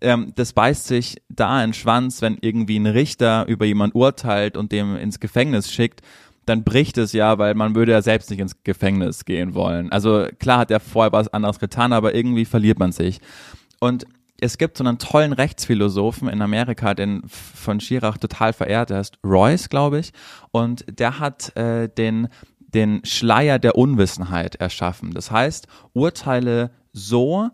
ähm, 0.00 0.32
das 0.34 0.52
beißt 0.52 0.86
sich 0.86 1.22
da 1.28 1.62
in 1.62 1.70
den 1.70 1.74
Schwanz, 1.74 2.22
wenn 2.22 2.38
irgendwie 2.40 2.78
ein 2.78 2.86
Richter 2.86 3.46
über 3.46 3.64
jemand 3.64 3.94
urteilt 3.94 4.56
und 4.56 4.72
dem 4.72 4.96
ins 4.96 5.20
Gefängnis 5.20 5.72
schickt, 5.72 6.02
dann 6.44 6.64
bricht 6.64 6.98
es 6.98 7.12
ja, 7.12 7.38
weil 7.38 7.54
man 7.54 7.74
würde 7.76 7.92
ja 7.92 8.02
selbst 8.02 8.30
nicht 8.30 8.40
ins 8.40 8.64
Gefängnis 8.64 9.24
gehen 9.24 9.54
wollen. 9.54 9.92
Also 9.92 10.26
klar 10.40 10.58
hat 10.58 10.70
er 10.72 10.80
vorher 10.80 11.12
was 11.12 11.28
anderes 11.28 11.60
getan, 11.60 11.92
aber 11.92 12.14
irgendwie 12.14 12.44
verliert 12.44 12.80
man 12.80 12.90
sich. 12.90 13.20
Und 13.78 14.06
es 14.42 14.58
gibt 14.58 14.76
so 14.76 14.84
einen 14.84 14.98
tollen 14.98 15.32
Rechtsphilosophen 15.32 16.28
in 16.28 16.42
Amerika, 16.42 16.94
den 16.94 17.22
von 17.26 17.78
Schirach 17.80 18.18
total 18.18 18.52
verehrt, 18.52 18.90
der 18.90 18.98
heißt 18.98 19.18
Royce, 19.24 19.68
glaube 19.68 20.00
ich, 20.00 20.12
und 20.50 20.84
der 20.88 21.18
hat 21.18 21.56
äh, 21.56 21.88
den 21.88 22.28
den 22.58 23.04
Schleier 23.04 23.58
der 23.58 23.76
Unwissenheit 23.76 24.54
erschaffen. 24.54 25.12
Das 25.12 25.30
heißt, 25.30 25.66
Urteile 25.92 26.70
so, 26.94 27.50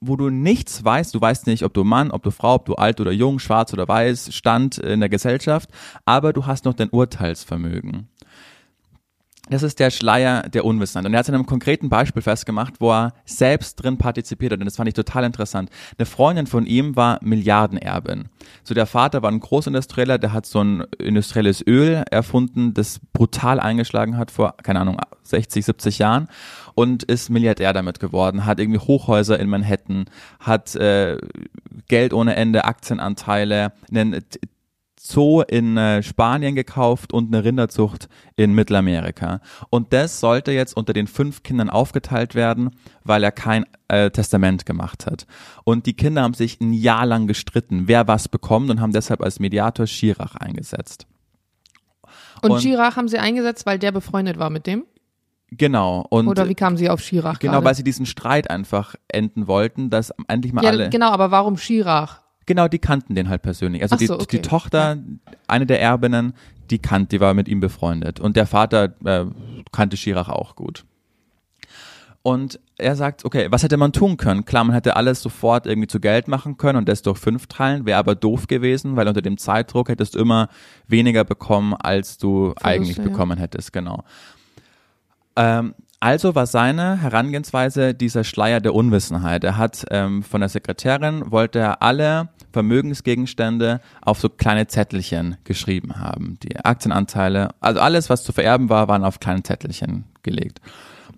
wo 0.00 0.14
du 0.16 0.30
nichts 0.30 0.84
weißt, 0.84 1.12
du 1.14 1.20
weißt 1.20 1.48
nicht, 1.48 1.64
ob 1.64 1.74
du 1.74 1.82
Mann, 1.82 2.12
ob 2.12 2.22
du 2.22 2.30
Frau, 2.30 2.54
ob 2.54 2.66
du 2.66 2.74
alt 2.74 3.00
oder 3.00 3.10
jung, 3.10 3.40
schwarz 3.40 3.72
oder 3.72 3.88
weiß, 3.88 4.32
Stand 4.32 4.78
in 4.78 5.00
der 5.00 5.08
Gesellschaft, 5.08 5.70
aber 6.04 6.32
du 6.32 6.46
hast 6.46 6.64
noch 6.64 6.74
dein 6.74 6.88
Urteilsvermögen. 6.90 8.08
Das 9.50 9.64
ist 9.64 9.80
der 9.80 9.90
Schleier 9.90 10.48
der 10.48 10.64
Unwissenheit. 10.64 11.06
Und 11.06 11.12
er 11.12 11.18
hat 11.18 11.24
es 11.24 11.28
in 11.28 11.34
einem 11.34 11.46
konkreten 11.46 11.88
Beispiel 11.88 12.22
festgemacht, 12.22 12.74
wo 12.80 12.92
er 12.92 13.14
selbst 13.24 13.82
drin 13.82 13.98
partizipiert 13.98 14.52
hat. 14.52 14.60
Und 14.60 14.64
das 14.64 14.76
fand 14.76 14.88
ich 14.88 14.94
total 14.94 15.24
interessant. 15.24 15.70
Eine 15.98 16.06
Freundin 16.06 16.46
von 16.46 16.66
ihm 16.66 16.94
war 16.94 17.18
Milliardenerbin. 17.20 18.28
So 18.62 18.74
der 18.74 18.86
Vater 18.86 19.22
war 19.22 19.30
ein 19.30 19.40
Großindustrieller, 19.40 20.18
der 20.18 20.32
hat 20.32 20.46
so 20.46 20.62
ein 20.62 20.84
industrielles 20.98 21.66
Öl 21.66 22.04
erfunden, 22.10 22.74
das 22.74 23.00
brutal 23.12 23.58
eingeschlagen 23.58 24.16
hat 24.16 24.30
vor, 24.30 24.54
keine 24.62 24.80
Ahnung, 24.80 24.98
60, 25.24 25.64
70 25.64 25.98
Jahren 25.98 26.28
und 26.74 27.02
ist 27.02 27.30
Milliardär 27.30 27.72
damit 27.72 28.00
geworden, 28.00 28.46
hat 28.46 28.60
irgendwie 28.60 28.80
Hochhäuser 28.80 29.38
in 29.38 29.48
Manhattan, 29.48 30.06
hat 30.38 30.74
äh, 30.76 31.18
Geld 31.88 32.12
ohne 32.12 32.36
Ende, 32.36 32.64
Aktienanteile, 32.64 33.72
einen 33.90 34.24
Zoo 35.02 35.40
in 35.40 35.78
äh, 35.78 36.02
Spanien 36.02 36.54
gekauft 36.54 37.14
und 37.14 37.32
eine 37.32 37.42
Rinderzucht 37.42 38.10
in 38.36 38.52
Mittelamerika. 38.52 39.40
Und 39.70 39.94
das 39.94 40.20
sollte 40.20 40.52
jetzt 40.52 40.76
unter 40.76 40.92
den 40.92 41.06
fünf 41.06 41.42
Kindern 41.42 41.70
aufgeteilt 41.70 42.34
werden, 42.34 42.70
weil 43.02 43.24
er 43.24 43.32
kein 43.32 43.64
äh, 43.88 44.10
Testament 44.10 44.66
gemacht 44.66 45.06
hat. 45.06 45.26
Und 45.64 45.86
die 45.86 45.94
Kinder 45.94 46.20
haben 46.22 46.34
sich 46.34 46.60
ein 46.60 46.74
Jahr 46.74 47.06
lang 47.06 47.26
gestritten, 47.26 47.88
wer 47.88 48.08
was 48.08 48.28
bekommt 48.28 48.68
und 48.68 48.82
haben 48.82 48.92
deshalb 48.92 49.22
als 49.22 49.40
Mediator 49.40 49.86
Schirach 49.86 50.34
eingesetzt. 50.36 51.06
Und, 52.42 52.50
Und- 52.50 52.60
Schirach 52.60 52.96
haben 52.96 53.08
sie 53.08 53.18
eingesetzt, 53.18 53.64
weil 53.64 53.78
der 53.78 53.92
befreundet 53.92 54.38
war 54.38 54.50
mit 54.50 54.66
dem? 54.66 54.84
Genau. 55.50 56.06
Und 56.10 56.28
Oder 56.28 56.46
wie 56.48 56.54
kamen 56.54 56.76
sie 56.76 56.90
auf 56.90 57.00
Schirach 57.00 57.38
genau, 57.38 57.54
gerade? 57.54 57.64
weil 57.64 57.74
sie 57.74 57.84
diesen 57.84 58.04
Streit 58.04 58.50
einfach 58.50 58.96
enden 59.08 59.46
wollten, 59.46 59.88
dass 59.88 60.12
endlich 60.28 60.52
mal 60.52 60.62
ja, 60.62 60.70
alle. 60.70 60.90
genau, 60.90 61.10
aber 61.10 61.30
warum 61.30 61.56
Schirach? 61.56 62.19
Genau, 62.50 62.66
die 62.66 62.80
kannten 62.80 63.14
den 63.14 63.28
halt 63.28 63.42
persönlich. 63.42 63.80
Also 63.80 63.94
Ach 63.94 63.98
die, 64.00 64.06
so, 64.08 64.14
okay. 64.14 64.26
die 64.38 64.42
Tochter, 64.42 64.96
eine 65.46 65.66
der 65.66 65.80
Erbinnen, 65.80 66.32
die 66.68 66.80
kannte, 66.80 67.10
die 67.10 67.20
war 67.20 67.32
mit 67.32 67.46
ihm 67.46 67.60
befreundet. 67.60 68.18
Und 68.18 68.34
der 68.34 68.44
Vater 68.44 68.92
äh, 69.04 69.26
kannte 69.70 69.96
Schirach 69.96 70.28
auch 70.28 70.56
gut. 70.56 70.84
Und 72.22 72.58
er 72.76 72.96
sagt, 72.96 73.24
okay, 73.24 73.46
was 73.50 73.62
hätte 73.62 73.76
man 73.76 73.92
tun 73.92 74.16
können? 74.16 74.46
Klar, 74.46 74.64
man 74.64 74.74
hätte 74.74 74.96
alles 74.96 75.22
sofort 75.22 75.68
irgendwie 75.68 75.86
zu 75.86 76.00
Geld 76.00 76.26
machen 76.26 76.56
können 76.56 76.78
und 76.78 76.88
das 76.88 77.02
durch 77.02 77.18
fünf 77.18 77.46
teilen, 77.46 77.86
wäre 77.86 78.00
aber 78.00 78.16
doof 78.16 78.48
gewesen, 78.48 78.96
weil 78.96 79.06
unter 79.06 79.22
dem 79.22 79.38
Zeitdruck 79.38 79.88
hättest 79.88 80.16
du 80.16 80.18
immer 80.18 80.48
weniger 80.88 81.22
bekommen, 81.22 81.74
als 81.74 82.18
du 82.18 82.52
eigentlich 82.60 82.96
ja. 82.96 83.04
bekommen 83.04 83.38
hättest, 83.38 83.72
genau. 83.72 84.02
Ähm, 85.36 85.76
also 86.00 86.34
war 86.34 86.46
seine 86.46 87.00
Herangehensweise 87.00 87.94
dieser 87.94 88.24
Schleier 88.24 88.58
der 88.58 88.74
Unwissenheit. 88.74 89.44
Er 89.44 89.56
hat 89.56 89.84
ähm, 89.92 90.24
von 90.24 90.40
der 90.40 90.48
Sekretärin, 90.48 91.30
wollte 91.30 91.60
er 91.60 91.80
alle 91.80 92.30
Vermögensgegenstände 92.52 93.80
auf 94.02 94.20
so 94.20 94.28
kleine 94.28 94.66
Zettelchen 94.66 95.36
geschrieben 95.44 95.98
haben. 95.98 96.38
Die 96.42 96.56
Aktienanteile, 96.56 97.50
also 97.60 97.80
alles, 97.80 98.10
was 98.10 98.24
zu 98.24 98.32
vererben 98.32 98.68
war, 98.68 98.88
waren 98.88 99.04
auf 99.04 99.20
kleine 99.20 99.42
Zettelchen 99.42 100.04
gelegt. 100.22 100.60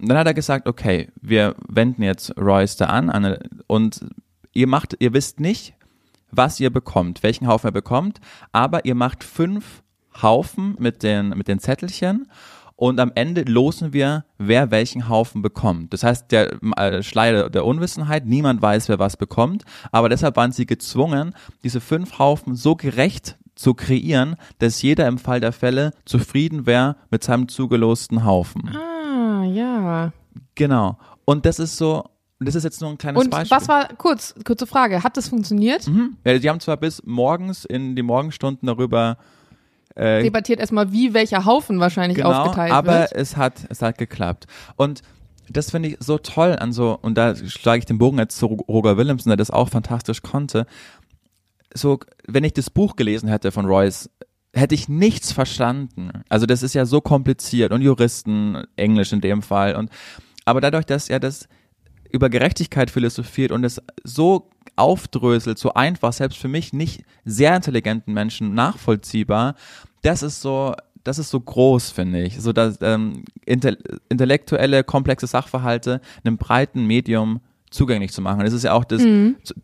Und 0.01 0.09
dann 0.09 0.19
hat 0.19 0.27
er 0.27 0.35
gesagt, 0.35 0.67
okay, 0.67 1.09
wir 1.21 1.55
wenden 1.69 2.03
jetzt 2.03 2.35
da 2.37 2.87
an 2.87 3.11
eine, 3.11 3.39
und 3.67 4.01
ihr 4.53 4.67
macht, 4.67 4.97
ihr 4.99 5.13
wisst 5.13 5.41
nicht, 5.41 5.75
was 6.31 6.59
ihr 6.61 6.71
bekommt, 6.71 7.23
welchen 7.23 7.47
Haufen 7.47 7.69
er 7.69 7.73
bekommt, 7.73 8.21
aber 8.53 8.85
ihr 8.85 8.95
macht 8.95 9.23
fünf 9.23 9.83
Haufen 10.21 10.77
mit 10.79 11.03
den, 11.03 11.31
mit 11.31 11.49
den 11.49 11.59
Zettelchen 11.59 12.29
und 12.83 12.99
am 12.99 13.13
Ende 13.15 13.43
losen 13.43 13.93
wir, 13.93 14.25
wer 14.39 14.73
welchen 14.73 15.09
Haufen 15.09 15.41
bekommt. 15.41 15.93
Das 15.93 16.03
heißt, 16.03 16.33
der 16.33 16.61
äh, 16.77 17.01
Schleier 17.05 17.49
der 17.49 17.65
Unwissenheit, 17.65 18.27
niemand 18.27 18.61
weiß, 18.61 18.89
wer 18.89 18.99
was 18.99 19.17
bekommt, 19.17 19.63
aber 19.93 20.09
deshalb 20.09 20.35
waren 20.35 20.51
sie 20.51 20.67
gezwungen, 20.67 21.33
diese 21.63 21.81
fünf 21.81 22.19
Haufen 22.19 22.57
so 22.57 22.75
gerecht 22.75 23.39
zu 23.55 23.75
kreieren, 23.75 24.35
dass 24.59 24.83
jeder 24.83 25.07
im 25.07 25.19
Fall 25.19 25.39
der 25.39 25.53
Fälle 25.53 25.93
zufrieden 26.07 26.67
wäre 26.67 26.97
mit 27.09 27.23
seinem 27.23 27.47
zugelosten 27.47 28.25
Haufen. 28.25 28.69
Ah, 28.77 29.45
ja. 29.45 30.13
Genau. 30.57 30.99
Und 31.25 31.47
das 31.47 31.61
ist 31.61 31.77
so, 31.77 32.03
Und 32.41 32.49
das 32.49 32.57
ist 32.57 32.65
jetzt 32.65 32.81
nur 32.81 32.91
ein 32.91 32.99
kleines 32.99 33.23
Und 33.23 33.31
Beispiel. 33.31 33.57
was 33.57 33.69
war, 33.69 33.91
kurz, 33.97 34.35
kurze 34.45 34.67
Frage, 34.67 35.05
hat 35.05 35.17
das 35.17 35.29
funktioniert? 35.29 35.87
Mhm. 35.87 36.17
Ja, 36.25 36.37
die 36.37 36.51
haben 36.51 36.59
zwar 36.59 36.79
bis 36.79 37.01
morgens 37.05 37.65
in 37.65 37.95
die 37.95 38.03
Morgenstunden 38.03 38.67
darüber 38.67 39.19
äh, 39.21 39.42
Debattiert 39.97 40.61
erstmal, 40.61 40.93
wie 40.93 41.15
welcher 41.15 41.45
Haufen 41.45 41.81
wahrscheinlich 41.81 42.17
genau, 42.17 42.33
aufgeteilt 42.33 42.73
aber 42.73 43.01
wird. 43.01 43.13
es 43.13 43.37
hat 43.37 43.67
es 43.69 43.83
hat 43.83 43.99
geklappt. 43.99 44.47
Und 44.77 45.03
das 45.49 45.71
finde 45.71 45.91
ich 45.91 45.97
so 46.01 46.19
toll 46.19 46.57
an 46.57 46.73
so 46.73 46.99
und 47.01 47.17
da 47.17 47.35
schlage 47.35 47.81
ich 47.81 47.85
den 47.85 47.99
Bogen 47.99 48.19
jetzt 48.19 48.39
zu 48.39 48.47
Roger 48.47 48.97
Williamson, 48.97 49.31
der 49.31 49.37
das 49.37 49.51
auch 49.51 49.69
fantastisch 49.69 50.23
konnte. 50.23 50.67
So, 51.75 51.99
wenn 52.27 52.45
ich 52.45 52.53
das 52.53 52.71
Buch 52.71 52.97
gelesen 52.97 53.29
hätte 53.29 53.51
von 53.51 53.67
Royce, 53.67 54.11
hätte 54.55 54.75
ich 54.75 54.89
nichts 54.89 55.33
verstanden. 55.33 56.11
Also 56.29 56.47
das 56.47 56.63
ist 56.63 56.75
ja 56.75 56.85
so 56.87 57.01
kompliziert 57.01 57.73
und 57.73 57.83
Juristen, 57.83 58.65
Englisch 58.77 59.13
in 59.13 59.21
dem 59.21 59.43
Fall 59.43 59.75
und 59.75 59.91
aber 60.45 60.61
dadurch, 60.61 60.87
dass 60.87 61.09
er 61.09 61.21
das 61.21 61.49
über 62.11 62.29
Gerechtigkeit 62.29 62.91
philosophiert 62.91 63.53
und 63.53 63.65
es 63.65 63.81
so 64.05 64.51
aufdröselt, 64.77 65.59
so 65.59 65.75
einfach, 65.75 66.13
selbst 66.13 66.39
für 66.39 66.49
mich 66.49 66.73
nicht 66.73 67.05
sehr 67.25 67.55
intelligenten 67.55 68.13
Menschen 68.13 68.55
nachvollziehbar, 68.55 69.55
das 70.03 70.23
ist 70.23 70.41
so, 70.41 70.75
das 71.05 71.19
ist 71.19 71.31
so 71.31 71.41
groß, 71.41 71.91
finde 71.91 72.23
ich. 72.23 72.41
So 72.41 72.53
dass 72.53 72.79
ähm, 72.81 73.25
inte 73.45 73.79
intellektuelle, 74.09 74.85
komplexe 74.85 75.27
Sachverhalte 75.27 76.01
einem 76.25 76.39
breiten 76.39 76.87
Medium 76.87 77.41
zugänglich 77.71 78.13
zu 78.13 78.21
machen. 78.21 78.45
Das 78.45 78.53
ist 78.53 78.65
ja 78.65 78.75
auch 78.75 78.85
das, 78.85 79.03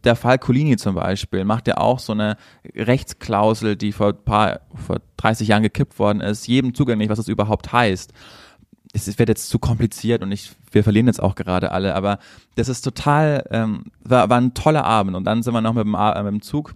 der 0.05 0.17
Fall 0.17 0.39
Colini 0.39 0.77
zum 0.77 0.95
Beispiel, 0.95 1.45
macht 1.45 1.69
ja 1.69 1.77
auch 1.77 1.99
so 1.99 2.13
eine 2.13 2.37
Rechtsklausel, 2.75 3.77
die 3.77 3.93
vor 3.93 4.15
paar, 4.15 4.61
vor 4.75 5.01
30 5.19 5.49
Jahren 5.49 5.63
gekippt 5.63 5.99
worden 5.99 6.21
ist, 6.21 6.47
jedem 6.49 6.75
zugänglich, 6.75 7.11
was 7.11 7.19
das 7.19 7.29
überhaupt 7.29 7.73
heißt 7.73 8.13
es 8.93 9.19
wird 9.19 9.29
jetzt 9.29 9.49
zu 9.49 9.59
kompliziert 9.59 10.23
und 10.23 10.33
ich, 10.33 10.53
wir 10.73 10.83
verlieren 10.83 11.07
jetzt 11.07 11.23
auch 11.23 11.35
gerade 11.35 11.73
alle, 11.73 11.95
aber 11.95 12.19
das 12.57 12.69
ist 12.69 12.83
total, 12.83 13.45
ähm, 13.51 13.85
war, 14.01 14.29
war 14.31 14.41
ein 14.41 14.55
toller 14.55 14.85
Abend 14.85 15.17
und 15.17 15.25
dann 15.25 15.43
sind 15.43 15.55
wir 15.55 15.61
noch 15.61 15.75
mit 15.75 15.85
dem, 15.85 15.95
äh, 15.95 16.23
mit 16.23 16.33
dem 16.33 16.43
Zug 16.43 16.75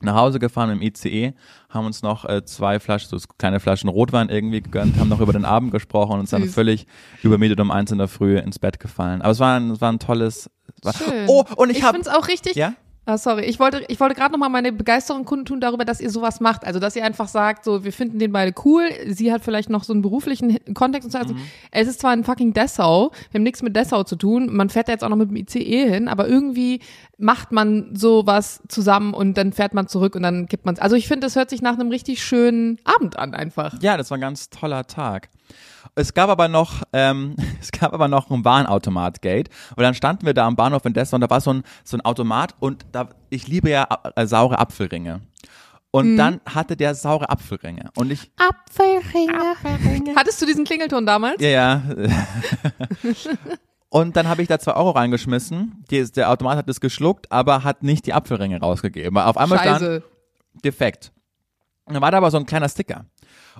nach 0.00 0.14
Hause 0.16 0.38
gefahren 0.38 0.68
dem 0.68 0.82
ICE, 0.82 1.32
haben 1.68 1.86
uns 1.86 2.02
noch 2.02 2.24
äh, 2.24 2.44
zwei 2.44 2.78
Flaschen, 2.78 3.08
so 3.18 3.26
kleine 3.38 3.60
Flaschen 3.60 3.88
Rotwein 3.88 4.28
irgendwie 4.28 4.60
gegönnt, 4.60 4.98
haben 4.98 5.08
noch 5.08 5.20
über 5.20 5.32
den 5.32 5.44
Abend 5.44 5.70
gesprochen 5.72 6.12
und 6.12 6.20
uns 6.20 6.30
dann 6.30 6.48
völlig 6.48 6.86
übermüdet 7.22 7.60
um 7.60 7.70
eins 7.70 7.90
in 7.90 7.98
der 7.98 8.08
Früh 8.08 8.38
ins 8.38 8.58
Bett 8.58 8.80
gefallen. 8.80 9.22
Aber 9.22 9.30
es 9.30 9.40
war 9.40 9.58
ein, 9.58 9.70
es 9.70 9.80
war 9.80 9.90
ein 9.92 9.98
tolles, 9.98 10.50
war, 10.82 10.92
Schön. 10.92 11.26
oh, 11.28 11.44
und 11.56 11.70
ich, 11.70 11.78
ich 11.78 11.82
habe, 11.82 11.94
finde 11.94 12.10
es 12.10 12.14
auch 12.14 12.28
richtig. 12.28 12.54
ja? 12.54 12.74
Ah, 13.06 13.18
sorry, 13.18 13.44
ich 13.44 13.60
wollte, 13.60 13.84
ich 13.88 14.00
wollte 14.00 14.14
gerade 14.14 14.32
nochmal 14.32 14.48
meine 14.48 14.72
Begeisterung 14.72 15.26
kundtun 15.26 15.60
darüber, 15.60 15.84
dass 15.84 16.00
ihr 16.00 16.08
sowas 16.08 16.40
macht. 16.40 16.64
Also, 16.64 16.80
dass 16.80 16.96
ihr 16.96 17.04
einfach 17.04 17.28
sagt, 17.28 17.64
so, 17.64 17.84
wir 17.84 17.92
finden 17.92 18.18
den 18.18 18.32
beide 18.32 18.54
cool. 18.64 18.88
Sie 19.08 19.30
hat 19.30 19.44
vielleicht 19.44 19.68
noch 19.68 19.84
so 19.84 19.92
einen 19.92 20.00
beruflichen 20.00 20.58
Kontext 20.72 21.04
und 21.04 21.12
so. 21.12 21.18
Mhm. 21.18 21.24
Also, 21.24 21.34
es 21.70 21.88
ist 21.88 22.00
zwar 22.00 22.14
in 22.14 22.24
fucking 22.24 22.54
Dessau, 22.54 23.10
wir 23.30 23.38
haben 23.38 23.42
nichts 23.42 23.62
mit 23.62 23.76
Dessau 23.76 24.04
zu 24.04 24.16
tun. 24.16 24.48
Man 24.50 24.70
fährt 24.70 24.88
da 24.88 24.92
jetzt 24.92 25.04
auch 25.04 25.10
noch 25.10 25.16
mit 25.16 25.28
dem 25.28 25.36
ICE 25.36 25.88
hin, 25.88 26.08
aber 26.08 26.28
irgendwie 26.28 26.80
macht 27.18 27.52
man 27.52 27.94
sowas 27.94 28.62
zusammen 28.68 29.14
und 29.14 29.34
dann 29.34 29.52
fährt 29.52 29.74
man 29.74 29.88
zurück 29.88 30.16
und 30.16 30.22
dann 30.22 30.46
gibt 30.46 30.66
man 30.66 30.78
Also, 30.78 30.96
ich 30.96 31.08
finde, 31.08 31.26
das 31.26 31.36
hört 31.36 31.50
sich 31.50 31.62
nach 31.62 31.74
einem 31.74 31.90
richtig 31.90 32.22
schönen 32.22 32.78
Abend 32.84 33.18
an, 33.18 33.34
einfach. 33.34 33.74
Ja, 33.80 33.96
das 33.96 34.10
war 34.10 34.18
ein 34.18 34.20
ganz 34.20 34.50
toller 34.50 34.86
Tag. 34.86 35.28
Es 35.94 36.14
gab 36.14 36.28
aber 36.28 36.48
noch, 36.48 36.82
ähm, 36.92 37.36
es 37.60 37.70
gab 37.70 37.92
aber 37.92 38.08
noch 38.08 38.30
ein 38.30 38.44
Warenautomat-Gate. 38.44 39.48
Und 39.76 39.82
dann 39.82 39.94
standen 39.94 40.26
wir 40.26 40.34
da 40.34 40.46
am 40.46 40.56
Bahnhof 40.56 40.84
in 40.84 40.92
Dessau 40.92 41.16
und 41.16 41.20
da 41.20 41.30
war 41.30 41.40
so 41.40 41.52
ein, 41.52 41.62
so 41.84 41.96
ein 41.96 42.00
Automat 42.00 42.54
und 42.58 42.84
da, 42.92 43.10
ich 43.30 43.46
liebe 43.46 43.70
ja 43.70 43.86
äh, 44.16 44.26
saure 44.26 44.58
Apfelringe. 44.58 45.20
Und 45.90 46.16
dann 46.16 46.40
hatte 46.44 46.76
der 46.76 46.96
saure 46.96 47.30
Apfelringe. 47.30 47.90
Und 47.94 48.10
ich, 48.10 48.32
Apfelringe. 48.36 50.16
Hattest 50.16 50.42
du 50.42 50.46
diesen 50.46 50.64
Klingelton 50.64 51.06
damals? 51.06 51.40
ja, 51.40 51.48
ja. 51.48 51.82
Und 53.94 54.16
dann 54.16 54.26
habe 54.26 54.42
ich 54.42 54.48
da 54.48 54.58
zwei 54.58 54.74
Euro 54.74 54.90
reingeschmissen. 54.90 55.84
Die, 55.88 56.02
der 56.10 56.28
Automat 56.28 56.56
hat 56.58 56.68
es 56.68 56.80
geschluckt, 56.80 57.30
aber 57.30 57.62
hat 57.62 57.84
nicht 57.84 58.06
die 58.06 58.12
Apfelringe 58.12 58.58
rausgegeben. 58.58 59.16
Auf 59.18 59.36
einmal 59.36 59.60
stand 59.60 59.78
Scheiße. 59.78 60.02
defekt. 60.64 61.12
Und 61.84 61.94
dann 61.94 62.02
war 62.02 62.10
da 62.10 62.16
aber 62.16 62.32
so 62.32 62.38
ein 62.38 62.44
kleiner 62.44 62.68
Sticker. 62.68 63.04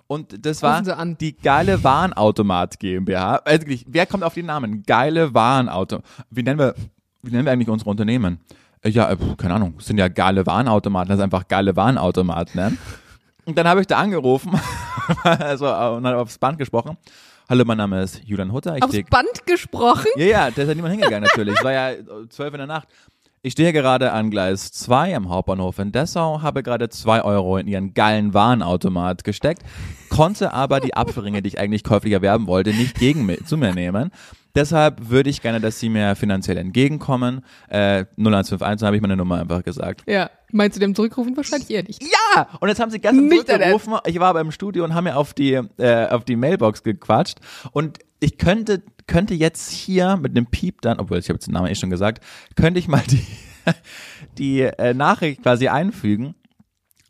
Und 0.08 0.44
das 0.44 0.60
war 0.60 0.82
die 0.82 1.36
geile 1.36 1.84
Warenautomat 1.84 2.80
GmbH. 2.80 3.36
Also 3.44 3.60
wirklich, 3.60 3.84
wer 3.88 4.06
kommt 4.06 4.24
auf 4.24 4.34
den 4.34 4.46
Namen? 4.46 4.82
Geile 4.82 5.32
Warenautomat. 5.34 6.04
Wie 6.30 6.42
nennen 6.42 6.58
wir, 6.58 6.74
wie 7.22 7.30
nennen 7.30 7.44
wir 7.44 7.52
eigentlich 7.52 7.68
unsere 7.68 7.90
Unternehmen? 7.90 8.40
Äh, 8.82 8.88
Ja, 8.88 9.12
äh, 9.12 9.16
keine 9.36 9.54
Ahnung, 9.54 9.74
sind 9.78 9.98
ja 9.98 10.08
geile 10.08 10.44
Warenautomaten, 10.46 11.10
das 11.10 11.18
ist 11.18 11.22
einfach 11.22 11.46
geile 11.46 11.76
Warenautomaten, 11.76 12.60
ne? 12.60 12.76
Und 13.44 13.56
dann 13.56 13.68
habe 13.68 13.82
ich 13.82 13.86
da 13.86 13.98
angerufen, 13.98 14.58
also 15.22 15.66
und 15.66 16.02
dann 16.02 16.16
aufs 16.16 16.38
Band 16.38 16.58
gesprochen. 16.58 16.96
Hallo, 17.46 17.64
mein 17.66 17.76
Name 17.76 18.02
ist 18.02 18.22
Julian 18.24 18.52
Hutter. 18.52 18.74
Ich 18.76 18.82
Aufs 18.82 18.94
stehe 18.94 19.04
Band 19.04 19.44
gesprochen? 19.46 20.06
ja, 20.16 20.24
ja, 20.24 20.50
da 20.50 20.62
ist 20.62 20.68
ja 20.68 20.74
niemand 20.74 20.94
hingegangen 20.94 21.24
natürlich. 21.24 21.56
Es 21.58 21.64
war 21.64 21.72
ja 21.72 21.90
äh, 21.90 22.02
zwölf 22.30 22.54
in 22.54 22.58
der 22.58 22.66
Nacht. 22.66 22.88
Ich 23.42 23.52
stehe 23.52 23.74
gerade 23.74 24.12
an 24.12 24.30
Gleis 24.30 24.72
2 24.72 25.14
am 25.14 25.28
Hauptbahnhof 25.28 25.78
in 25.78 25.92
Dessau, 25.92 26.40
habe 26.40 26.62
gerade 26.62 26.88
zwei 26.88 27.22
Euro 27.22 27.58
in 27.58 27.68
ihren 27.68 27.92
geilen 27.92 28.32
Warenautomat 28.32 29.24
gesteckt, 29.24 29.60
konnte 30.08 30.54
aber 30.54 30.80
die 30.80 30.94
Apfelringe, 30.96 31.42
die 31.42 31.48
ich 31.48 31.58
eigentlich 31.58 31.84
käuflich 31.84 32.14
erwerben 32.14 32.46
wollte, 32.46 32.70
nicht 32.70 32.98
gegen 32.98 33.26
mi 33.26 33.36
zu 33.44 33.58
mir 33.58 33.74
nehmen. 33.74 34.10
Deshalb 34.54 35.10
würde 35.10 35.28
ich 35.28 35.42
gerne, 35.42 35.60
dass 35.60 35.78
Sie 35.80 35.90
mir 35.90 36.14
finanziell 36.16 36.56
entgegenkommen. 36.56 37.44
Äh, 37.68 38.06
0151, 38.16 38.80
dann 38.80 38.86
habe 38.86 38.96
ich 38.96 39.02
meine 39.02 39.16
Nummer 39.16 39.40
einfach 39.40 39.62
gesagt. 39.62 40.04
Ja. 40.06 40.30
Meinst 40.54 40.76
du 40.76 40.80
dem 40.80 40.94
zurückrufen? 40.94 41.36
Wahrscheinlich 41.36 41.68
eher 41.68 41.82
nicht. 41.82 42.00
Ja! 42.00 42.48
Und 42.60 42.68
jetzt 42.68 42.78
haben 42.78 42.90
sie 42.90 43.00
gestern 43.00 43.26
Nicht 43.26 43.48
zurückgerufen. 43.48 43.94
Ich 44.06 44.20
war 44.20 44.28
aber 44.28 44.40
im 44.40 44.52
Studio 44.52 44.84
und 44.84 44.94
haben 44.94 45.04
mir 45.04 45.16
auf 45.16 45.34
die, 45.34 45.54
äh, 45.78 46.06
auf 46.06 46.24
die 46.24 46.36
Mailbox 46.36 46.84
gequatscht. 46.84 47.38
Und 47.72 47.98
ich 48.20 48.38
könnte, 48.38 48.82
könnte 49.08 49.34
jetzt 49.34 49.72
hier 49.72 50.16
mit 50.16 50.30
einem 50.36 50.46
Piep 50.46 50.80
dann, 50.80 51.00
obwohl 51.00 51.18
ich 51.18 51.28
habe 51.28 51.38
jetzt 51.38 51.46
den 51.46 51.54
Namen 51.54 51.66
eh 51.66 51.74
schon 51.74 51.90
gesagt, 51.90 52.24
könnte 52.54 52.78
ich 52.78 52.86
mal 52.86 53.02
die, 53.10 53.26
die 54.38 54.60
äh, 54.60 54.94
Nachricht 54.94 55.42
quasi 55.42 55.66
einfügen. 55.66 56.36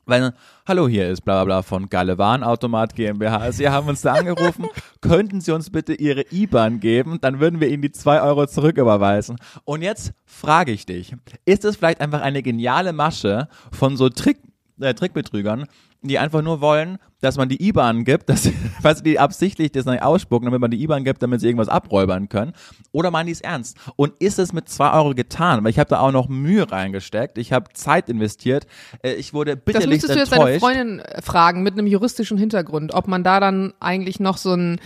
Weil, 0.07 0.35
hallo, 0.67 0.87
hier 0.87 1.09
ist 1.09 1.23
bla 1.23 1.37
bla 1.37 1.45
bla 1.45 1.63
von 1.63 1.89
Geile 1.89 2.19
Warenautomat 2.19 2.95
GmbH. 2.95 3.53
Sie 3.53 3.69
haben 3.69 3.89
uns 3.89 4.03
da 4.03 4.13
angerufen. 4.13 4.67
Könnten 5.01 5.41
Sie 5.41 5.53
uns 5.53 5.71
bitte 5.71 5.95
Ihre 5.95 6.25
IBAN 6.31 6.81
geben? 6.81 7.19
Dann 7.23 7.41
würden 7.41 7.61
wir 7.61 7.69
Ihnen 7.69 7.83
die 7.83 7.93
zwei 7.93 8.21
Euro 8.21 8.47
zurücküberweisen. 8.47 9.37
Und 9.65 9.81
jetzt 9.81 10.13
frage 10.27 10.73
ich 10.73 10.85
dich, 10.85 11.15
ist 11.47 11.65
es 11.65 11.77
vielleicht 11.77 12.01
einfach 12.01 12.21
eine 12.21 12.43
geniale 12.43 12.93
Masche 12.93 13.49
von 13.73 13.97
so 13.97 14.11
Trick, 14.11 14.39
äh, 14.79 14.93
Trickbetrügern, 14.93 15.67
die 16.09 16.19
einfach 16.19 16.43
nur 16.43 16.61
wollen, 16.61 16.99
dass 17.21 17.37
man 17.37 17.49
die 17.49 17.67
IBAN 17.67 18.05
gibt, 18.05 18.29
dass, 18.29 18.43
du, 18.83 19.03
die 19.03 19.19
absichtlich 19.19 19.73
das 19.73 19.87
nicht 19.87 20.03
ausspucken, 20.03 20.47
damit 20.47 20.61
man 20.61 20.71
die 20.71 20.83
IBAN 20.83 21.05
gibt, 21.05 21.23
damit 21.23 21.41
sie 21.41 21.47
irgendwas 21.47 21.69
abräubern 21.69 22.29
können? 22.29 22.53
Oder 22.93 23.11
meinen 23.11 23.27
die 23.27 23.33
es 23.33 23.41
ernst? 23.41 23.79
Und 23.97 24.13
ist 24.21 24.39
es 24.39 24.53
mit 24.53 24.69
zwei 24.69 24.93
Euro 24.93 25.15
getan? 25.15 25.65
Weil 25.65 25.71
ich 25.71 25.79
habe 25.79 25.89
da 25.89 26.01
auch 26.01 26.13
noch 26.13 26.29
Mühe 26.29 26.71
reingesteckt, 26.71 27.39
ich 27.39 27.53
habe 27.53 27.73
Zeit 27.73 28.09
investiert, 28.09 28.67
äh, 29.03 29.15
ich 29.15 29.33
wurde 29.33 29.57
Das 29.57 29.65
bitterlich 29.65 30.03
müsstest 30.03 30.15
du 30.15 30.19
jetzt 30.19 30.33
deine 30.33 30.53
enttäuscht. 30.53 30.61
Freundin 30.61 31.01
äh, 31.01 31.23
fragen 31.23 31.63
mit 31.63 31.75
einem 31.75 31.87
juristischen 31.87 32.39
Hintergrund, 32.39 32.95
ob 32.95 33.09
man 33.09 33.25
da 33.25 33.41
dann 33.41 33.73
eigentlich 33.81 34.21
noch 34.21 34.37
so 34.37 34.55
ein 34.55 34.81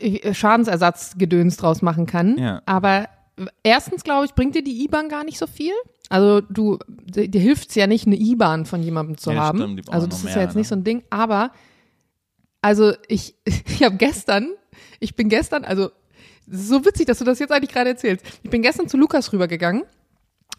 äh, 0.00 0.34
Schadensersatzgedöns 0.34 1.56
draus 1.56 1.82
machen 1.82 2.06
kann. 2.06 2.38
Ja. 2.38 2.62
Aber 2.66 3.08
erstens, 3.62 4.02
glaube 4.04 4.26
ich, 4.26 4.34
bringt 4.34 4.54
dir 4.54 4.64
die 4.64 4.84
IBAN 4.84 5.08
gar 5.08 5.24
nicht 5.24 5.38
so 5.38 5.46
viel. 5.46 5.72
Also 6.10 6.42
du, 6.42 6.78
dir 6.88 7.28
dir 7.28 7.40
hilft's 7.40 7.74
ja 7.76 7.86
nicht, 7.86 8.06
eine 8.06 8.16
IBAN 8.16 8.66
von 8.66 8.82
jemandem 8.82 9.16
zu 9.16 9.30
Ja, 9.30 9.38
haben. 9.38 9.58
stimmt, 9.58 9.92
also 9.92 10.06
das 10.06 10.18
ist 10.18 10.24
mehr, 10.24 10.36
ja 10.36 10.42
jetzt 10.42 10.56
nicht 10.56 10.66
ne? 10.66 10.68
so 10.68 10.74
ein 10.74 10.84
Ding. 10.84 11.02
Aber 11.08 11.52
also 12.60 12.92
ich, 13.08 13.36
ich 13.44 13.82
habe 13.82 13.96
gestern, 13.96 14.48
ich 14.98 15.14
bin 15.16 15.28
gestern, 15.28 15.64
also 15.64 15.90
es 16.50 16.68
so 16.68 16.84
witzig, 16.84 17.06
dass 17.06 17.18
du 17.18 17.24
das 17.24 17.38
jetzt 17.38 17.52
eigentlich 17.52 17.72
gerade 17.72 17.90
erzählst. 17.90 18.26
Ich 18.42 18.50
bin 18.50 18.60
gestern 18.60 18.88
zu 18.88 18.96
Lukas 18.96 19.32
rübergegangen 19.32 19.84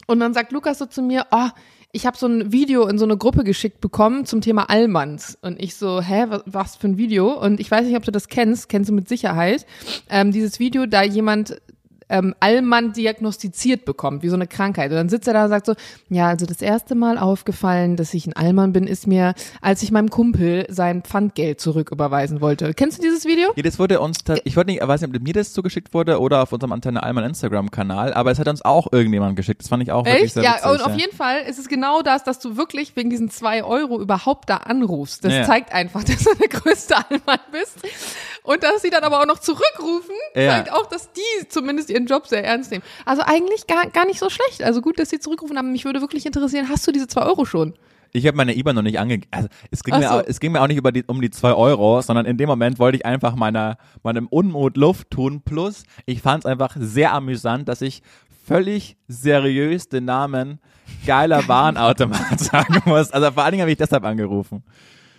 und 0.07 0.19
dann 0.21 0.33
sagt 0.33 0.53
Lukas 0.53 0.79
so 0.79 0.85
zu 0.85 1.01
mir, 1.01 1.27
oh, 1.31 1.49
ich 1.91 2.05
habe 2.05 2.17
so 2.17 2.27
ein 2.27 2.53
Video 2.53 2.87
in 2.87 2.97
so 2.97 3.03
eine 3.03 3.17
Gruppe 3.17 3.43
geschickt 3.43 3.81
bekommen 3.81 4.25
zum 4.25 4.39
Thema 4.39 4.69
Allmanns. 4.69 5.37
Und 5.41 5.61
ich 5.61 5.75
so, 5.75 6.01
hä, 6.01 6.25
was, 6.29 6.43
was 6.45 6.75
für 6.77 6.87
ein 6.87 6.97
Video? 6.97 7.33
Und 7.37 7.59
ich 7.59 7.69
weiß 7.69 7.85
nicht, 7.85 7.97
ob 7.97 8.03
du 8.03 8.11
das 8.11 8.29
kennst, 8.29 8.69
kennst 8.69 8.89
du 8.89 8.93
mit 8.93 9.09
Sicherheit. 9.09 9.65
Ähm, 10.09 10.31
dieses 10.31 10.59
Video, 10.59 10.85
da 10.85 11.03
jemand 11.03 11.61
ähm, 12.11 12.35
Allmann 12.39 12.93
diagnostiziert 12.93 13.85
bekommt, 13.85 14.21
wie 14.21 14.29
so 14.29 14.35
eine 14.35 14.45
Krankheit. 14.47 14.91
Und 14.91 14.97
dann 14.97 15.09
sitzt 15.09 15.27
er 15.27 15.33
da 15.33 15.43
und 15.45 15.49
sagt 15.49 15.65
so, 15.65 15.73
ja, 16.09 16.27
also 16.27 16.45
das 16.45 16.61
erste 16.61 16.93
Mal 16.93 17.17
aufgefallen, 17.17 17.95
dass 17.95 18.13
ich 18.13 18.27
ein 18.27 18.33
Allmann 18.33 18.73
bin, 18.73 18.85
ist 18.85 19.07
mir, 19.07 19.33
als 19.61 19.81
ich 19.81 19.91
meinem 19.91 20.09
Kumpel 20.09 20.65
sein 20.69 21.01
Pfandgeld 21.01 21.59
zurücküberweisen 21.61 22.41
wollte. 22.41 22.73
Kennst 22.73 22.97
du 22.99 23.01
dieses 23.01 23.25
Video? 23.25 23.49
Ja, 23.55 23.63
das 23.63 23.79
wurde 23.79 23.99
uns, 24.01 24.19
ich 24.43 24.55
wollte 24.57 24.71
nicht, 24.71 24.81
ich 24.81 24.87
weiß 24.87 25.01
nicht, 25.01 25.15
ob 25.15 25.21
mir 25.21 25.33
das 25.33 25.53
zugeschickt 25.53 25.93
wurde 25.93 26.19
oder 26.19 26.43
auf 26.43 26.51
unserem 26.51 26.71
Antenne 26.73 27.01
Allmann 27.01 27.23
Instagram-Kanal, 27.23 28.13
aber 28.13 28.31
es 28.31 28.39
hat 28.39 28.47
uns 28.47 28.61
auch 28.63 28.91
irgendjemand 28.91 29.35
geschickt. 29.35 29.61
Das 29.61 29.69
fand 29.69 29.81
ich 29.83 29.91
auch 29.91 30.05
wirklich 30.05 30.25
Echt? 30.25 30.33
sehr 30.33 30.43
Ja, 30.43 30.55
witzig, 30.55 30.69
und 30.71 30.81
auf 30.81 30.95
jeden 30.95 31.15
Fall 31.15 31.41
ist 31.47 31.59
es 31.59 31.67
genau 31.69 32.01
das, 32.01 32.23
dass 32.23 32.39
du 32.39 32.57
wirklich 32.57 32.95
wegen 32.95 33.09
diesen 33.09 33.29
zwei 33.29 33.63
Euro 33.63 33.99
überhaupt 34.01 34.49
da 34.49 34.57
anrufst. 34.57 35.23
Das 35.23 35.33
Ja. 35.33 35.43
zeigt 35.45 35.71
einfach, 35.73 36.03
dass 36.03 36.23
du 36.23 36.35
der 36.35 36.49
größte 36.49 36.95
Allmann 36.97 37.39
bist. 37.51 37.79
Und 38.43 38.63
dass 38.63 38.81
sie 38.81 38.89
dann 38.89 39.03
aber 39.03 39.21
auch 39.21 39.25
noch 39.27 39.39
zurückrufen, 39.39 40.15
Ja. 40.35 40.49
zeigt 40.51 40.71
auch, 40.73 40.87
dass 40.87 41.11
die 41.11 41.47
zumindest 41.49 41.89
ihren 41.89 42.05
Job 42.07 42.27
sehr 42.27 42.43
ernst 42.43 42.71
nehmen. 42.71 42.83
Also 43.05 43.21
eigentlich 43.25 43.67
gar, 43.67 43.87
gar 43.87 44.05
nicht 44.05 44.19
so 44.19 44.29
schlecht. 44.29 44.63
Also 44.63 44.81
gut, 44.81 44.97
dass 44.99 45.09
sie 45.09 45.19
zurückrufen 45.19 45.57
haben. 45.57 45.71
Mich 45.71 45.85
würde 45.85 46.01
wirklich 46.01 46.25
interessieren, 46.25 46.67
hast 46.69 46.87
du 46.87 46.91
diese 46.91 47.07
zwei 47.07 47.21
Euro 47.23 47.45
schon? 47.45 47.73
Ich 48.13 48.27
habe 48.27 48.35
meine 48.35 48.55
IBAN 48.57 48.75
noch 48.75 48.81
nicht 48.81 48.99
angegeben. 48.99 49.29
Also, 49.31 49.47
es, 49.69 49.83
ging 49.83 49.93
Ach 49.93 49.99
mir 49.99 50.07
so. 50.09 50.13
auch, 50.15 50.23
es 50.27 50.39
ging 50.41 50.51
mir 50.51 50.61
auch 50.61 50.67
nicht 50.67 50.77
über 50.77 50.91
die, 50.91 51.03
um 51.05 51.21
die 51.21 51.29
zwei 51.29 51.53
Euro, 51.53 52.01
sondern 52.01 52.25
in 52.25 52.35
dem 52.37 52.49
Moment 52.49 52.77
wollte 52.77 52.97
ich 52.97 53.05
einfach 53.05 53.35
meiner, 53.35 53.77
meinem 54.03 54.27
Unmut 54.27 54.75
Luft 54.75 55.11
tun. 55.11 55.41
Plus, 55.45 55.83
ich 56.05 56.21
fand 56.21 56.43
es 56.43 56.45
einfach 56.45 56.75
sehr 56.77 57.13
amüsant, 57.13 57.69
dass 57.69 57.81
ich 57.81 58.01
völlig 58.45 58.97
seriös 59.07 59.87
den 59.87 60.05
Namen 60.05 60.59
geiler 61.05 61.47
Warenautomat 61.47 62.37
sagen 62.39 62.81
muss. 62.85 63.11
Also 63.11 63.31
vor 63.31 63.43
allen 63.43 63.51
Dingen 63.53 63.61
habe 63.61 63.71
ich 63.71 63.77
deshalb 63.77 64.03
angerufen. 64.03 64.63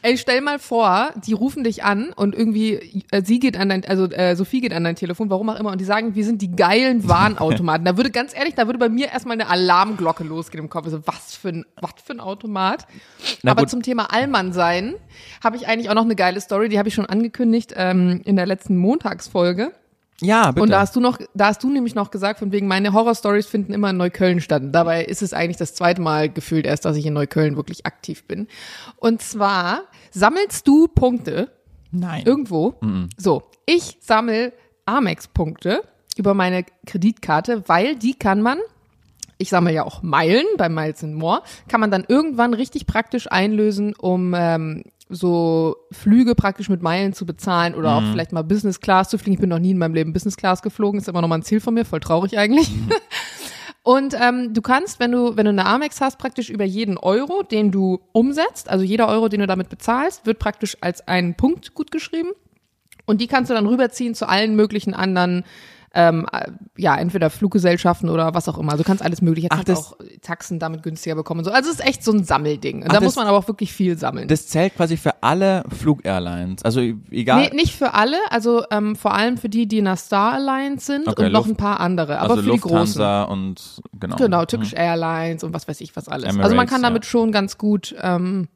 Ey, 0.05 0.19
stell 0.19 0.41
mal 0.41 0.59
vor, 0.59 1.11
die 1.25 1.33
rufen 1.33 1.63
dich 1.63 1.85
an 1.85 2.13
und 2.13 2.35
irgendwie 2.35 3.05
äh, 3.13 3.23
sie 3.25 3.39
geht 3.39 3.57
an 3.57 3.69
dein, 3.69 3.85
also 3.85 4.07
äh, 4.07 4.35
Sophie 4.35 4.61
geht 4.61 4.73
an 4.73 4.83
dein 4.83 4.97
Telefon, 4.97 5.31
warum 5.31 5.49
auch 5.49 5.61
immer, 5.61 5.71
und 5.71 5.81
die 5.81 5.85
sagen, 5.85 6.17
wir 6.17 6.25
sind 6.25 6.43
die 6.43 6.51
geilen 6.51 7.09
Warenautomaten. 7.09 7.85
da 7.85 7.97
würde 7.97 8.11
ganz 8.11 8.35
ehrlich, 8.37 8.55
da 8.55 8.67
würde 8.67 8.81
bei 8.81 8.89
mir 8.89 9.11
erstmal 9.11 9.35
eine 9.35 9.49
Alarmglocke 9.49 10.25
losgehen 10.25 10.65
im 10.65 10.71
Kopf. 10.71 10.87
Also, 10.87 11.07
was 11.07 11.37
für 11.37 11.51
ein, 11.51 11.65
was 11.81 11.93
für 12.05 12.15
ein 12.15 12.21
Automat. 12.21 12.87
Na 13.43 13.53
Aber 13.53 13.63
gut. 13.63 13.71
zum 13.71 13.83
Thema 13.83 14.13
Allmann 14.13 14.53
sein 14.53 14.95
habe 15.43 15.57
ich 15.57 15.69
eigentlich 15.69 15.89
auch 15.89 15.95
noch 15.95 16.05
eine 16.05 16.17
geile 16.17 16.41
Story, 16.41 16.69
die 16.69 16.79
habe 16.79 16.89
ich 16.89 16.95
schon 16.95 17.07
angekündigt 17.07 17.73
ähm, 17.77 18.21
in 18.25 18.35
der 18.35 18.47
letzten 18.47 18.77
Montagsfolge. 18.77 19.71
Ja, 20.21 20.51
bitte. 20.51 20.63
Und 20.63 20.71
da 20.71 20.81
hast 20.81 20.95
du 20.95 21.01
noch, 21.01 21.19
da 21.35 21.47
hast 21.47 21.63
du 21.65 21.71
nämlich 21.71 21.95
noch 21.95 22.11
gesagt, 22.11 22.39
von 22.39 22.53
wegen 22.53 22.69
meine 22.69 22.93
Horrorstories 22.93 23.47
finden 23.47 23.73
immer 23.73 23.91
in 23.91 23.97
Neukölln 23.97 24.41
statt. 24.41 24.63
Und 24.63 24.73
dabei 24.73 25.05
ist 25.05 25.23
es 25.23 25.33
eigentlich 25.33 25.57
das 25.57 25.75
zweite 25.75 26.01
Mal 26.01 26.29
gefühlt 26.29 26.65
erst, 26.65 26.85
dass 26.85 26.97
ich 26.97 27.07
in 27.07 27.15
Neukölln 27.15 27.57
wirklich 27.57 27.87
aktiv 27.87 28.25
bin. 28.25 28.47
Und 28.97 29.21
zwar 29.21 29.83
sammelst 30.13 30.67
du 30.69 30.87
Punkte 30.87 31.51
Nein. 31.91 32.23
irgendwo. 32.25 32.75
So, 33.17 33.43
ich 33.67 33.99
sammel 34.01 34.53
Amex-Punkte 34.87 35.83
über 36.17 36.35
meine 36.35 36.65
Kreditkarte, 36.87 37.69
weil 37.69 37.97
die 37.97 38.15
kann 38.15 38.43
man 38.43 38.59
ich 39.43 39.51
sammle 39.51 39.73
ja 39.73 39.85
auch 39.85 40.03
Meilen 40.03 40.47
bei 40.57 40.69
Miles 40.69 41.03
and 41.03 41.15
More, 41.15 41.43
kann 41.67 41.81
man 41.81 41.91
dann 41.91 42.05
irgendwann 42.07 42.55
richtig 42.55 42.87
praktisch 42.87 43.31
einlösen, 43.31 43.93
um 43.95 44.35
ähm, 44.37 44.85
so 45.13 45.77
Flüge 45.91 46.35
praktisch 46.35 46.69
mit 46.69 46.83
Meilen 46.83 47.13
zu 47.13 47.27
bezahlen 47.27 47.75
oder 47.75 47.97
auch 47.97 48.03
vielleicht 48.11 48.33
mal 48.33 48.43
Business 48.43 48.81
Class 48.81 49.11
zu 49.11 49.19
fliegen. 49.19 49.35
Ich 49.35 49.41
bin 49.41 49.51
noch 49.51 49.59
nie 49.59 49.73
in 49.73 49.79
meinem 49.79 49.95
Leben 49.95 50.13
Business 50.13 50.37
Class 50.37 50.63
geflogen, 50.63 50.99
ist 50.99 51.09
immer 51.09 51.21
noch 51.21 51.29
mal 51.29 51.37
ein 51.37 51.43
Ziel 51.43 51.61
von 51.61 51.75
mir, 51.75 51.85
voll 51.85 52.01
traurig 52.01 52.39
eigentlich. 52.39 52.71
Und 53.85 54.15
ähm, 54.15 54.55
du 54.55 54.63
kannst, 54.63 55.01
wenn 55.01 55.11
du, 55.11 55.37
wenn 55.37 55.45
du 55.45 55.51
eine 55.51 55.67
Amex 55.67 56.01
hast, 56.01 56.19
praktisch 56.19 56.51
über 56.51 56.65
jeden 56.65 56.97
Euro, 56.99 57.43
den 57.43 57.73
du 57.73 58.01
umsetzt, 58.13 58.71
also 58.71 58.85
jeder 58.85 59.09
Euro, 59.09 59.29
den 59.29 59.41
du 59.41 59.47
damit 59.47 59.69
bezahlst, 59.69 60.25
wird 60.25 60.39
praktisch 60.39 60.77
als 60.81 61.07
einen 61.09 61.35
Punkt 61.35 61.75
gut 61.75 61.91
geschrieben. 61.91 62.31
Und 63.07 63.21
die 63.21 63.27
kannst 63.27 63.51
du 63.51 63.55
dann 63.55 63.67
rüberziehen 63.67 64.15
zu 64.15 64.29
allen 64.29 64.55
möglichen 64.55 64.95
anderen, 64.95 65.45
ähm, 65.95 66.27
äh, 66.33 66.51
ja, 66.79 66.97
entweder 66.97 67.29
Fluggesellschaften 67.31 68.09
oder 68.09 68.35
was 68.35 68.49
auch 68.49 68.57
immer. 68.59 68.73
Also 68.73 68.83
du 68.83 68.87
kannst 68.87 69.03
alles 69.05 69.21
mögliche, 69.23 69.49
Ach, 69.51 69.57
kannst 69.57 69.69
das- 69.69 69.93
auch 69.93 69.97
Taxen 70.23 70.59
damit 70.59 70.83
günstiger 70.83 71.15
bekommen. 71.17 71.41
und 71.41 71.45
So. 71.45 71.51
Also 71.53 71.69
es 71.71 71.81
ist 71.81 71.87
echt 71.87 72.03
so 72.05 72.13
ein 72.13 72.25
Sammelding. 72.25 72.83
Und 72.83 72.89
Ach, 72.91 72.95
da 72.95 73.01
muss 73.01 73.17
man 73.17 73.27
aber 73.27 73.37
auch 73.39 73.47
wirklich 73.49 73.73
viel 73.73 73.99
sammeln. 73.99 74.29
Das 74.29 74.47
zählt 74.49 74.75
quasi 74.75 74.97
für 74.97 75.23
alle 75.23 75.65
Flug-Airlines. 75.79 76.63
Also 76.65 76.81
egal. 77.11 77.43
Nee, 77.43 77.57
nicht 77.57 77.75
für 77.77 77.95
alle, 77.95 78.17
also 78.31 78.65
ähm, 78.71 78.97
vor 78.97 79.15
allem 79.15 79.37
für 79.37 79.49
die, 79.49 79.67
die 79.67 79.79
in 79.79 79.85
der 79.85 79.97
Star 79.97 80.33
Alliance 80.35 80.87
sind 80.87 81.09
Okay, 81.09 81.27
und 81.27 81.33
noch 81.33 81.41
Luft- 81.41 81.51
ein 81.51 81.57
paar 81.57 81.81
andere, 81.81 82.19
aber 82.21 82.31
also 82.35 82.43
für 82.43 82.51
die 82.53 82.59
großen. 82.61 82.79
Lufthansa 82.79 83.23
und 83.25 83.83
genau. 84.01 84.17
Genau, 84.17 84.45
Turkish 84.45 84.73
Airlines 84.73 85.45
und 85.45 85.53
was 85.55 85.69
weiß 85.69 85.81
ich 85.81 85.95
was 85.97 86.09
alles. 86.09 86.25
also 86.27 86.37
Emirates, 86.39 86.57
man 86.57 86.67
kann 86.67 86.83
damit 86.83 87.05
ja. 87.05 87.11
schon 87.11 87.33
ganz 87.33 87.59
gut 87.59 87.95
ähm, 88.01 88.49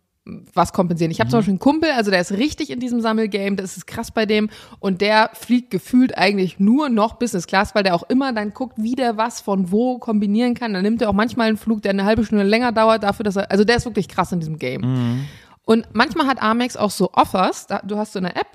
was 0.55 0.73
kompensieren. 0.73 1.11
Ich 1.13 1.21
habe 1.21 1.29
Mhm. 1.29 1.31
zum 1.31 1.39
Beispiel 1.39 1.53
einen 1.53 1.59
Kumpel, 1.61 1.91
also 1.93 2.11
der 2.11 2.21
ist 2.21 2.33
richtig 2.33 2.71
in 2.71 2.81
diesem 2.81 3.01
Sammelgame, 3.01 3.55
das 3.57 3.77
ist 3.77 3.87
krass 3.87 4.11
bei 4.11 4.27
dem 4.27 4.51
und 4.81 5.01
der 5.01 5.31
fliegt 5.35 5.71
gefühlt 5.71 6.19
eigentlich 6.19 6.59
nur 6.59 6.89
noch 6.89 7.15
Business 7.15 7.47
Class, 7.47 7.75
weil 7.75 7.85
der 7.85 7.95
auch 7.95 8.03
immer 8.09 8.33
dann 8.33 8.53
guckt, 8.53 8.75
wie 8.77 8.97
der 8.97 9.17
was 9.17 9.41
von 9.41 9.71
wo 9.71 9.99
kombinieren 9.99 10.55
kann. 10.55 10.73
Dann 10.73 10.83
nimmt 10.83 11.01
er 11.01 11.11
auch 11.11 11.15
manchmal 11.15 11.47
einen 11.49 11.57
Flug, 11.57 11.83
der 11.83 11.91
eine 11.91 12.05
halbe 12.05 12.25
Stunde 12.25 12.45
länger 12.45 12.73
dauert, 12.73 13.05
dafür, 13.05 13.23
dass 13.25 13.37
er, 13.37 13.51
also 13.51 13.63
der 13.65 13.77
ist 13.77 13.85
wirklich 13.85 14.09
krass 14.09 14.33
in 14.33 14.41
diesem 14.41 14.59
Game. 14.59 14.81
Mhm. 14.83 15.25
Und 15.65 15.87
manchmal 15.93 16.27
hat 16.27 16.43
Amex 16.43 16.77
auch 16.77 16.91
so 16.91 17.11
Offers, 17.13 17.67
da, 17.67 17.81
du 17.85 17.97
hast 17.97 18.13
so 18.13 18.19
eine 18.19 18.35
App, 18.37 18.47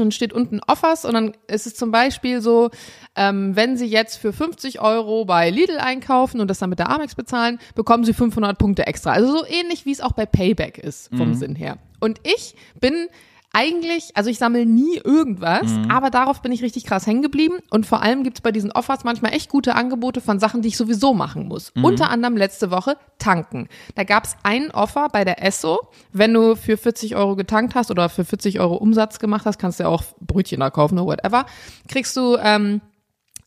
und 0.00 0.14
steht 0.14 0.32
unten 0.32 0.60
Offers 0.66 1.04
und 1.04 1.14
dann 1.14 1.32
ist 1.46 1.66
es 1.66 1.74
zum 1.74 1.90
Beispiel 1.90 2.40
so, 2.40 2.70
ähm, 3.16 3.56
wenn 3.56 3.76
Sie 3.76 3.86
jetzt 3.86 4.16
für 4.16 4.32
50 4.32 4.80
Euro 4.80 5.24
bei 5.24 5.50
Lidl 5.50 5.78
einkaufen 5.78 6.40
und 6.40 6.48
das 6.48 6.58
dann 6.58 6.70
mit 6.70 6.78
der 6.78 6.90
Amex 6.90 7.14
bezahlen, 7.14 7.58
bekommen 7.74 8.04
Sie 8.04 8.12
500 8.12 8.58
Punkte 8.58 8.86
extra. 8.86 9.12
Also 9.12 9.38
so 9.38 9.46
ähnlich 9.46 9.86
wie 9.86 9.92
es 9.92 10.00
auch 10.00 10.12
bei 10.12 10.26
Payback 10.26 10.78
ist 10.78 11.10
vom 11.16 11.34
Sinn 11.34 11.54
her. 11.54 11.78
Und 12.00 12.20
ich 12.24 12.54
bin 12.80 13.08
eigentlich, 13.54 14.10
also 14.14 14.28
ich 14.28 14.38
sammle 14.38 14.66
nie 14.66 14.98
irgendwas, 15.02 15.72
aber 15.88 16.10
darauf 16.10 16.42
bin 16.42 16.52
ich 16.52 16.62
richtig 16.62 16.84
krass 16.84 17.06
hängen 17.06 17.22
geblieben. 17.22 17.60
Und 17.70 17.86
vor 17.86 18.02
allem 18.02 18.24
gibt's 18.24 18.40
bei 18.40 18.52
diesen 18.52 18.72
Offers 18.72 19.04
manchmal 19.04 19.32
echt 19.32 19.48
gute 19.48 19.74
Angebote 19.76 20.20
von 20.20 20.38
Sachen, 20.38 20.60
die 20.60 20.68
ich 20.68 20.76
sowieso 20.76 21.14
machen 21.14 21.48
muss. 21.48 21.72
Unter 21.80 22.10
anderem 22.10 22.36
letzte 22.36 22.70
Woche 22.70 22.96
tanken. 23.18 23.68
Da 23.94 24.04
gab's 24.04 24.36
einen 24.42 24.70
Offer 24.72 25.08
bei 25.10 25.24
der 25.24 25.42
Esso. 25.42 25.78
Wenn 26.12 26.34
du 26.34 26.56
für 26.56 26.76
40 26.76 27.16
Euro 27.16 27.36
getankt 27.36 27.74
hast 27.74 27.90
oder 27.90 28.08
für 28.08 28.24
40 28.24 28.60
Euro 28.60 28.74
Umsatz 28.74 29.18
gemacht 29.20 29.46
hast, 29.46 29.58
kannst 29.58 29.78
du 29.78 29.84
ja 29.84 29.88
auch 29.88 30.02
Brötchen 30.20 30.60
da 30.60 30.70
kaufen 30.70 30.98
oder 30.98 31.06
whatever, 31.06 31.46
kriegst 31.88 32.16
du 32.16 32.36
ähm, 32.42 32.80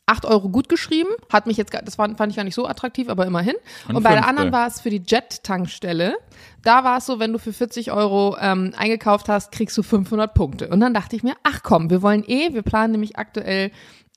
8 0.08 0.24
Euro 0.26 0.48
gut 0.48 0.68
geschrieben, 0.68 1.10
hat 1.32 1.46
mich 1.46 1.56
jetzt, 1.56 1.72
das 1.84 1.96
fand 1.96 2.18
ich 2.30 2.36
gar 2.36 2.44
nicht 2.44 2.54
so 2.54 2.66
attraktiv, 2.66 3.08
aber 3.08 3.26
immerhin. 3.26 3.54
Und, 3.88 3.96
Und 3.96 4.02
bei 4.02 4.12
der 4.12 4.26
anderen 4.26 4.52
war 4.52 4.66
es 4.66 4.80
für 4.80 4.90
die 4.90 5.02
Jet-Tankstelle. 5.06 6.16
Da 6.62 6.84
war 6.84 6.98
es 6.98 7.06
so, 7.06 7.18
wenn 7.18 7.32
du 7.32 7.38
für 7.38 7.52
40 7.52 7.92
Euro 7.92 8.36
ähm, 8.40 8.72
eingekauft 8.76 9.28
hast, 9.28 9.52
kriegst 9.52 9.76
du 9.78 9.82
500 9.82 10.34
Punkte. 10.34 10.68
Und 10.68 10.80
dann 10.80 10.94
dachte 10.94 11.16
ich 11.16 11.22
mir, 11.22 11.34
ach 11.42 11.62
komm, 11.62 11.90
wir 11.90 12.02
wollen 12.02 12.24
eh, 12.26 12.52
wir 12.54 12.62
planen 12.62 12.92
nämlich 12.92 13.16
aktuell 13.16 13.70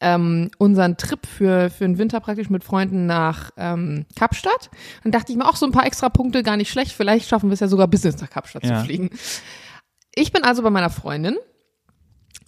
ähm, 0.04 0.50
unseren 0.58 0.98
Trip 0.98 1.26
für, 1.28 1.70
für 1.70 1.84
den 1.84 1.98
Winter 2.00 2.20
praktisch 2.20 2.50
mit 2.50 2.64
Freunden 2.64 3.06
nach 3.06 3.52
ähm, 3.58 4.06
Kapstadt. 4.18 4.72
Und 5.04 5.14
dachte 5.14 5.32
ich 5.32 5.38
mir 5.38 5.48
auch 5.48 5.56
so 5.56 5.66
ein 5.68 5.72
paar 5.72 5.86
extra 5.86 6.10
Punkte, 6.10 6.42
gar 6.42 6.58
nicht 6.58 6.72
schlecht. 6.72 6.92
Vielleicht 6.92 7.30
schaffen 7.30 7.50
wir 7.50 7.54
es 7.54 7.60
ja 7.60 7.68
sogar 7.68 7.88
Business 7.88 8.20
nach 8.20 8.30
Kapstadt 8.30 8.64
Ja. 8.66 8.80
zu 8.80 8.86
fliegen. 8.86 9.12
Ich 10.16 10.32
bin 10.32 10.44
also 10.44 10.64
bei 10.64 10.70
meiner 10.72 10.90
Freundin 10.90 11.38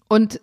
und 0.07 0.41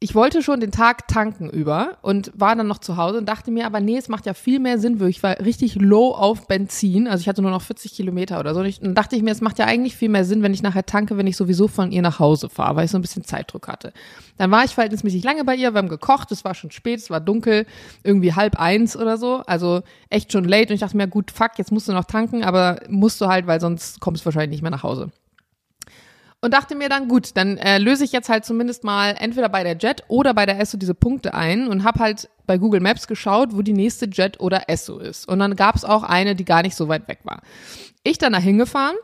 ich 0.00 0.14
wollte 0.14 0.42
schon 0.42 0.60
den 0.60 0.70
Tag 0.70 1.08
tanken 1.08 1.50
über 1.50 1.98
und 2.02 2.30
war 2.36 2.54
dann 2.54 2.68
noch 2.68 2.78
zu 2.78 2.96
Hause 2.96 3.18
und 3.18 3.26
dachte 3.28 3.50
mir, 3.50 3.66
aber 3.66 3.80
nee, 3.80 3.96
es 3.96 4.08
macht 4.08 4.26
ja 4.26 4.34
viel 4.34 4.60
mehr 4.60 4.78
Sinn, 4.78 5.00
weil 5.00 5.08
ich 5.08 5.24
war 5.24 5.40
richtig 5.40 5.74
low 5.74 6.12
auf 6.12 6.46
Benzin, 6.46 7.08
also 7.08 7.20
ich 7.20 7.28
hatte 7.28 7.42
nur 7.42 7.50
noch 7.50 7.62
40 7.62 7.94
Kilometer 7.94 8.38
oder 8.38 8.54
so. 8.54 8.60
Und 8.60 8.66
ich- 8.66 8.78
dann 8.78 8.94
dachte 8.94 9.16
ich 9.16 9.22
mir, 9.24 9.32
es 9.32 9.40
macht 9.40 9.58
ja 9.58 9.64
eigentlich 9.64 9.96
viel 9.96 10.08
mehr 10.08 10.24
Sinn, 10.24 10.42
wenn 10.44 10.54
ich 10.54 10.62
nachher 10.62 10.86
tanke, 10.86 11.16
wenn 11.16 11.26
ich 11.26 11.36
sowieso 11.36 11.66
von 11.66 11.90
ihr 11.90 12.00
nach 12.02 12.20
Hause 12.20 12.48
fahre, 12.48 12.76
weil 12.76 12.84
ich 12.84 12.92
so 12.92 12.98
ein 12.98 13.02
bisschen 13.02 13.24
Zeitdruck 13.24 13.66
hatte. 13.66 13.92
Dann 14.36 14.52
war 14.52 14.64
ich 14.64 14.72
verhältnismäßig 14.74 15.24
lange 15.24 15.44
bei 15.44 15.56
ihr, 15.56 15.74
wir 15.74 15.78
haben 15.78 15.88
gekocht, 15.88 16.30
es 16.30 16.44
war 16.44 16.54
schon 16.54 16.70
spät, 16.70 17.00
es 17.00 17.10
war 17.10 17.20
dunkel, 17.20 17.66
irgendwie 18.04 18.34
halb 18.34 18.54
eins 18.60 18.96
oder 18.96 19.16
so, 19.16 19.42
also 19.46 19.82
echt 20.10 20.30
schon 20.30 20.44
late. 20.44 20.68
Und 20.68 20.74
ich 20.74 20.80
dachte 20.80 20.96
mir, 20.96 21.08
gut, 21.08 21.32
fuck, 21.32 21.52
jetzt 21.58 21.72
musst 21.72 21.88
du 21.88 21.92
noch 21.92 22.04
tanken, 22.04 22.44
aber 22.44 22.78
musst 22.88 23.20
du 23.20 23.26
halt, 23.26 23.48
weil 23.48 23.60
sonst 23.60 23.98
kommst 23.98 24.22
du 24.22 24.26
wahrscheinlich 24.26 24.50
nicht 24.50 24.62
mehr 24.62 24.70
nach 24.70 24.84
Hause 24.84 25.10
und 26.40 26.54
dachte 26.54 26.76
mir 26.76 26.88
dann, 26.88 27.08
gut, 27.08 27.36
dann 27.36 27.58
äh, 27.58 27.78
löse 27.78 28.04
ich 28.04 28.12
jetzt 28.12 28.28
halt 28.28 28.44
zumindest 28.44 28.84
mal 28.84 29.16
entweder 29.18 29.48
bei 29.48 29.64
der 29.64 29.76
Jet 29.76 30.04
oder 30.06 30.34
bei 30.34 30.46
der 30.46 30.60
Esso 30.60 30.76
diese 30.78 30.94
Punkte 30.94 31.34
ein 31.34 31.66
und 31.66 31.82
habe 31.82 31.98
halt 31.98 32.28
bei 32.46 32.58
Google 32.58 32.80
Maps 32.80 33.08
geschaut, 33.08 33.56
wo 33.56 33.62
die 33.62 33.72
nächste 33.72 34.06
Jet 34.06 34.38
oder 34.38 34.68
Esso 34.68 34.98
ist. 34.98 35.26
Und 35.28 35.40
dann 35.40 35.56
gab 35.56 35.74
es 35.74 35.84
auch 35.84 36.04
eine, 36.04 36.36
die 36.36 36.44
gar 36.44 36.62
nicht 36.62 36.76
so 36.76 36.88
weit 36.88 37.08
weg 37.08 37.20
war. 37.24 37.42
Ich 38.04 38.18
dann 38.18 38.32
da 38.32 38.38
hingefahren, 38.38 38.94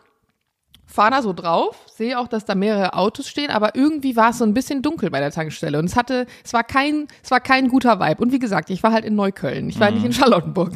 fahre 0.86 1.10
da 1.10 1.22
so 1.22 1.32
drauf, 1.32 1.76
sehe 1.92 2.20
auch, 2.20 2.28
dass 2.28 2.44
da 2.44 2.54
mehrere 2.54 2.94
Autos 2.94 3.28
stehen, 3.28 3.50
aber 3.50 3.74
irgendwie 3.74 4.14
war 4.14 4.30
es 4.30 4.38
so 4.38 4.44
ein 4.44 4.54
bisschen 4.54 4.80
dunkel 4.80 5.10
bei 5.10 5.18
der 5.18 5.32
Tankstelle 5.32 5.80
und 5.80 5.86
es 5.86 5.96
hatte, 5.96 6.26
es 6.44 6.52
war 6.52 6.62
kein, 6.62 7.08
es 7.22 7.32
war 7.32 7.40
kein 7.40 7.68
guter 7.68 7.98
Vibe. 7.98 8.22
Und 8.22 8.30
wie 8.30 8.38
gesagt, 8.38 8.70
ich 8.70 8.84
war 8.84 8.92
halt 8.92 9.04
in 9.04 9.16
Neukölln, 9.16 9.68
ich 9.68 9.80
war 9.80 9.90
nicht 9.90 10.04
in 10.04 10.12
Charlottenburg. 10.12 10.74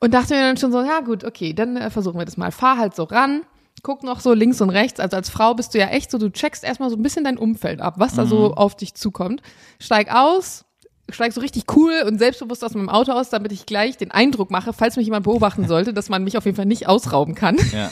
Und 0.00 0.12
dachte 0.12 0.34
mir 0.34 0.40
dann 0.40 0.56
schon 0.56 0.72
so, 0.72 0.82
ja 0.82 0.98
gut, 0.98 1.22
okay, 1.22 1.52
dann 1.52 1.76
äh, 1.76 1.88
versuchen 1.88 2.18
wir 2.18 2.24
das 2.24 2.36
mal. 2.36 2.50
Fahr 2.50 2.76
halt 2.76 2.96
so 2.96 3.04
ran, 3.04 3.42
guck 3.82 4.02
noch 4.04 4.20
so 4.20 4.32
links 4.32 4.60
und 4.60 4.70
rechts. 4.70 5.00
Also 5.00 5.16
als 5.16 5.28
Frau 5.28 5.54
bist 5.54 5.74
du 5.74 5.78
ja 5.78 5.88
echt 5.88 6.10
so, 6.10 6.18
du 6.18 6.30
checkst 6.30 6.64
erstmal 6.64 6.90
so 6.90 6.96
ein 6.96 7.02
bisschen 7.02 7.24
dein 7.24 7.38
Umfeld 7.38 7.80
ab, 7.80 7.94
was 7.98 8.14
da 8.14 8.26
so 8.26 8.54
auf 8.54 8.76
dich 8.76 8.94
zukommt. 8.94 9.42
Steig 9.80 10.14
aus, 10.14 10.64
steig 11.10 11.32
so 11.32 11.40
richtig 11.40 11.64
cool 11.76 12.04
und 12.06 12.18
selbstbewusst 12.18 12.64
aus 12.64 12.74
meinem 12.74 12.88
Auto 12.88 13.12
aus, 13.12 13.28
damit 13.30 13.50
ich 13.50 13.66
gleich 13.66 13.96
den 13.96 14.10
Eindruck 14.12 14.50
mache, 14.50 14.72
falls 14.72 14.96
mich 14.96 15.06
jemand 15.06 15.24
beobachten 15.24 15.66
sollte, 15.66 15.92
dass 15.92 16.08
man 16.08 16.22
mich 16.22 16.38
auf 16.38 16.44
jeden 16.44 16.56
Fall 16.56 16.66
nicht 16.66 16.88
ausrauben 16.88 17.34
kann. 17.34 17.58
Ja. 17.72 17.90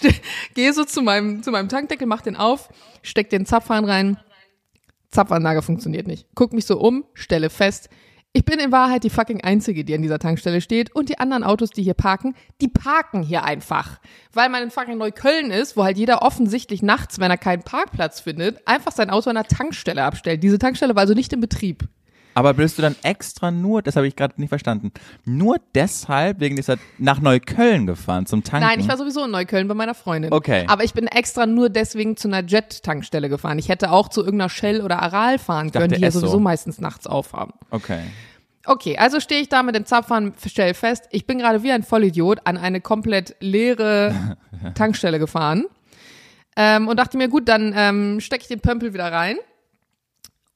Gehe 0.54 0.72
so 0.72 0.84
zu 0.84 1.00
meinem, 1.02 1.42
zu 1.42 1.52
meinem 1.52 1.68
Tankdeckel, 1.68 2.06
mach 2.06 2.22
den 2.22 2.36
auf, 2.36 2.68
steck 3.02 3.30
den 3.30 3.46
Zapfhahn 3.46 3.84
rein. 3.84 4.18
Zapfanlage 5.10 5.62
funktioniert 5.62 6.06
nicht. 6.06 6.26
Guck 6.34 6.52
mich 6.52 6.66
so 6.66 6.78
um, 6.78 7.04
stelle 7.14 7.50
fest, 7.50 7.88
ich 8.32 8.44
bin 8.44 8.60
in 8.60 8.70
Wahrheit 8.70 9.02
die 9.02 9.10
fucking 9.10 9.42
Einzige, 9.42 9.84
die 9.84 9.94
an 9.94 10.02
dieser 10.02 10.20
Tankstelle 10.20 10.60
steht 10.60 10.94
und 10.94 11.08
die 11.08 11.18
anderen 11.18 11.42
Autos, 11.42 11.70
die 11.70 11.82
hier 11.82 11.94
parken, 11.94 12.36
die 12.60 12.68
parken 12.68 13.22
hier 13.22 13.42
einfach. 13.42 13.98
Weil 14.32 14.48
man 14.48 14.62
in 14.62 14.70
fucking 14.70 14.98
Neukölln 14.98 15.50
ist, 15.50 15.76
wo 15.76 15.82
halt 15.82 15.98
jeder 15.98 16.22
offensichtlich 16.22 16.80
nachts, 16.80 17.18
wenn 17.18 17.30
er 17.30 17.38
keinen 17.38 17.62
Parkplatz 17.62 18.20
findet, 18.20 18.66
einfach 18.68 18.92
sein 18.92 19.10
Auto 19.10 19.30
an 19.30 19.36
der 19.36 19.44
Tankstelle 19.44 20.04
abstellt. 20.04 20.44
Diese 20.44 20.58
Tankstelle 20.58 20.94
war 20.94 21.02
also 21.02 21.14
nicht 21.14 21.32
in 21.32 21.40
Betrieb. 21.40 21.88
Aber 22.34 22.54
bist 22.54 22.78
du 22.78 22.82
dann 22.82 22.96
extra 23.02 23.50
nur, 23.50 23.82
das 23.82 23.96
habe 23.96 24.06
ich 24.06 24.14
gerade 24.14 24.34
nicht 24.40 24.50
verstanden, 24.50 24.92
nur 25.24 25.56
deshalb 25.74 26.40
wegen 26.40 26.56
dieser 26.56 26.76
nach 26.98 27.20
Neukölln 27.20 27.86
gefahren 27.86 28.26
zum 28.26 28.44
Tanken? 28.44 28.66
Nein, 28.66 28.80
ich 28.80 28.88
war 28.88 28.96
sowieso 28.96 29.24
in 29.24 29.30
Neukölln 29.30 29.66
bei 29.68 29.74
meiner 29.74 29.94
Freundin. 29.94 30.32
Okay. 30.32 30.64
Aber 30.68 30.84
ich 30.84 30.94
bin 30.94 31.06
extra 31.06 31.46
nur 31.46 31.68
deswegen 31.70 32.16
zu 32.16 32.28
einer 32.28 32.44
Jet-Tankstelle 32.44 33.28
gefahren. 33.28 33.58
Ich 33.58 33.68
hätte 33.68 33.90
auch 33.90 34.08
zu 34.08 34.20
irgendeiner 34.20 34.48
Shell 34.48 34.80
oder 34.80 35.02
Aral 35.02 35.38
fahren 35.38 35.72
können, 35.72 35.88
dachte 35.88 35.96
die 35.96 36.02
ja 36.02 36.10
sowieso 36.10 36.38
meistens 36.38 36.80
nachts 36.80 37.06
aufhaben. 37.06 37.52
Okay. 37.70 38.00
Okay, 38.66 38.98
also 38.98 39.20
stehe 39.20 39.40
ich 39.40 39.48
da 39.48 39.62
mit 39.62 39.74
dem 39.74 39.86
Zapfhahn, 39.86 40.34
stell 40.46 40.74
fest, 40.74 41.08
ich 41.10 41.26
bin 41.26 41.38
gerade 41.38 41.62
wie 41.62 41.72
ein 41.72 41.82
Vollidiot 41.82 42.40
an 42.44 42.56
eine 42.56 42.80
komplett 42.80 43.34
leere 43.40 44.36
Tankstelle 44.74 45.18
gefahren 45.18 45.64
ähm, 46.56 46.86
und 46.86 46.98
dachte 46.98 47.16
mir, 47.16 47.28
gut, 47.28 47.48
dann 47.48 47.72
ähm, 47.74 48.20
stecke 48.20 48.42
ich 48.42 48.48
den 48.48 48.60
Pömpel 48.60 48.92
wieder 48.92 49.10
rein 49.10 49.36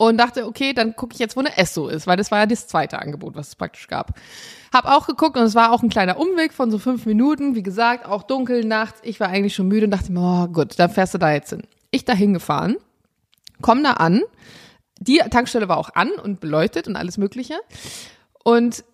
und 0.08 0.18
dachte, 0.18 0.46
okay, 0.46 0.72
dann 0.72 0.96
gucke 0.96 1.14
ich 1.14 1.18
jetzt, 1.18 1.36
wo 1.36 1.40
eine 1.40 1.56
Esso 1.56 1.88
ist, 1.88 2.06
weil 2.06 2.16
das 2.16 2.30
war 2.30 2.40
ja 2.40 2.46
das 2.46 2.66
zweite 2.66 2.98
Angebot, 2.98 3.34
was 3.34 3.48
es 3.48 3.56
praktisch 3.56 3.88
gab. 3.88 4.18
Hab 4.72 4.86
auch 4.86 5.06
geguckt 5.06 5.36
und 5.36 5.44
es 5.44 5.54
war 5.54 5.72
auch 5.72 5.82
ein 5.82 5.88
kleiner 5.88 6.18
Umweg 6.18 6.52
von 6.52 6.70
so 6.70 6.78
fünf 6.78 7.06
Minuten, 7.06 7.54
wie 7.54 7.62
gesagt, 7.62 8.06
auch 8.06 8.22
dunkel 8.22 8.64
nachts. 8.64 9.00
Ich 9.02 9.20
war 9.20 9.28
eigentlich 9.28 9.54
schon 9.54 9.68
müde 9.68 9.86
und 9.86 9.90
dachte 9.90 10.12
oh 10.16 10.46
gut, 10.48 10.78
dann 10.78 10.90
fährst 10.90 11.14
du 11.14 11.18
da 11.18 11.32
jetzt 11.32 11.50
hin. 11.50 11.62
Ich 11.90 12.04
da 12.04 12.12
hingefahren, 12.12 12.76
komm 13.60 13.82
da 13.84 13.92
an. 13.92 14.22
Die 14.98 15.18
Tankstelle 15.18 15.68
war 15.68 15.76
auch 15.76 15.90
an 15.94 16.10
und 16.22 16.40
beleuchtet 16.40 16.88
und 16.88 16.96
alles 16.96 17.18
Mögliche. 17.18 17.54
Und 18.42 18.84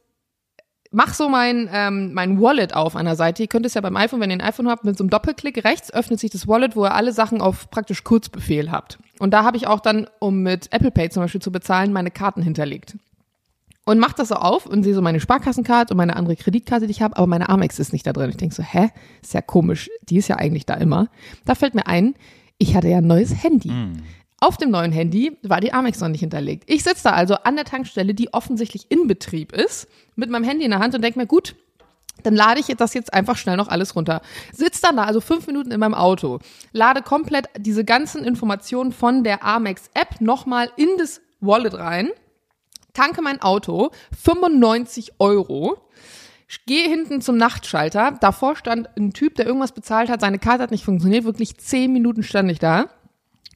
mach 0.91 1.15
so 1.15 1.29
mein, 1.29 1.69
ähm, 1.73 2.13
mein 2.13 2.41
Wallet 2.41 2.75
auf 2.75 2.95
der 2.95 3.17
Seite. 3.17 3.43
Ihr 3.43 3.49
könnt 3.49 3.67
es 3.67 3.75
ja 3.75 3.81
beim 3.81 3.97
iPhone, 3.97 4.21
wenn 4.21 4.31
ihr 4.31 4.37
ein 4.37 4.41
iPhone 4.41 4.69
habt, 4.69 4.85
mit 4.85 4.99
so 4.99 5.05
einem 5.05 5.11
Doppelklick 5.11 5.65
rechts 5.65 5.93
öffnet 5.93 6.21
sich 6.21 6.31
das 6.31 6.49
Wallet, 6.49 6.77
wo 6.77 6.85
ihr 6.85 6.95
alle 6.95 7.13
Sachen 7.13 7.41
auf 7.41 7.71
praktisch 7.71 8.05
Kurzbefehl 8.05 8.71
habt. 8.71 8.99
Und 9.19 9.33
da 9.33 9.45
habe 9.45 9.57
ich 9.57 9.67
auch 9.67 9.81
dann, 9.81 10.09
um 10.19 10.43
mit 10.43 10.73
Apple 10.73 10.91
Pay 10.91 11.11
zum 11.11 11.23
Beispiel 11.23 11.43
zu 11.43 11.53
bezahlen, 11.53 11.93
meine 11.93 12.11
Karten 12.11 12.43
hinterlegt. 12.43 12.97
Und 13.85 13.99
mach 13.99 14.13
das 14.13 14.29
so 14.29 14.37
auf 14.37 14.67
und 14.67 14.83
sehe 14.83 14.95
so 14.95 15.03
meine 15.03 15.21
Sparkassenkarte 15.21 15.95
und 15.95 15.99
meine 15.99 16.17
andere 16.17 16.37
Kreditkarte, 16.37 16.87
die 16.87 16.93
ich 16.93 17.03
habe, 17.03 17.17
aber 17.17 17.27
meine 17.27 17.49
Amex 17.49 17.79
ist 17.79 17.93
nicht 17.93 18.07
da 18.07 18.13
drin. 18.13 18.31
Ich 18.31 18.37
denke 18.37 18.55
so, 18.55 18.63
hä? 18.63 18.91
Ist 19.23 19.35
ja 19.35 19.41
komisch. 19.41 19.91
Die 20.09 20.17
ist 20.17 20.29
ja 20.29 20.37
eigentlich 20.37 20.67
da 20.67 20.75
immer. 20.75 21.09
Da 21.45 21.55
fällt 21.55 21.75
mir 21.75 21.87
ein, 21.87 22.15
ich 22.59 22.77
hatte 22.77 22.89
ja 22.89 22.99
ein 22.99 23.07
neues 23.07 23.43
Handy. 23.43 23.71
Mm. 23.71 24.03
Auf 24.43 24.57
dem 24.57 24.71
neuen 24.71 24.91
Handy 24.91 25.37
war 25.43 25.61
die 25.61 25.75
Amex 25.75 26.01
noch 26.01 26.09
nicht 26.09 26.21
hinterlegt. 26.21 26.65
Ich 26.67 26.83
sitze 26.83 27.05
da 27.05 27.11
also 27.11 27.35
an 27.35 27.57
der 27.57 27.67
Tankstelle, 27.67 28.15
die 28.15 28.33
offensichtlich 28.33 28.87
in 28.91 29.07
Betrieb 29.07 29.53
ist, 29.53 29.87
mit 30.17 30.31
meinem 30.31 30.45
Handy 30.45 30.65
in 30.65 30.71
der 30.71 30.81
Hand 30.81 30.95
und 30.95 31.03
denke 31.03 31.19
mir, 31.19 31.27
gut, 31.27 31.57
dann 32.23 32.35
lade 32.35 32.59
ich 32.61 32.67
das 32.67 32.95
jetzt 32.95 33.13
einfach 33.13 33.37
schnell 33.37 33.59
noch 33.59 33.69
alles 33.69 33.95
runter. 33.95 34.23
Sitz 34.51 34.81
dann 34.81 34.97
da, 34.97 35.05
also 35.05 35.21
fünf 35.21 35.47
Minuten 35.47 35.71
in 35.71 35.81
meinem 35.81 35.95
Auto, 35.95 36.39
lade 36.73 37.03
komplett 37.03 37.49
diese 37.59 37.85
ganzen 37.85 38.25
Informationen 38.25 38.93
von 38.93 39.25
der 39.25 39.45
Amex-App 39.45 40.23
nochmal 40.23 40.71
in 40.77 40.89
das 40.99 41.21
Wallet 41.41 41.75
rein, 41.75 42.09
tanke 42.95 43.21
mein 43.21 43.43
Auto, 43.43 43.91
95 44.23 45.13
Euro, 45.19 45.77
gehe 46.67 46.89
hinten 46.89 47.21
zum 47.21 47.37
Nachtschalter, 47.37 48.17
davor 48.21 48.57
stand 48.57 48.89
ein 48.97 49.13
Typ, 49.13 49.35
der 49.35 49.47
irgendwas 49.47 49.73
bezahlt 49.73 50.09
hat, 50.09 50.23
seine 50.23 50.39
Karte 50.39 50.63
hat 50.63 50.71
nicht 50.71 50.85
funktioniert, 50.85 51.25
wirklich 51.25 51.59
zehn 51.59 51.93
Minuten 51.93 52.23
stand 52.23 52.51
ich 52.51 52.59
da 52.59 52.89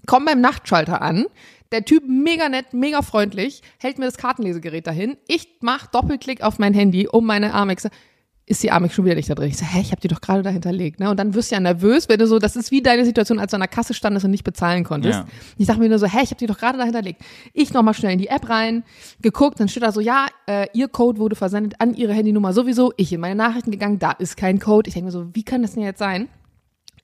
Komm 0.06 0.24
beim 0.24 0.40
Nachtschalter 0.40 1.02
an. 1.02 1.26
Der 1.72 1.84
Typ 1.84 2.04
mega 2.06 2.48
nett, 2.48 2.72
mega 2.72 3.02
freundlich, 3.02 3.62
hält 3.78 3.98
mir 3.98 4.04
das 4.04 4.16
Kartenlesegerät 4.16 4.86
dahin. 4.86 5.16
Ich 5.26 5.48
mach 5.60 5.86
Doppelklick 5.86 6.42
auf 6.42 6.58
mein 6.58 6.72
Handy, 6.74 7.08
um 7.08 7.26
meine 7.26 7.52
Amex. 7.52 7.88
Ist 8.46 8.62
die 8.62 8.70
Amex 8.70 8.94
schon 8.94 9.06
wieder 9.06 9.14
nicht 9.14 9.30
da 9.30 9.34
drin? 9.34 9.48
Ich 9.48 9.56
so, 9.56 9.64
hä, 9.64 9.80
ich 9.80 9.90
hab 9.90 10.00
die 10.00 10.08
doch 10.08 10.20
gerade 10.20 10.42
da 10.42 10.50
hinterlegt, 10.50 11.00
ne? 11.00 11.08
Und 11.08 11.18
dann 11.18 11.32
wirst 11.32 11.50
du 11.50 11.54
ja 11.54 11.60
nervös, 11.60 12.10
wenn 12.10 12.18
du 12.18 12.26
so, 12.26 12.38
das 12.38 12.56
ist 12.56 12.70
wie 12.70 12.82
deine 12.82 13.06
Situation, 13.06 13.38
als 13.38 13.52
du 13.52 13.56
an 13.56 13.62
der 13.62 13.68
Kasse 13.68 13.94
standest 13.94 14.26
und 14.26 14.30
nicht 14.30 14.44
bezahlen 14.44 14.84
konntest. 14.84 15.20
Ja. 15.20 15.26
Ich 15.56 15.66
sag 15.66 15.78
mir 15.78 15.88
nur 15.88 15.98
so, 15.98 16.06
hä, 16.06 16.18
ich 16.22 16.30
hab 16.30 16.36
die 16.36 16.46
doch 16.46 16.58
gerade 16.58 16.76
da 16.76 16.84
hinterlegt. 16.84 17.22
Ich 17.54 17.72
nochmal 17.72 17.94
schnell 17.94 18.12
in 18.12 18.18
die 18.18 18.28
App 18.28 18.50
rein, 18.50 18.84
geguckt, 19.22 19.58
dann 19.60 19.68
steht 19.68 19.82
da 19.82 19.92
so, 19.92 20.00
ja, 20.00 20.26
äh, 20.46 20.66
ihr 20.74 20.88
Code 20.88 21.18
wurde 21.18 21.36
versendet 21.36 21.80
an 21.80 21.94
ihre 21.94 22.12
Handynummer 22.12 22.52
sowieso. 22.52 22.92
Ich 22.98 23.10
in 23.14 23.20
meine 23.20 23.34
Nachrichten 23.34 23.70
gegangen, 23.70 23.98
da 23.98 24.12
ist 24.12 24.36
kein 24.36 24.58
Code. 24.58 24.88
Ich 24.88 24.94
denke 24.94 25.06
mir 25.06 25.12
so, 25.12 25.34
wie 25.34 25.42
kann 25.42 25.62
das 25.62 25.72
denn 25.72 25.82
jetzt 25.82 25.98
sein? 25.98 26.28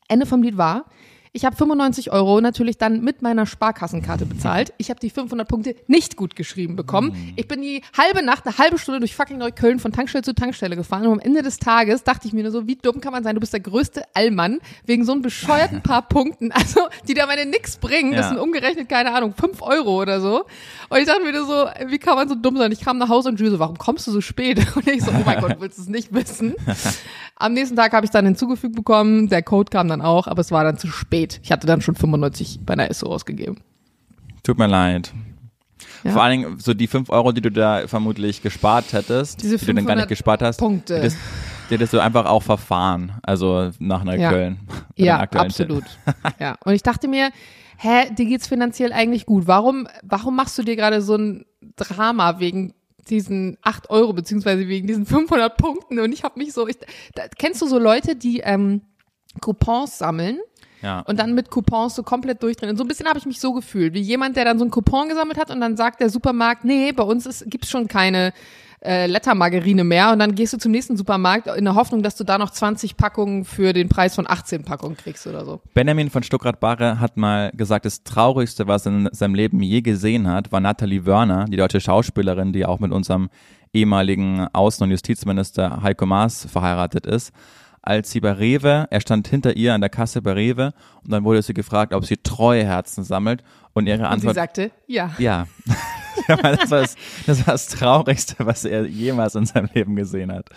Ende 0.08 0.26
vom 0.26 0.42
Lied 0.42 0.58
war, 0.58 0.84
ich 1.32 1.44
habe 1.44 1.54
95 1.54 2.10
Euro 2.12 2.40
natürlich 2.40 2.76
dann 2.76 3.02
mit 3.02 3.22
meiner 3.22 3.46
Sparkassenkarte 3.46 4.26
bezahlt. 4.26 4.72
Ich 4.78 4.90
habe 4.90 4.98
die 4.98 5.10
500 5.10 5.46
Punkte 5.46 5.76
nicht 5.86 6.16
gut 6.16 6.34
geschrieben 6.34 6.74
bekommen. 6.74 7.12
Ich 7.36 7.46
bin 7.46 7.62
die 7.62 7.82
halbe 7.96 8.24
Nacht, 8.24 8.46
eine 8.46 8.58
halbe 8.58 8.78
Stunde 8.78 8.98
durch 9.00 9.14
fucking 9.14 9.38
Neukölln 9.38 9.78
von 9.78 9.92
Tankstelle 9.92 10.22
zu 10.24 10.34
Tankstelle 10.34 10.74
gefahren. 10.74 11.06
Und 11.06 11.12
am 11.12 11.20
Ende 11.20 11.42
des 11.42 11.58
Tages 11.58 12.02
dachte 12.02 12.26
ich 12.26 12.32
mir 12.32 12.42
nur 12.42 12.50
so, 12.52 12.66
wie 12.66 12.74
dumm 12.76 13.00
kann 13.00 13.12
man 13.12 13.22
sein? 13.22 13.34
Du 13.36 13.40
bist 13.40 13.52
der 13.52 13.60
größte 13.60 14.02
Allmann 14.14 14.58
wegen 14.86 15.04
so 15.04 15.12
einem 15.12 15.22
bescheuerten 15.22 15.82
paar 15.84 16.02
Punkten, 16.02 16.50
also 16.50 16.80
die 17.06 17.14
da 17.14 17.26
meine 17.26 17.46
nix 17.46 17.76
bringen. 17.76 18.10
Das 18.12 18.22
Ja. 18.22 18.28
sind 18.30 18.38
umgerechnet, 18.38 18.88
keine 18.88 19.14
Ahnung, 19.14 19.32
5 19.38 19.62
Euro 19.62 20.00
oder 20.02 20.20
so. 20.20 20.44
Und 20.88 20.98
ich 20.98 21.06
dachte 21.06 21.22
mir 21.22 21.32
nur 21.32 21.46
so, 21.46 21.66
wie 21.88 21.98
kann 21.98 22.16
man 22.16 22.28
so 22.28 22.34
dumm 22.34 22.56
sein? 22.56 22.72
Ich 22.72 22.80
kam 22.80 22.98
nach 22.98 23.08
Hause 23.08 23.28
und 23.28 23.38
Jules 23.38 23.52
so, 23.52 23.58
warum 23.60 23.78
kommst 23.78 24.06
du 24.06 24.10
so 24.10 24.20
spät? 24.20 24.58
Und 24.74 24.86
ich 24.88 25.02
so, 25.04 25.10
oh 25.12 25.22
mein 25.24 25.40
Gott, 25.40 25.56
willst 25.60 25.78
du 25.78 25.82
es 25.82 25.88
nicht 25.88 26.12
wissen? 26.12 26.54
Am 27.36 27.52
nächsten 27.54 27.76
Tag 27.76 27.92
habe 27.92 28.04
ich 28.04 28.10
dann 28.10 28.26
hinzugefügt 28.26 28.74
bekommen, 28.74 29.28
der 29.28 29.42
Code 29.42 29.70
kam 29.70 29.88
dann 29.88 30.02
auch, 30.02 30.26
aber 30.26 30.40
es 30.40 30.50
war 30.50 30.62
dann 30.64 30.76
zu 30.76 30.88
spät. 30.88 31.19
Ich 31.42 31.52
hatte 31.52 31.66
dann 31.66 31.80
schon 31.80 31.94
95 31.94 32.60
bei 32.64 32.74
einer 32.74 32.92
SO 32.92 33.06
ausgegeben. 33.06 33.58
Tut 34.42 34.58
mir 34.58 34.66
leid. 34.66 35.12
Ja. 36.04 36.12
Vor 36.12 36.22
allen 36.22 36.40
Dingen 36.40 36.58
so 36.58 36.74
die 36.74 36.86
5 36.86 37.10
Euro, 37.10 37.32
die 37.32 37.40
du 37.40 37.50
da 37.50 37.86
vermutlich 37.86 38.42
gespart 38.42 38.92
hättest, 38.92 39.42
Diese 39.42 39.58
die 39.58 39.66
du 39.66 39.74
dann 39.74 39.86
gar 39.86 39.96
nicht 39.96 40.04
500 40.04 40.08
gespart 40.08 40.42
hast, 40.42 40.58
Punkte. 40.58 40.94
Die 40.94 41.00
hättest, 41.00 41.18
die 41.68 41.74
hättest 41.74 41.92
du 41.92 41.98
einfach 42.00 42.26
auch 42.26 42.42
verfahren, 42.42 43.12
also 43.22 43.70
nach 43.78 44.04
Neukölln. 44.04 44.58
Ja, 44.96 45.20
aktuellen 45.20 45.46
absolut. 45.46 45.84
ja. 46.38 46.56
Und 46.64 46.74
ich 46.74 46.82
dachte 46.82 47.08
mir, 47.08 47.30
hä, 47.78 48.10
dir 48.10 48.26
geht's 48.26 48.48
finanziell 48.48 48.92
eigentlich 48.92 49.24
gut. 49.24 49.46
Warum, 49.46 49.88
warum 50.02 50.36
machst 50.36 50.58
du 50.58 50.62
dir 50.62 50.76
gerade 50.76 51.00
so 51.00 51.16
ein 51.16 51.46
Drama 51.76 52.38
wegen 52.38 52.74
diesen 53.08 53.56
8 53.62 53.88
Euro, 53.88 54.12
beziehungsweise 54.12 54.68
wegen 54.68 54.86
diesen 54.86 55.06
500 55.06 55.56
Punkten? 55.56 55.98
Und 55.98 56.12
ich 56.12 56.22
habe 56.22 56.38
mich 56.38 56.52
so, 56.52 56.68
ich, 56.68 56.76
da, 57.14 57.22
kennst 57.38 57.62
du 57.62 57.66
so 57.66 57.78
Leute, 57.78 58.16
die 58.16 58.40
ähm, 58.40 58.82
Coupons 59.40 59.98
sammeln? 59.98 60.38
Ja. 60.82 61.00
und 61.00 61.18
dann 61.18 61.34
mit 61.34 61.50
Coupons 61.50 61.94
so 61.94 62.02
komplett 62.02 62.42
durchdrehen. 62.42 62.70
Und 62.70 62.76
so 62.76 62.84
ein 62.84 62.88
bisschen 62.88 63.06
habe 63.06 63.18
ich 63.18 63.26
mich 63.26 63.40
so 63.40 63.52
gefühlt, 63.52 63.94
wie 63.94 64.00
jemand, 64.00 64.36
der 64.36 64.44
dann 64.44 64.58
so 64.58 64.64
einen 64.64 64.70
Coupon 64.70 65.08
gesammelt 65.08 65.38
hat 65.38 65.50
und 65.50 65.60
dann 65.60 65.76
sagt 65.76 66.00
der 66.00 66.10
Supermarkt, 66.10 66.64
nee, 66.64 66.92
bei 66.92 67.02
uns 67.02 67.26
ist, 67.26 67.44
gibt's 67.50 67.70
schon 67.70 67.88
keine 67.88 68.32
äh, 68.82 69.06
Lettermargarine 69.06 69.84
mehr. 69.84 70.12
Und 70.12 70.18
dann 70.20 70.34
gehst 70.34 70.52
du 70.52 70.58
zum 70.58 70.72
nächsten 70.72 70.96
Supermarkt 70.96 71.46
in 71.48 71.64
der 71.64 71.74
Hoffnung, 71.74 72.02
dass 72.02 72.16
du 72.16 72.24
da 72.24 72.38
noch 72.38 72.50
20 72.50 72.96
Packungen 72.96 73.44
für 73.44 73.72
den 73.72 73.88
Preis 73.88 74.14
von 74.14 74.26
18 74.28 74.64
Packungen 74.64 74.96
kriegst 74.96 75.26
oder 75.26 75.44
so. 75.44 75.60
Benjamin 75.74 76.10
von 76.10 76.22
Stuckrad-Barre 76.22 76.98
hat 77.00 77.16
mal 77.16 77.50
gesagt, 77.54 77.84
das 77.84 78.02
Traurigste, 78.04 78.66
was 78.66 78.86
er 78.86 78.92
in 78.92 79.08
seinem 79.12 79.34
Leben 79.34 79.62
je 79.62 79.82
gesehen 79.82 80.28
hat, 80.28 80.50
war 80.52 80.60
Nathalie 80.60 81.04
Wörner, 81.04 81.44
die 81.46 81.56
deutsche 81.56 81.80
Schauspielerin, 81.80 82.52
die 82.52 82.64
auch 82.64 82.80
mit 82.80 82.92
unserem 82.92 83.28
ehemaligen 83.72 84.46
Außen- 84.48 84.82
und 84.82 84.90
Justizminister 84.90 85.82
Heiko 85.82 86.06
Maas 86.06 86.46
verheiratet 86.50 87.06
ist. 87.06 87.32
Als 87.82 88.10
sie 88.10 88.20
bei 88.20 88.32
Rewe, 88.32 88.86
er 88.90 89.00
stand 89.00 89.26
hinter 89.28 89.56
ihr 89.56 89.72
an 89.72 89.80
der 89.80 89.88
Kasse 89.88 90.20
bei 90.20 90.32
Rewe 90.32 90.72
und 91.02 91.12
dann 91.12 91.24
wurde 91.24 91.40
sie 91.40 91.54
gefragt, 91.54 91.94
ob 91.94 92.04
sie 92.04 92.18
treue 92.18 92.64
Herzen 92.64 93.04
sammelt 93.04 93.42
und 93.72 93.86
ihre 93.86 94.00
Und 94.00 94.04
sie 94.04 94.12
Antwort 94.12 94.34
sagte, 94.34 94.70
ja. 94.86 95.12
ja. 95.18 95.46
das, 96.28 96.70
war 96.70 96.80
das, 96.80 96.96
das 97.26 97.46
war 97.46 97.54
das 97.54 97.68
Traurigste, 97.68 98.34
was 98.40 98.64
er 98.64 98.86
jemals 98.86 99.34
in 99.34 99.46
seinem 99.46 99.70
Leben 99.72 99.96
gesehen 99.96 100.30
hat. 100.30 100.50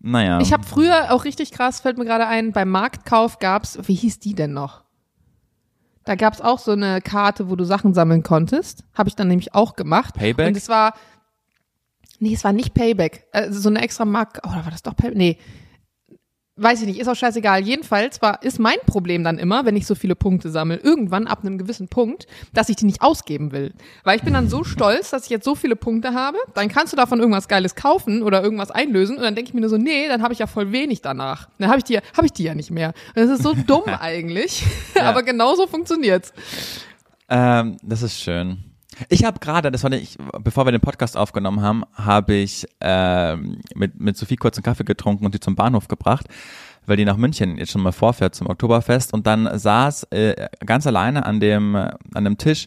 Naja. 0.00 0.40
Ich 0.40 0.52
habe 0.52 0.64
früher 0.64 1.12
auch 1.12 1.24
richtig 1.24 1.52
krass, 1.52 1.80
fällt 1.80 1.98
mir 1.98 2.04
gerade 2.04 2.26
ein, 2.26 2.52
beim 2.52 2.70
Marktkauf 2.70 3.38
gab's, 3.38 3.78
wie 3.82 3.94
hieß 3.94 4.18
die 4.18 4.34
denn 4.34 4.52
noch? 4.52 4.82
Da 6.04 6.14
gab's 6.14 6.40
auch 6.40 6.58
so 6.58 6.72
eine 6.72 7.00
Karte, 7.02 7.50
wo 7.50 7.56
du 7.56 7.64
Sachen 7.64 7.92
sammeln 7.92 8.22
konntest. 8.22 8.84
Habe 8.94 9.10
ich 9.10 9.16
dann 9.16 9.28
nämlich 9.28 9.54
auch 9.54 9.76
gemacht. 9.76 10.14
Payback? 10.14 10.48
Und 10.48 10.56
es 10.56 10.68
war, 10.68 10.94
nee, 12.18 12.32
es 12.32 12.44
war 12.44 12.52
nicht 12.52 12.72
Payback. 12.72 13.26
Also 13.30 13.60
so 13.60 13.68
eine 13.68 13.82
extra 13.82 14.04
Mark, 14.04 14.40
oder 14.44 14.64
war 14.64 14.70
das 14.70 14.82
doch 14.82 14.96
Payback? 14.96 15.18
Nee. 15.18 15.38
Weiß 16.60 16.80
ich 16.80 16.86
nicht, 16.88 16.98
ist 16.98 17.06
auch 17.06 17.14
scheißegal. 17.14 17.60
Jedenfalls 17.64 18.20
war, 18.20 18.42
ist 18.42 18.58
mein 18.58 18.78
Problem 18.86 19.22
dann 19.22 19.38
immer, 19.38 19.64
wenn 19.64 19.76
ich 19.76 19.86
so 19.86 19.94
viele 19.94 20.16
Punkte 20.16 20.50
sammle, 20.50 20.76
irgendwann 20.76 21.28
ab 21.28 21.40
einem 21.44 21.56
gewissen 21.56 21.86
Punkt, 21.86 22.26
dass 22.52 22.68
ich 22.68 22.74
die 22.74 22.84
nicht 22.84 23.00
ausgeben 23.00 23.52
will. 23.52 23.72
Weil 24.02 24.16
ich 24.16 24.22
bin 24.24 24.32
dann 24.34 24.48
so 24.48 24.64
stolz, 24.64 25.10
dass 25.10 25.24
ich 25.24 25.30
jetzt 25.30 25.44
so 25.44 25.54
viele 25.54 25.76
Punkte 25.76 26.14
habe, 26.14 26.36
dann 26.54 26.68
kannst 26.68 26.92
du 26.92 26.96
davon 26.96 27.20
irgendwas 27.20 27.46
Geiles 27.46 27.76
kaufen 27.76 28.22
oder 28.24 28.42
irgendwas 28.42 28.70
einlösen 28.72 29.16
und 29.16 29.22
dann 29.22 29.36
denke 29.36 29.50
ich 29.50 29.54
mir 29.54 29.60
nur 29.60 29.70
so, 29.70 29.76
nee, 29.78 30.08
dann 30.08 30.22
habe 30.22 30.32
ich 30.32 30.40
ja 30.40 30.48
voll 30.48 30.72
wenig 30.72 31.00
danach. 31.00 31.48
Dann 31.58 31.68
habe 31.68 31.78
ich 31.78 31.84
die, 31.84 31.92
ja- 31.94 32.02
habe 32.16 32.26
ich 32.26 32.32
die 32.32 32.42
ja 32.42 32.54
nicht 32.56 32.72
mehr. 32.72 32.88
Und 33.14 33.22
das 33.22 33.30
ist 33.30 33.42
so 33.44 33.54
dumm 33.66 33.84
eigentlich, 33.86 34.64
Ja. 34.96 35.02
aber 35.04 35.22
genauso 35.22 35.66
funktioniert's. 35.68 36.32
Ähm, 37.28 37.76
das 37.82 38.02
ist 38.02 38.18
schön. 38.20 38.58
Ich 39.08 39.24
habe 39.24 39.38
gerade, 39.38 39.70
das 39.70 39.84
war 39.84 39.92
ich, 39.92 40.16
bevor 40.42 40.66
wir 40.66 40.72
den 40.72 40.80
Podcast 40.80 41.16
aufgenommen 41.16 41.60
haben, 41.60 41.84
habe 41.94 42.34
ich 42.34 42.66
ähm, 42.80 43.60
mit, 43.74 44.00
mit 44.00 44.16
Sophie 44.16 44.36
kurz 44.36 44.56
einen 44.56 44.64
Kaffee 44.64 44.84
getrunken 44.84 45.24
und 45.24 45.34
die 45.34 45.40
zum 45.40 45.54
Bahnhof 45.54 45.88
gebracht, 45.88 46.26
weil 46.86 46.96
die 46.96 47.04
nach 47.04 47.16
München 47.16 47.58
jetzt 47.58 47.72
schon 47.72 47.82
mal 47.82 47.92
vorfährt 47.92 48.34
zum 48.34 48.48
Oktoberfest. 48.48 49.12
Und 49.12 49.26
dann 49.26 49.58
saß 49.58 50.04
äh, 50.10 50.48
ganz 50.64 50.86
alleine 50.86 51.26
an 51.26 51.40
dem, 51.40 51.74
äh, 51.74 51.90
an 52.14 52.24
dem 52.24 52.38
Tisch 52.38 52.66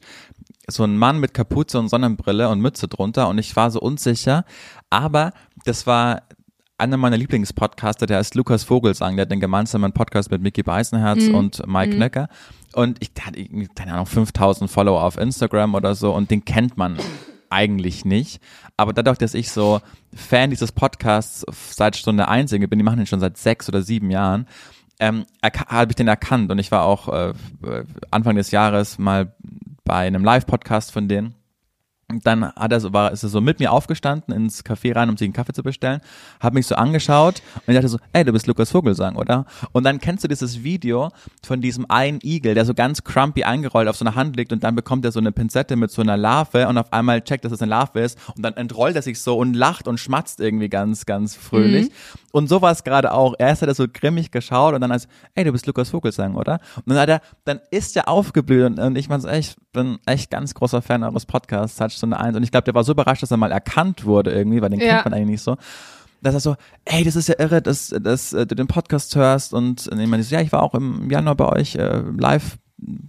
so 0.67 0.83
ein 0.83 0.97
Mann 0.97 1.19
mit 1.19 1.33
Kapuze 1.33 1.79
und 1.79 1.89
Sonnenbrille 1.89 2.49
und 2.49 2.61
Mütze 2.61 2.87
drunter. 2.87 3.27
Und 3.27 3.37
ich 3.37 3.55
war 3.55 3.71
so 3.71 3.79
unsicher, 3.79 4.45
aber 4.89 5.33
das 5.65 5.87
war 5.87 6.23
einer 6.77 6.97
meiner 6.97 7.17
Lieblingspodcaster, 7.17 8.07
der 8.07 8.17
heißt 8.17 8.35
Lukas 8.35 8.63
Vogelsang, 8.63 9.15
der 9.15 9.23
hat 9.23 9.31
den 9.31 9.39
gemeinsamen 9.39 9.93
Podcast 9.93 10.31
mit 10.31 10.41
Mickey 10.41 10.63
Beisenherz 10.63 11.27
und 11.27 11.65
Mike 11.67 11.95
Knöcker. 11.95 12.27
Und 12.73 12.97
ich 13.01 13.13
der 13.13 13.25
hat 13.25 13.35
irgendwie, 13.35 13.67
keine 13.67 13.93
Ahnung, 13.93 14.05
5000 14.05 14.69
Follower 14.69 15.03
auf 15.03 15.17
Instagram 15.17 15.75
oder 15.75 15.95
so 15.95 16.13
und 16.13 16.31
den 16.31 16.45
kennt 16.45 16.77
man 16.77 16.97
eigentlich 17.49 18.05
nicht. 18.05 18.41
Aber 18.77 18.93
dadurch, 18.93 19.17
dass 19.17 19.33
ich 19.33 19.51
so 19.51 19.81
Fan 20.15 20.49
dieses 20.49 20.71
Podcasts 20.71 21.45
seit 21.69 21.95
Stunde 21.97 22.27
1 22.27 22.51
bin, 22.51 22.69
die 22.69 22.83
machen 22.83 22.97
den 22.97 23.07
schon 23.07 23.19
seit 23.19 23.37
sechs 23.37 23.67
oder 23.67 23.81
sieben 23.81 24.09
Jahren, 24.09 24.47
ähm, 24.99 25.25
habe 25.43 25.91
ich 25.91 25.95
den 25.95 26.07
erkannt. 26.07 26.51
Und 26.51 26.59
ich 26.59 26.71
war 26.71 26.83
auch 26.85 27.09
äh, 27.09 27.33
Anfang 28.09 28.35
des 28.35 28.51
Jahres 28.51 28.97
mal 28.97 29.35
bei 29.83 30.07
einem 30.07 30.23
Live-Podcast 30.23 30.91
von 30.91 31.07
denen. 31.07 31.35
Dann 32.19 32.51
hat 32.53 32.71
er 32.71 32.79
so, 32.79 32.93
war, 32.93 33.11
ist 33.11 33.23
er 33.23 33.29
so 33.29 33.41
mit 33.41 33.59
mir 33.59 33.71
aufgestanden 33.71 34.33
ins 34.33 34.63
Café 34.65 34.95
rein, 34.95 35.09
um 35.09 35.17
sich 35.17 35.25
einen 35.25 35.33
Kaffee 35.33 35.53
zu 35.53 35.63
bestellen, 35.63 36.01
hat 36.39 36.53
mich 36.53 36.67
so 36.67 36.75
angeschaut 36.75 37.41
und 37.55 37.63
ich 37.67 37.75
dachte 37.75 37.87
so, 37.87 37.97
ey, 38.13 38.23
du 38.23 38.31
bist 38.31 38.47
Lukas 38.47 38.71
Vogelsang, 38.71 39.15
oder? 39.15 39.45
Und 39.71 39.83
dann 39.83 39.99
kennst 39.99 40.23
du 40.23 40.27
dieses 40.27 40.63
Video 40.63 41.09
von 41.43 41.61
diesem 41.61 41.85
einen 41.89 42.19
Igel, 42.23 42.53
der 42.55 42.65
so 42.65 42.73
ganz 42.73 43.03
crumpy 43.03 43.43
eingerollt 43.43 43.87
auf 43.87 43.95
so 43.95 44.05
einer 44.05 44.15
Hand 44.15 44.35
liegt 44.35 44.51
und 44.51 44.63
dann 44.63 44.75
bekommt 44.75 45.05
er 45.05 45.11
so 45.11 45.19
eine 45.19 45.31
Pinzette 45.31 45.75
mit 45.75 45.91
so 45.91 46.01
einer 46.01 46.17
Larve 46.17 46.67
und 46.67 46.77
auf 46.77 46.91
einmal 46.93 47.21
checkt, 47.21 47.45
dass 47.45 47.51
es 47.51 47.61
eine 47.61 47.69
Larve 47.69 47.99
ist 47.99 48.17
und 48.35 48.43
dann 48.43 48.55
entrollt 48.55 48.95
er 48.95 49.01
sich 49.01 49.21
so 49.21 49.37
und 49.37 49.53
lacht 49.53 49.87
und 49.87 49.99
schmatzt 49.99 50.39
irgendwie 50.39 50.69
ganz, 50.69 51.05
ganz 51.05 51.35
fröhlich. 51.35 51.89
Mhm. 51.89 52.19
Und 52.31 52.47
so 52.47 52.61
war 52.61 52.71
es 52.71 52.83
gerade 52.83 53.11
auch. 53.11 53.35
Erst 53.37 53.61
hat 53.61 53.69
er 53.69 53.75
so 53.75 53.87
grimmig 53.91 54.31
geschaut 54.31 54.73
und 54.73 54.81
dann 54.81 54.91
als, 54.91 55.07
ey, 55.35 55.43
du 55.43 55.51
bist 55.51 55.67
Lukas 55.67 55.89
Vogelsang, 55.89 56.35
oder? 56.35 56.59
Und 56.77 56.87
dann 56.87 56.99
hat 56.99 57.09
er, 57.09 57.21
dann 57.43 57.59
ist 57.71 57.95
er 57.95 58.07
aufgeblüht 58.07 58.65
und, 58.65 58.79
und 58.79 58.97
ich 58.97 59.09
meine, 59.09 59.37
ich 59.37 59.55
bin 59.73 59.99
echt 60.05 60.31
ganz 60.31 60.53
großer 60.53 60.81
Fan 60.81 61.03
eures 61.03 61.25
Podcasts, 61.25 61.79
Touchstunde 62.01 62.19
1. 62.19 62.35
Und 62.35 62.43
ich 62.43 62.51
glaube, 62.51 62.65
der 62.65 62.73
war 62.73 62.83
so 62.83 62.91
überrascht, 62.91 63.23
dass 63.23 63.31
er 63.31 63.37
mal 63.37 63.51
erkannt 63.51 64.05
wurde 64.05 64.31
irgendwie, 64.31 64.61
weil 64.61 64.69
den 64.69 64.79
ja. 64.79 64.95
kennt 64.95 65.05
man 65.05 65.13
eigentlich 65.13 65.29
nicht 65.29 65.43
so. 65.43 65.57
Dass 66.21 66.33
er 66.33 66.39
so, 66.39 66.55
ey, 66.85 67.03
das 67.03 67.15
ist 67.15 67.29
ja 67.29 67.35
irre, 67.39 67.61
dass, 67.61 67.89
dass 67.89 68.33
äh, 68.33 68.45
du 68.45 68.55
den 68.55 68.67
Podcast 68.67 69.15
hörst 69.15 69.53
und, 69.53 69.87
und 69.87 69.99
ich 69.99 70.07
meine, 70.07 70.23
ja, 70.23 70.41
ich 70.41 70.51
war 70.51 70.61
auch 70.61 70.75
im 70.75 71.09
Januar 71.09 71.35
bei 71.35 71.47
euch 71.49 71.75
äh, 71.75 72.03
live 72.17 72.57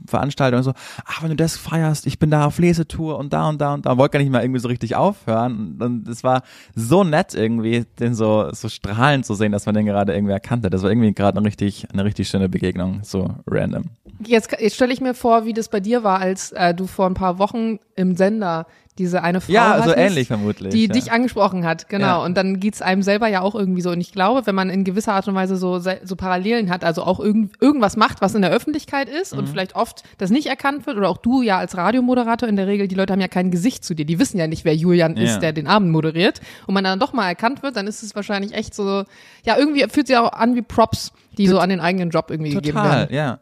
Veranstaltung 0.06 0.62
so, 0.62 0.72
ach, 1.04 1.22
wenn 1.22 1.30
du 1.30 1.36
das 1.36 1.56
feierst, 1.56 2.06
ich 2.06 2.18
bin 2.18 2.30
da 2.30 2.46
auf 2.46 2.58
Lesetour 2.58 3.18
und 3.18 3.32
da 3.32 3.48
und 3.48 3.60
da 3.60 3.74
und 3.74 3.86
da, 3.86 3.96
wollte 3.96 4.12
gar 4.12 4.20
nicht 4.20 4.30
mal 4.30 4.42
irgendwie 4.42 4.60
so 4.60 4.68
richtig 4.68 4.96
aufhören. 4.96 5.78
Und 5.80 6.08
es 6.08 6.22
war 6.22 6.42
so 6.74 7.04
nett 7.04 7.34
irgendwie, 7.34 7.84
den 7.98 8.14
so, 8.14 8.50
so 8.52 8.68
strahlend 8.68 9.24
zu 9.24 9.34
sehen, 9.34 9.52
dass 9.52 9.66
man 9.66 9.74
den 9.74 9.86
gerade 9.86 10.14
irgendwie 10.14 10.32
erkannte. 10.32 10.68
Das 10.68 10.82
war 10.82 10.90
irgendwie 10.90 11.12
gerade 11.14 11.38
eine 11.38 11.46
richtig, 11.46 11.86
eine 11.92 12.04
richtig 12.04 12.28
schöne 12.28 12.48
Begegnung, 12.48 13.00
so 13.02 13.34
random. 13.46 13.84
Jetzt, 14.26 14.52
jetzt 14.60 14.74
stelle 14.74 14.92
ich 14.92 15.00
mir 15.00 15.14
vor, 15.14 15.46
wie 15.46 15.54
das 15.54 15.68
bei 15.68 15.80
dir 15.80 16.04
war, 16.04 16.20
als 16.20 16.52
äh, 16.52 16.74
du 16.74 16.86
vor 16.86 17.06
ein 17.06 17.14
paar 17.14 17.38
Wochen 17.38 17.78
im 17.96 18.14
Sender 18.16 18.66
diese 18.98 19.22
eine 19.22 19.40
Frau 19.40 19.52
ja, 19.52 19.82
so 19.82 19.94
ähnlich 19.94 20.28
vermutlich, 20.28 20.70
die 20.70 20.86
ja. 20.86 20.92
dich 20.92 21.12
angesprochen 21.12 21.64
hat, 21.64 21.88
genau. 21.88 22.06
Ja. 22.06 22.24
Und 22.24 22.36
dann 22.36 22.60
geht's 22.60 22.82
einem 22.82 23.02
selber 23.02 23.26
ja 23.26 23.40
auch 23.40 23.54
irgendwie 23.54 23.80
so. 23.80 23.90
Und 23.90 24.00
ich 24.02 24.12
glaube, 24.12 24.46
wenn 24.46 24.54
man 24.54 24.68
in 24.68 24.84
gewisser 24.84 25.14
Art 25.14 25.26
und 25.28 25.34
Weise 25.34 25.56
so, 25.56 25.78
so 25.78 26.16
Parallelen 26.16 26.68
hat, 26.68 26.84
also 26.84 27.02
auch 27.02 27.18
irgend, 27.18 27.54
irgendwas 27.60 27.96
macht, 27.96 28.20
was 28.20 28.34
in 28.34 28.42
der 28.42 28.50
Öffentlichkeit 28.50 29.08
ist 29.08 29.32
mhm. 29.32 29.40
und 29.40 29.48
vielleicht 29.48 29.76
oft 29.76 30.02
das 30.18 30.30
nicht 30.30 30.46
erkannt 30.46 30.86
wird, 30.86 30.98
oder 30.98 31.08
auch 31.08 31.16
du 31.16 31.40
ja 31.40 31.56
als 31.56 31.74
Radiomoderator 31.76 32.48
in 32.48 32.56
der 32.56 32.66
Regel, 32.66 32.86
die 32.86 32.94
Leute 32.94 33.14
haben 33.14 33.20
ja 33.20 33.28
kein 33.28 33.50
Gesicht 33.50 33.82
zu 33.82 33.94
dir, 33.94 34.04
die 34.04 34.18
wissen 34.18 34.38
ja 34.38 34.46
nicht, 34.46 34.66
wer 34.66 34.76
Julian 34.76 35.16
ja. 35.16 35.22
ist, 35.22 35.40
der 35.40 35.54
den 35.54 35.66
Abend 35.66 35.90
moderiert. 35.90 36.42
Und 36.66 36.74
man 36.74 36.84
dann 36.84 36.98
doch 36.98 37.14
mal 37.14 37.26
erkannt 37.26 37.62
wird, 37.62 37.76
dann 37.76 37.86
ist 37.86 38.02
es 38.02 38.14
wahrscheinlich 38.14 38.52
echt 38.52 38.74
so, 38.74 39.04
ja, 39.44 39.56
irgendwie 39.56 39.86
fühlt 39.88 40.06
sich 40.06 40.18
auch 40.18 40.32
an 40.32 40.54
wie 40.54 40.62
Props, 40.62 41.12
die 41.38 41.44
Tot 41.46 41.54
so 41.54 41.58
an 41.60 41.70
den 41.70 41.80
eigenen 41.80 42.10
Job 42.10 42.26
irgendwie 42.30 42.52
total, 42.52 42.62
gegeben 42.62 42.84
werden. 42.84 43.08
Total, 43.08 43.14
ja. 43.14 43.38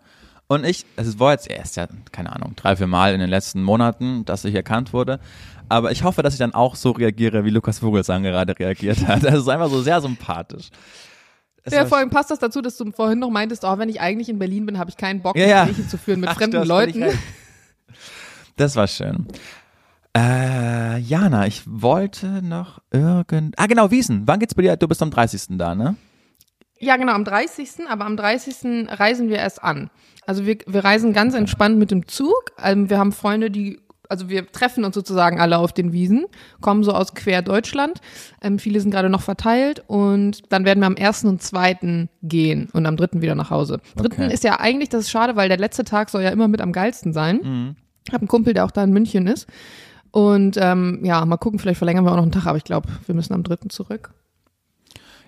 Und 0.51 0.67
ich, 0.67 0.85
es 0.97 1.21
war 1.21 1.31
jetzt 1.31 1.49
erst 1.49 1.77
ja, 1.77 1.87
keine 2.11 2.35
Ahnung, 2.35 2.55
drei, 2.57 2.75
vier 2.75 2.89
Mal 2.89 3.15
in 3.15 3.21
den 3.21 3.31
letzten 3.31 3.63
Monaten, 3.63 4.25
dass 4.25 4.45
ich 4.45 4.53
erkannt 4.53 4.93
wurde. 4.93 5.21
Aber 5.69 5.93
ich 5.93 6.03
hoffe, 6.03 6.25
dass 6.25 6.33
ich 6.33 6.41
dann 6.41 6.55
auch 6.55 6.75
so 6.75 6.91
reagiere, 6.91 7.45
wie 7.45 7.51
Lukas 7.51 7.79
Vogelsang 7.79 8.25
gerade 8.25 8.59
reagiert 8.59 9.07
hat. 9.07 9.23
Das 9.23 9.35
ist 9.35 9.49
einfach 9.49 9.71
so 9.71 9.81
sehr 9.81 10.01
sympathisch. 10.01 10.71
Es 11.63 11.73
ja, 11.73 11.87
vor 11.87 11.99
allem 11.99 12.11
passt 12.11 12.33
das 12.33 12.41
dazu, 12.41 12.63
dass 12.63 12.77
du 12.77 12.91
vorhin 12.91 13.21
noch 13.21 13.31
meintest, 13.31 13.63
oh, 13.63 13.79
wenn 13.79 13.89
ich 13.89 14.01
eigentlich 14.01 14.29
in 14.29 14.41
Berlin 14.41 14.67
bin, 14.67 14.77
habe 14.77 14.91
ich 14.91 14.97
keinen 14.97 15.23
Bock, 15.23 15.37
ja, 15.37 15.67
Gespräche 15.67 15.83
ja. 15.83 15.89
zu 15.89 15.99
führen 15.99 16.19
mit 16.19 16.31
Ach, 16.31 16.35
fremden 16.35 16.67
Leuten. 16.67 17.05
Das 18.57 18.75
war 18.75 18.89
schön. 18.89 19.29
Äh, 20.17 20.99
Jana, 20.99 21.47
ich 21.47 21.63
wollte 21.65 22.43
noch 22.43 22.81
irgend. 22.91 23.57
Ah, 23.57 23.67
genau, 23.67 23.93
Wiesen. 23.93 24.27
Wann 24.27 24.41
geht's 24.41 24.57
bei 24.57 24.63
dir? 24.63 24.77
Du 24.77 24.89
bist 24.89 25.01
am 25.01 25.13
30. 25.13 25.57
da, 25.57 25.77
ne? 25.77 25.95
Ja, 26.81 26.97
genau, 26.97 27.13
am 27.13 27.25
30. 27.25 27.89
Aber 27.89 28.07
am 28.07 28.17
30. 28.17 28.89
reisen 28.89 29.29
wir 29.29 29.37
erst 29.37 29.63
an. 29.63 29.91
Also 30.27 30.47
wir, 30.47 30.59
wir 30.67 30.83
reisen 30.83 31.13
ganz 31.13 31.35
entspannt 31.35 31.79
mit 31.79 31.91
dem 31.91 32.09
Zug. 32.09 32.53
Ähm, 32.63 32.91
wir 32.91 32.99
haben 32.99 33.13
Freunde, 33.13 33.51
die 33.51 33.79
also 34.11 34.29
wir 34.29 34.51
treffen 34.51 34.85
uns 34.85 34.97
sozusagen 34.97 35.41
alle 35.41 35.59
auf 35.59 35.73
den 35.73 35.93
Wiesen, 35.93 36.27
kommen 36.61 36.83
so 36.83 36.93
aus 36.93 37.15
quer 37.15 37.43
Deutschland. 37.43 38.01
Ähm, 38.43 38.59
viele 38.59 38.81
sind 38.81 38.91
gerade 38.91 39.09
noch 39.09 39.23
verteilt 39.23 39.85
und 39.87 40.53
dann 40.53 40.65
werden 40.65 40.81
wir 40.81 40.89
am 40.89 40.97
ersten 40.97 41.29
und 41.29 41.41
zweiten 41.43 42.09
gehen 42.21 42.69
und 42.73 42.87
am 42.87 42.97
dritten 42.97 43.23
wieder 43.23 43.37
nach 43.37 43.51
Hause. 43.51 43.81
Dritten 43.95 44.25
okay. 44.25 44.35
ist 44.35 44.43
ja 44.43 44.59
eigentlich, 44.59 44.89
das 44.89 45.03
ist 45.03 45.11
schade, 45.11 45.37
weil 45.37 45.49
der 45.49 45.59
letzte 45.59 45.85
Tag 45.85 46.11
soll 46.11 46.23
ja 46.23 46.31
immer 46.31 46.49
mit 46.49 46.61
am 46.61 46.73
geilsten 46.73 47.13
sein. 47.13 47.41
Mhm. 47.43 47.77
Ich 48.07 48.13
habe 48.13 48.23
einen 48.23 48.29
Kumpel, 48.29 48.53
der 48.53 48.65
auch 48.65 48.73
da 48.73 48.83
in 48.83 48.91
München 48.91 49.29
ist. 49.29 49.47
Und 50.11 50.57
ähm, 50.61 51.05
ja, 51.05 51.25
mal 51.25 51.37
gucken, 51.37 51.61
vielleicht 51.61 51.79
verlängern 51.79 52.05
wir 52.05 52.11
auch 52.11 52.17
noch 52.17 52.25
einen 52.25 52.33
Tag, 52.33 52.47
aber 52.47 52.59
ich 52.59 52.65
glaube, 52.65 52.89
wir 53.07 53.15
müssen 53.15 53.33
am 53.33 53.45
dritten 53.45 53.71
zurück. 53.71 54.13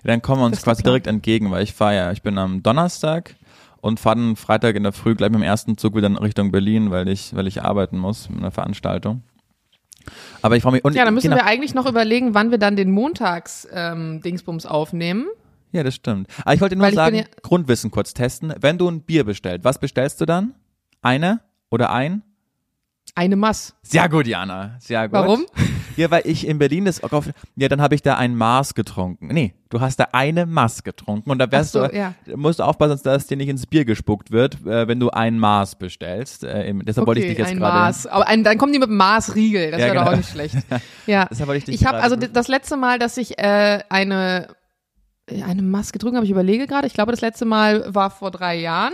Dann 0.04 0.22
kommen 0.22 0.40
wir 0.40 0.46
uns 0.46 0.62
quasi 0.62 0.82
direkt 0.82 1.06
entgegen, 1.06 1.50
weil 1.50 1.62
ich 1.62 1.72
fahre 1.72 1.94
ja, 1.94 2.12
ich 2.12 2.22
bin 2.22 2.38
am 2.38 2.62
Donnerstag 2.62 3.36
und 3.80 4.00
fahre 4.00 4.16
dann 4.16 4.36
Freitag 4.36 4.76
in 4.76 4.82
der 4.82 4.92
Früh 4.92 5.14
gleich 5.14 5.30
mit 5.30 5.40
dem 5.40 5.44
ersten 5.44 5.76
Zug 5.76 5.96
wieder 5.96 6.06
in 6.06 6.16
Richtung 6.16 6.50
Berlin, 6.50 6.90
weil 6.90 7.08
ich, 7.08 7.34
weil 7.34 7.46
ich 7.46 7.62
arbeiten 7.62 7.98
muss 7.98 8.26
in 8.26 8.38
einer 8.38 8.50
Veranstaltung. 8.50 9.22
Aber 10.40 10.56
ich 10.56 10.62
freue 10.62 10.72
mich. 10.72 10.84
Und 10.84 10.94
ja, 10.94 11.04
dann 11.04 11.14
müssen 11.14 11.30
wir 11.30 11.44
eigentlich 11.44 11.74
noch 11.74 11.86
überlegen, 11.86 12.34
wann 12.34 12.50
wir 12.50 12.58
dann 12.58 12.76
den 12.76 12.90
Montags-Dingsbums 12.90 14.64
ähm, 14.64 14.70
aufnehmen. 14.70 15.26
Ja, 15.72 15.82
das 15.82 15.94
stimmt. 15.94 16.28
Aber 16.44 16.54
ich 16.54 16.60
wollte 16.60 16.76
nur 16.76 16.86
weil 16.86 16.94
sagen, 16.94 17.16
ja 17.16 17.24
Grundwissen 17.42 17.90
kurz 17.90 18.12
testen. 18.12 18.52
Wenn 18.60 18.78
du 18.78 18.88
ein 18.88 19.02
Bier 19.02 19.24
bestellst, 19.24 19.64
was 19.64 19.78
bestellst 19.78 20.20
du 20.20 20.26
dann? 20.26 20.54
Eine 21.00 21.40
oder 21.70 21.90
ein? 21.90 22.22
Eine 23.14 23.36
Mass. 23.36 23.74
Sehr 23.82 24.08
gut, 24.08 24.26
Jana. 24.26 24.76
Sehr 24.80 25.08
gut. 25.08 25.12
Warum? 25.12 25.46
Ja, 25.96 26.10
weil 26.10 26.22
ich 26.26 26.46
in 26.46 26.58
Berlin 26.58 26.84
das 26.84 27.00
ja, 27.56 27.68
dann 27.68 27.80
habe 27.80 27.94
ich 27.94 28.02
da 28.02 28.16
ein 28.16 28.36
Maß 28.36 28.74
getrunken. 28.74 29.28
Nee, 29.28 29.54
du 29.68 29.80
hast 29.80 29.98
da 29.98 30.08
eine 30.12 30.46
Maß 30.46 30.82
getrunken 30.84 31.30
und 31.30 31.38
da 31.38 31.50
wärst 31.50 31.72
so, 31.72 31.86
du, 31.86 31.96
ja. 31.96 32.14
musst 32.36 32.58
du 32.58 32.64
aufpassen, 32.64 33.00
dass 33.02 33.26
dir 33.26 33.36
nicht 33.36 33.48
ins 33.48 33.66
Bier 33.66 33.84
gespuckt 33.84 34.30
wird, 34.30 34.64
äh, 34.66 34.88
wenn 34.88 35.00
du 35.00 35.10
ein 35.10 35.38
Maß 35.38 35.76
bestellst. 35.76 36.44
Äh, 36.44 36.68
im, 36.68 36.84
deshalb 36.84 37.02
okay, 37.02 37.06
wollte 37.08 37.20
ich 37.20 37.28
dich 37.28 37.38
jetzt 37.38 37.56
gerade. 37.56 37.78
Maß. 37.78 38.06
Aber 38.06 38.26
ein, 38.28 38.44
dann 38.44 38.58
kommen 38.58 38.72
die 38.72 38.78
mit 38.78 38.90
Maßriegel. 38.90 39.70
Das 39.70 39.80
ja, 39.80 39.86
wäre 39.86 39.94
genau. 39.94 40.04
doch 40.06 40.12
auch 40.12 40.16
nicht 40.16 40.30
schlecht. 40.30 40.56
Ja. 41.06 41.26
deshalb 41.30 41.48
wollte 41.48 41.58
ich 41.58 41.64
dich 41.64 41.74
ich 41.74 41.86
habe 41.86 42.00
also 42.00 42.14
das 42.14 42.46
letzte 42.46 42.76
Mal, 42.76 42.98
dass 42.98 43.16
ich 43.16 43.38
äh, 43.38 43.80
eine 43.88 44.48
eine 45.26 45.62
Maß 45.62 45.92
getrunken 45.92 46.16
habe, 46.16 46.26
ich 46.26 46.32
überlege 46.32 46.66
gerade. 46.66 46.86
Ich 46.86 46.94
glaube, 46.94 47.12
das 47.12 47.20
letzte 47.20 47.44
Mal 47.44 47.94
war 47.94 48.10
vor 48.10 48.30
drei 48.30 48.56
Jahren. 48.56 48.92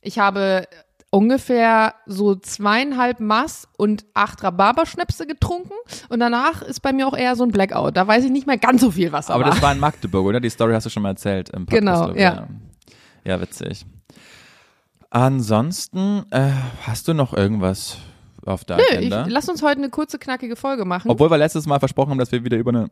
Ich 0.00 0.18
habe 0.18 0.68
ungefähr 1.14 1.94
so 2.06 2.34
zweieinhalb 2.34 3.20
Mass 3.20 3.68
und 3.76 4.04
acht 4.14 4.42
Rhabarberschnäpse 4.42 5.26
getrunken 5.26 5.74
und 6.08 6.18
danach 6.18 6.60
ist 6.62 6.80
bei 6.80 6.92
mir 6.92 7.06
auch 7.06 7.16
eher 7.16 7.36
so 7.36 7.44
ein 7.44 7.52
Blackout. 7.52 7.96
Da 7.96 8.06
weiß 8.06 8.24
ich 8.24 8.32
nicht 8.32 8.48
mehr 8.48 8.58
ganz 8.58 8.80
so 8.80 8.90
viel 8.90 9.12
Wasser. 9.12 9.34
Aber 9.34 9.44
war. 9.44 9.50
das 9.52 9.62
war 9.62 9.72
in 9.72 9.78
Magdeburg, 9.78 10.26
oder? 10.26 10.40
Die 10.40 10.50
Story 10.50 10.74
hast 10.74 10.86
du 10.86 10.90
schon 10.90 11.04
mal 11.04 11.10
erzählt 11.10 11.50
im 11.50 11.66
Podcast. 11.66 12.08
Genau, 12.14 12.18
ja. 12.18 12.48
Ja, 13.24 13.40
witzig. 13.40 13.86
Ansonsten, 15.10 16.24
äh, 16.30 16.50
hast 16.84 17.06
du 17.06 17.14
noch 17.14 17.32
irgendwas 17.32 17.98
auf 18.44 18.64
der 18.64 18.78
Nö, 18.78 18.82
Agenda? 18.90 19.26
Ich, 19.26 19.32
lass 19.32 19.48
uns 19.48 19.62
heute 19.62 19.78
eine 19.78 19.90
kurze, 19.90 20.18
knackige 20.18 20.56
Folge 20.56 20.84
machen. 20.84 21.08
Obwohl 21.08 21.30
wir 21.30 21.38
letztes 21.38 21.66
Mal 21.66 21.78
versprochen 21.78 22.10
haben, 22.10 22.18
dass 22.18 22.32
wir 22.32 22.44
wieder 22.44 22.56
über 22.56 22.70
eine, 22.70 22.90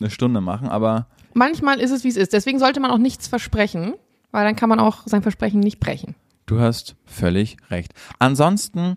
eine 0.00 0.08
Stunde 0.08 0.40
machen, 0.40 0.68
aber. 0.68 1.06
Manchmal 1.34 1.80
ist 1.80 1.90
es, 1.90 2.02
wie 2.02 2.08
es 2.08 2.16
ist. 2.16 2.32
Deswegen 2.32 2.58
sollte 2.58 2.80
man 2.80 2.90
auch 2.90 2.98
nichts 2.98 3.28
versprechen, 3.28 3.94
weil 4.30 4.46
dann 4.46 4.56
kann 4.56 4.70
man 4.70 4.80
auch 4.80 5.02
sein 5.04 5.20
Versprechen 5.20 5.60
nicht 5.60 5.80
brechen. 5.80 6.14
Du 6.48 6.60
hast 6.60 6.96
völlig 7.04 7.58
recht. 7.70 7.92
Ansonsten 8.18 8.96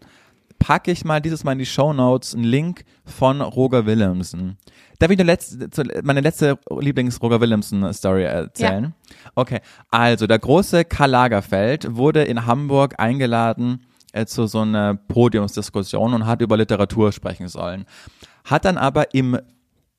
packe 0.58 0.90
ich 0.90 1.04
mal 1.04 1.20
dieses 1.20 1.44
Mal 1.44 1.52
in 1.52 1.60
die 1.60 1.66
Show 1.66 1.92
Notes 1.92 2.34
einen 2.34 2.46
Link 2.46 2.86
von 3.04 3.42
Roger 3.42 3.86
Williamson. 3.86 4.58
Darf 5.00 5.12
ich 5.12 5.18
letzte, 5.18 5.68
meine 6.02 6.22
letzte 6.22 6.58
Lieblings-Roger 6.70 7.42
Williamson-Story 7.42 8.24
erzählen? 8.24 8.84
Ja. 8.84 9.16
Okay, 9.36 9.60
also 9.90 10.28
der 10.28 10.40
große 10.40 10.86
Karl 10.86 11.10
Lagerfeld 11.10 11.94
wurde 11.98 12.24
in 12.24 12.46
Hamburg 12.46 12.96
eingeladen 13.00 13.86
äh, 14.14 14.26
zu 14.26 14.48
so 14.48 14.62
einer 14.62 14.96
Podiumsdiskussion 14.96 16.14
und 16.14 16.26
hat 16.26 16.42
über 16.42 16.56
Literatur 16.56 17.12
sprechen 17.12 17.50
sollen. 17.50 17.84
Hat 18.46 18.64
dann 18.64 18.78
aber 18.78 19.14
im 19.14 19.38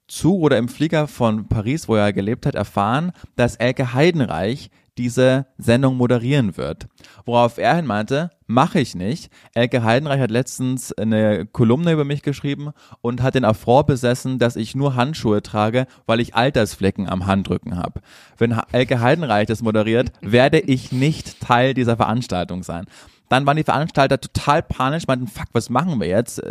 Zug 0.08 0.40
oder 0.40 0.56
im 0.56 0.68
Flieger 0.68 1.06
von 1.06 1.48
Paris, 1.48 1.86
wo 1.86 1.96
er 1.96 2.14
gelebt 2.14 2.46
hat, 2.46 2.54
erfahren, 2.54 3.12
dass 3.36 3.56
Elke 3.56 3.92
Heidenreich 3.92 4.70
diese 4.98 5.46
Sendung 5.56 5.96
moderieren 5.96 6.56
wird. 6.56 6.86
Worauf 7.24 7.58
er 7.58 7.76
hin 7.76 7.86
meinte, 7.86 8.30
mache 8.46 8.80
ich 8.80 8.94
nicht. 8.94 9.30
Elke 9.54 9.82
Heidenreich 9.82 10.20
hat 10.20 10.30
letztens 10.30 10.92
eine 10.92 11.46
Kolumne 11.46 11.92
über 11.92 12.04
mich 12.04 12.22
geschrieben 12.22 12.72
und 13.00 13.22
hat 13.22 13.34
den 13.34 13.44
Affront 13.44 13.86
besessen, 13.86 14.38
dass 14.38 14.56
ich 14.56 14.74
nur 14.74 14.94
Handschuhe 14.94 15.42
trage, 15.42 15.86
weil 16.06 16.20
ich 16.20 16.34
Altersflecken 16.34 17.08
am 17.08 17.26
Handrücken 17.26 17.76
habe. 17.76 18.00
Wenn 18.36 18.58
Elke 18.72 19.00
Heidenreich 19.00 19.46
das 19.46 19.62
moderiert, 19.62 20.12
werde 20.20 20.60
ich 20.60 20.92
nicht 20.92 21.40
Teil 21.40 21.74
dieser 21.74 21.96
Veranstaltung 21.96 22.62
sein. 22.62 22.84
Dann 23.28 23.46
waren 23.46 23.56
die 23.56 23.64
Veranstalter 23.64 24.20
total 24.20 24.62
panisch, 24.62 25.06
meinten, 25.06 25.26
fuck, 25.26 25.48
was 25.52 25.70
machen 25.70 26.00
wir 26.00 26.08
jetzt? 26.08 26.42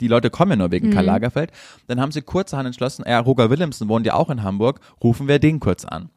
die 0.00 0.08
Leute 0.08 0.30
kommen 0.30 0.50
ja 0.50 0.56
nur 0.56 0.72
wegen 0.72 0.88
mhm. 0.88 0.94
Karl 0.94 1.04
Lagerfeld. 1.04 1.52
Dann 1.86 2.00
haben 2.00 2.10
sie 2.10 2.22
kurzerhand 2.22 2.66
entschlossen, 2.66 3.04
ja, 3.06 3.20
Roger 3.20 3.50
Williamson 3.50 3.88
wohnt 3.88 4.04
ja 4.04 4.14
auch 4.14 4.30
in 4.30 4.42
Hamburg, 4.42 4.80
rufen 5.02 5.28
wir 5.28 5.38
den 5.38 5.60
kurz 5.60 5.84
an. 5.84 6.10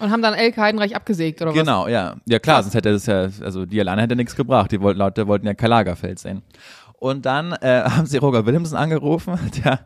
Und 0.00 0.10
haben 0.10 0.22
dann 0.22 0.34
Elke 0.34 0.60
Heidenreich 0.60 0.94
abgesägt, 0.94 1.42
oder 1.42 1.50
was? 1.50 1.58
Genau, 1.58 1.88
ja. 1.88 2.16
Ja 2.26 2.38
klar, 2.38 2.62
sonst 2.62 2.74
hätte 2.74 2.92
das 2.92 3.06
ja, 3.06 3.28
also 3.44 3.66
die 3.66 3.80
alleine 3.80 4.02
hätte 4.02 4.14
nichts 4.16 4.36
gebracht. 4.36 4.70
Die 4.70 4.80
wollten, 4.80 4.98
Leute 4.98 5.26
wollten 5.26 5.46
ja 5.46 5.54
Karl 5.54 5.70
Lagerfeld 5.70 6.18
sehen. 6.18 6.42
Und 6.98 7.26
dann 7.26 7.52
äh, 7.52 7.82
haben 7.84 8.06
sie 8.06 8.18
Roger 8.18 8.46
Williamson 8.46 8.78
angerufen, 8.78 9.38
der 9.64 9.80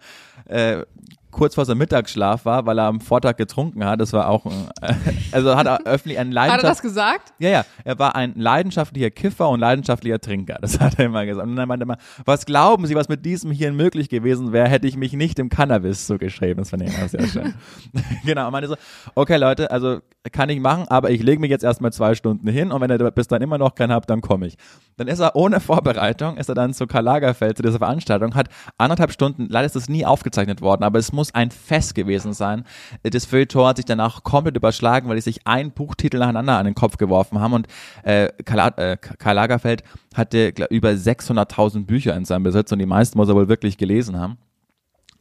äh, 0.46 0.84
kurz 1.33 1.57
vor 1.57 1.64
seinem 1.64 1.78
Mittagsschlaf 1.78 2.45
war, 2.45 2.66
weil 2.66 2.78
er 2.78 2.85
am 2.85 3.01
Vortag 3.01 3.37
getrunken 3.37 3.85
hat. 3.85 4.01
Das 4.01 4.12
war 4.12 4.28
auch, 4.28 4.47
ein, 4.47 4.68
also 5.33 5.57
hat 5.57 5.66
er 5.66 5.85
öffentlich 5.85 6.18
einen 6.18 6.39
Hat 6.39 6.45
er 6.45 6.53
das 6.53 6.62
Leidenschaft. 6.62 6.83
gesagt? 6.83 7.35
Ja, 7.39 7.49
ja, 7.49 7.64
er 7.85 7.99
war 7.99 8.14
ein 8.14 8.35
leidenschaftlicher 8.37 9.11
Kiffer 9.11 9.49
und 9.49 9.59
leidenschaftlicher 9.59 10.20
Trinker. 10.20 10.59
Das 10.61 10.78
hat 10.78 10.99
er 10.99 11.07
immer 11.07 11.26
gesagt. 11.26 11.49
Und 11.49 11.59
er 11.59 11.66
meinte 11.66 11.83
immer, 11.83 11.97
was 12.24 12.47
glauben 12.47 12.87
Sie, 12.87 12.95
was 12.95 13.09
mit 13.09 13.24
diesem 13.24 13.51
hier 13.51 13.72
möglich 13.72 14.09
gewesen 14.09 14.53
wäre, 14.53 14.68
hätte 14.68 14.87
ich 14.87 14.97
mich 14.97 15.14
nicht 15.14 15.39
im 15.39 15.49
Cannabis 15.49 16.07
zugeschrieben. 16.07 16.59
Das 16.59 16.70
fand 16.70 16.83
ich 16.83 16.97
immer 16.97 17.09
sehr 17.09 17.26
schön. 17.26 17.55
genau, 18.24 18.47
und 18.47 18.53
meinte 18.53 18.68
so, 18.68 18.76
okay 19.14 19.39
Leute, 19.39 19.70
also 19.70 20.01
kann 20.30 20.51
ich 20.51 20.61
machen, 20.61 20.87
aber 20.89 21.11
ich 21.11 21.22
lege 21.22 21.41
mich 21.41 21.51
jetzt 21.51 21.64
erstmal 21.64 21.93
zwei 21.93 22.14
Stunden 22.14 22.47
hin 22.49 22.70
und 22.70 22.80
wenn 22.80 22.91
ihr 22.91 23.11
bis 23.11 23.26
dann 23.26 23.43
immer 23.43 23.59
noch 23.59 23.74
keinen 23.74 23.93
habt, 23.93 24.09
dann 24.09 24.20
komme 24.20 24.47
ich. 24.47 24.57
Dann 25.03 25.09
ist 25.09 25.18
er 25.18 25.34
ohne 25.34 25.59
Vorbereitung, 25.59 26.36
ist 26.36 26.48
er 26.48 26.55
dann 26.55 26.72
zu 26.72 26.86
Karl 26.86 27.03
Lagerfeld, 27.03 27.57
zu 27.57 27.64
dieser 27.64 27.78
Veranstaltung, 27.78 28.36
hat 28.36 28.48
anderthalb 28.78 29.11
Stunden, 29.11 29.48
leider 29.50 29.66
ist 29.66 29.74
das 29.74 29.88
nie 29.88 30.07
aufgezeichnet 30.07 30.61
worden, 30.61 30.84
aber 30.84 31.00
es 31.00 31.12
muss 31.12 31.34
ein 31.34 31.50
Fest 31.50 31.96
gewesen 31.96 32.32
sein. 32.34 32.62
Das 33.03 33.24
Feuilleton 33.24 33.66
hat 33.66 33.78
sich 33.78 33.84
danach 33.84 34.22
komplett 34.22 34.57
überschlagen, 34.57 35.09
weil 35.09 35.16
die 35.16 35.22
sich 35.22 35.44
ein 35.44 35.72
Buchtitel 35.72 36.18
nacheinander 36.18 36.57
an 36.57 36.66
den 36.66 36.76
Kopf 36.76 36.98
geworfen 36.98 37.40
haben 37.40 37.53
und 37.53 37.66
äh, 38.05 38.28
Karl, 38.44 38.74
äh, 38.76 38.96
Karl 38.96 39.34
Lagerfeld 39.34 39.82
hatte 40.14 40.53
glaub, 40.53 40.70
über 40.70 40.90
600.000 40.90 41.84
Bücher 41.84 42.14
in 42.14 42.24
seinem 42.24 42.44
Besitz 42.44 42.70
und 42.70 42.78
die 42.78 42.86
meisten 42.86 43.18
muss 43.18 43.28
er 43.28 43.34
wohl 43.34 43.48
wirklich 43.48 43.78
gelesen 43.78 44.20
haben 44.20 44.38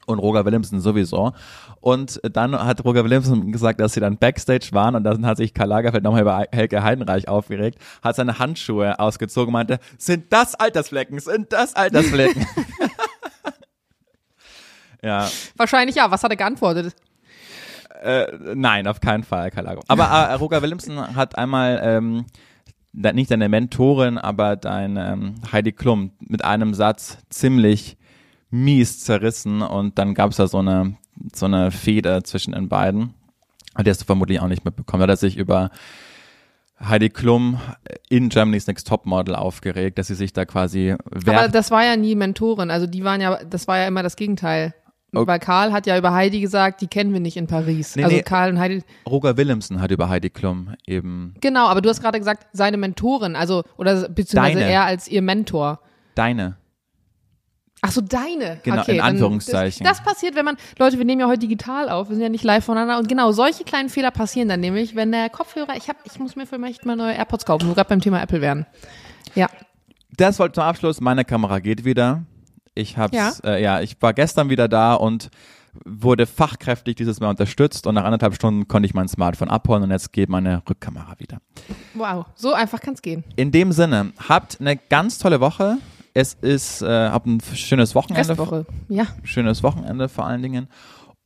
und 0.05 0.19
Roger 0.19 0.45
Williamson 0.45 0.79
sowieso. 0.79 1.33
Und 1.79 2.19
dann 2.23 2.57
hat 2.57 2.83
Roger 2.85 3.03
Williamson 3.03 3.51
gesagt, 3.51 3.79
dass 3.79 3.93
sie 3.93 3.99
dann 3.99 4.17
Backstage 4.17 4.69
waren 4.71 4.95
und 4.95 5.03
dann 5.03 5.25
hat 5.25 5.37
sich 5.37 5.53
Karl 5.53 5.69
Lagerfeld 5.69 6.03
nochmal 6.03 6.21
über 6.21 6.45
Helge 6.51 6.83
Heidenreich 6.83 7.27
aufgeregt, 7.27 7.79
hat 8.03 8.15
seine 8.15 8.39
Handschuhe 8.39 8.99
ausgezogen 8.99 9.47
und 9.47 9.53
meinte, 9.53 9.79
sind 9.97 10.31
das 10.31 10.55
Altersflecken, 10.55 11.19
sind 11.19 11.53
das 11.53 11.75
Altersflecken? 11.75 12.45
ja, 15.03 15.29
Wahrscheinlich 15.55 15.95
ja. 15.95 16.11
Was 16.11 16.23
hat 16.23 16.31
er 16.31 16.37
geantwortet? 16.37 16.95
äh, 18.01 18.27
nein, 18.55 18.87
auf 18.87 18.99
keinen 18.99 19.23
Fall, 19.23 19.51
Karl 19.51 19.65
Lagerfeld. 19.65 19.89
Aber 19.89 20.05
äh, 20.05 20.33
Roger 20.33 20.61
Williamson 20.61 21.15
hat 21.15 21.37
einmal, 21.37 21.79
ähm, 21.83 22.25
nicht 22.93 23.31
deine 23.31 23.47
Mentorin, 23.47 24.17
aber 24.17 24.55
dein 24.55 24.97
ähm, 24.97 25.35
Heidi 25.51 25.71
Klum 25.71 26.11
mit 26.19 26.43
einem 26.43 26.73
Satz 26.73 27.17
ziemlich 27.29 27.97
mies 28.51 28.99
zerrissen 28.99 29.61
und 29.61 29.97
dann 29.97 30.13
gab 30.13 30.31
es 30.31 30.37
da 30.37 30.47
so 30.47 30.59
eine, 30.59 30.95
so 31.33 31.45
eine 31.45 31.71
Feder 31.71 32.23
zwischen 32.23 32.53
den 32.53 32.69
beiden. 32.69 33.13
Die 33.83 33.89
hast 33.89 34.01
du 34.01 34.05
vermutlich 34.05 34.39
auch 34.41 34.47
nicht 34.47 34.65
mitbekommen. 34.65 34.99
Da 34.99 35.03
hat 35.03 35.09
er 35.11 35.17
sich 35.17 35.37
über 35.37 35.71
Heidi 36.79 37.09
Klum 37.09 37.59
in 38.09 38.29
Germany's 38.29 38.67
Next 38.67 38.87
Topmodel 38.87 39.35
aufgeregt, 39.35 39.97
dass 39.97 40.07
sie 40.07 40.15
sich 40.15 40.33
da 40.33 40.45
quasi 40.45 40.91
Aber 41.05 41.25
wehrt. 41.25 41.55
das 41.55 41.71
war 41.71 41.83
ja 41.85 41.95
nie 41.95 42.15
Mentorin. 42.15 42.71
Also 42.71 42.87
die 42.87 43.03
waren 43.03 43.21
ja, 43.21 43.39
das 43.45 43.67
war 43.67 43.77
ja 43.77 43.87
immer 43.87 44.03
das 44.03 44.15
Gegenteil. 44.15 44.73
Okay. 45.13 45.27
Weil 45.27 45.39
Karl 45.39 45.73
hat 45.73 45.87
ja 45.87 45.97
über 45.97 46.13
Heidi 46.13 46.39
gesagt, 46.39 46.79
die 46.81 46.87
kennen 46.87 47.11
wir 47.11 47.19
nicht 47.19 47.35
in 47.35 47.45
Paris. 47.45 47.95
Nee, 47.97 48.03
also 48.05 48.15
nee. 48.15 48.23
Karl 48.23 48.51
und 48.51 48.59
Heidi. 48.59 48.81
Roger 49.07 49.35
Williamson 49.35 49.81
hat 49.81 49.91
über 49.91 50.07
Heidi 50.07 50.29
Klum 50.29 50.73
eben 50.87 51.33
Genau, 51.41 51.67
aber 51.67 51.81
du 51.81 51.89
hast 51.89 52.01
gerade 52.01 52.17
gesagt, 52.17 52.47
seine 52.53 52.77
Mentorin, 52.77 53.35
also 53.35 53.63
oder 53.77 54.07
beziehungsweise 54.07 54.59
Deine. 54.59 54.71
er 54.71 54.85
als 54.85 55.07
ihr 55.09 55.21
Mentor. 55.21 55.81
deine. 56.15 56.55
Ach 57.83 57.91
so, 57.91 58.01
deine. 58.01 58.59
Genau, 58.61 58.81
okay, 58.81 58.95
in 58.97 59.01
Anführungszeichen. 59.01 59.83
Das, 59.83 59.97
das 59.97 60.05
passiert, 60.05 60.35
wenn 60.35 60.45
man, 60.45 60.55
Leute, 60.77 60.99
wir 60.99 61.05
nehmen 61.05 61.21
ja 61.21 61.27
heute 61.27 61.39
digital 61.39 61.89
auf, 61.89 62.09
wir 62.09 62.15
sind 62.15 62.21
ja 62.23 62.29
nicht 62.29 62.43
live 62.43 62.63
voneinander. 62.63 62.99
Und 62.99 63.07
genau, 63.07 63.31
solche 63.31 63.63
kleinen 63.63 63.89
Fehler 63.89 64.11
passieren 64.11 64.49
dann 64.49 64.59
nämlich, 64.59 64.95
wenn 64.95 65.11
der 65.11 65.29
Kopfhörer, 65.31 65.75
ich 65.75 65.89
hab, 65.89 65.97
ich 66.05 66.19
muss 66.19 66.35
mir 66.35 66.45
vielleicht 66.45 66.85
mal 66.85 66.95
neue 66.95 67.13
AirPods 67.13 67.45
kaufen, 67.45 67.67
wo 67.67 67.73
gerade 67.73 67.89
beim 67.89 67.99
Thema 67.99 68.21
Apple 68.21 68.39
werden. 68.39 68.67
Ja. 69.33 69.49
Das 70.15 70.37
wollte 70.37 70.53
zum 70.53 70.63
Abschluss. 70.63 71.01
Meine 71.01 71.25
Kamera 71.25 71.59
geht 71.59 71.83
wieder. 71.83 72.23
Ich 72.75 72.97
hab's, 72.97 73.15
Ja? 73.15 73.33
Äh, 73.43 73.63
ja, 73.63 73.81
ich 73.81 73.99
war 73.99 74.13
gestern 74.13 74.49
wieder 74.51 74.67
da 74.67 74.93
und 74.93 75.31
wurde 75.83 76.27
fachkräftig 76.27 76.95
dieses 76.95 77.19
Mal 77.19 77.29
unterstützt 77.29 77.87
und 77.87 77.95
nach 77.95 78.03
anderthalb 78.03 78.35
Stunden 78.35 78.67
konnte 78.67 78.85
ich 78.85 78.93
mein 78.93 79.07
Smartphone 79.07 79.49
abholen 79.49 79.83
und 79.83 79.91
jetzt 79.91 80.11
geht 80.11 80.29
meine 80.29 80.61
Rückkamera 80.69 81.15
wieder. 81.17 81.39
Wow, 81.93 82.25
so 82.35 82.53
einfach 82.53 82.79
kann's 82.79 83.01
gehen. 83.01 83.23
In 83.37 83.51
dem 83.51 83.71
Sinne, 83.71 84.11
habt 84.27 84.59
eine 84.59 84.75
ganz 84.77 85.17
tolle 85.17 85.39
Woche. 85.39 85.77
Es 86.13 86.33
ist, 86.41 86.81
äh, 86.81 86.87
habt 87.09 87.25
ein 87.25 87.39
schönes 87.55 87.95
Wochenende. 87.95 88.29
Restwoche. 88.29 88.65
Ja. 88.89 89.07
Schönes 89.23 89.63
Wochenende 89.63 90.09
vor 90.09 90.25
allen 90.25 90.41
Dingen. 90.41 90.67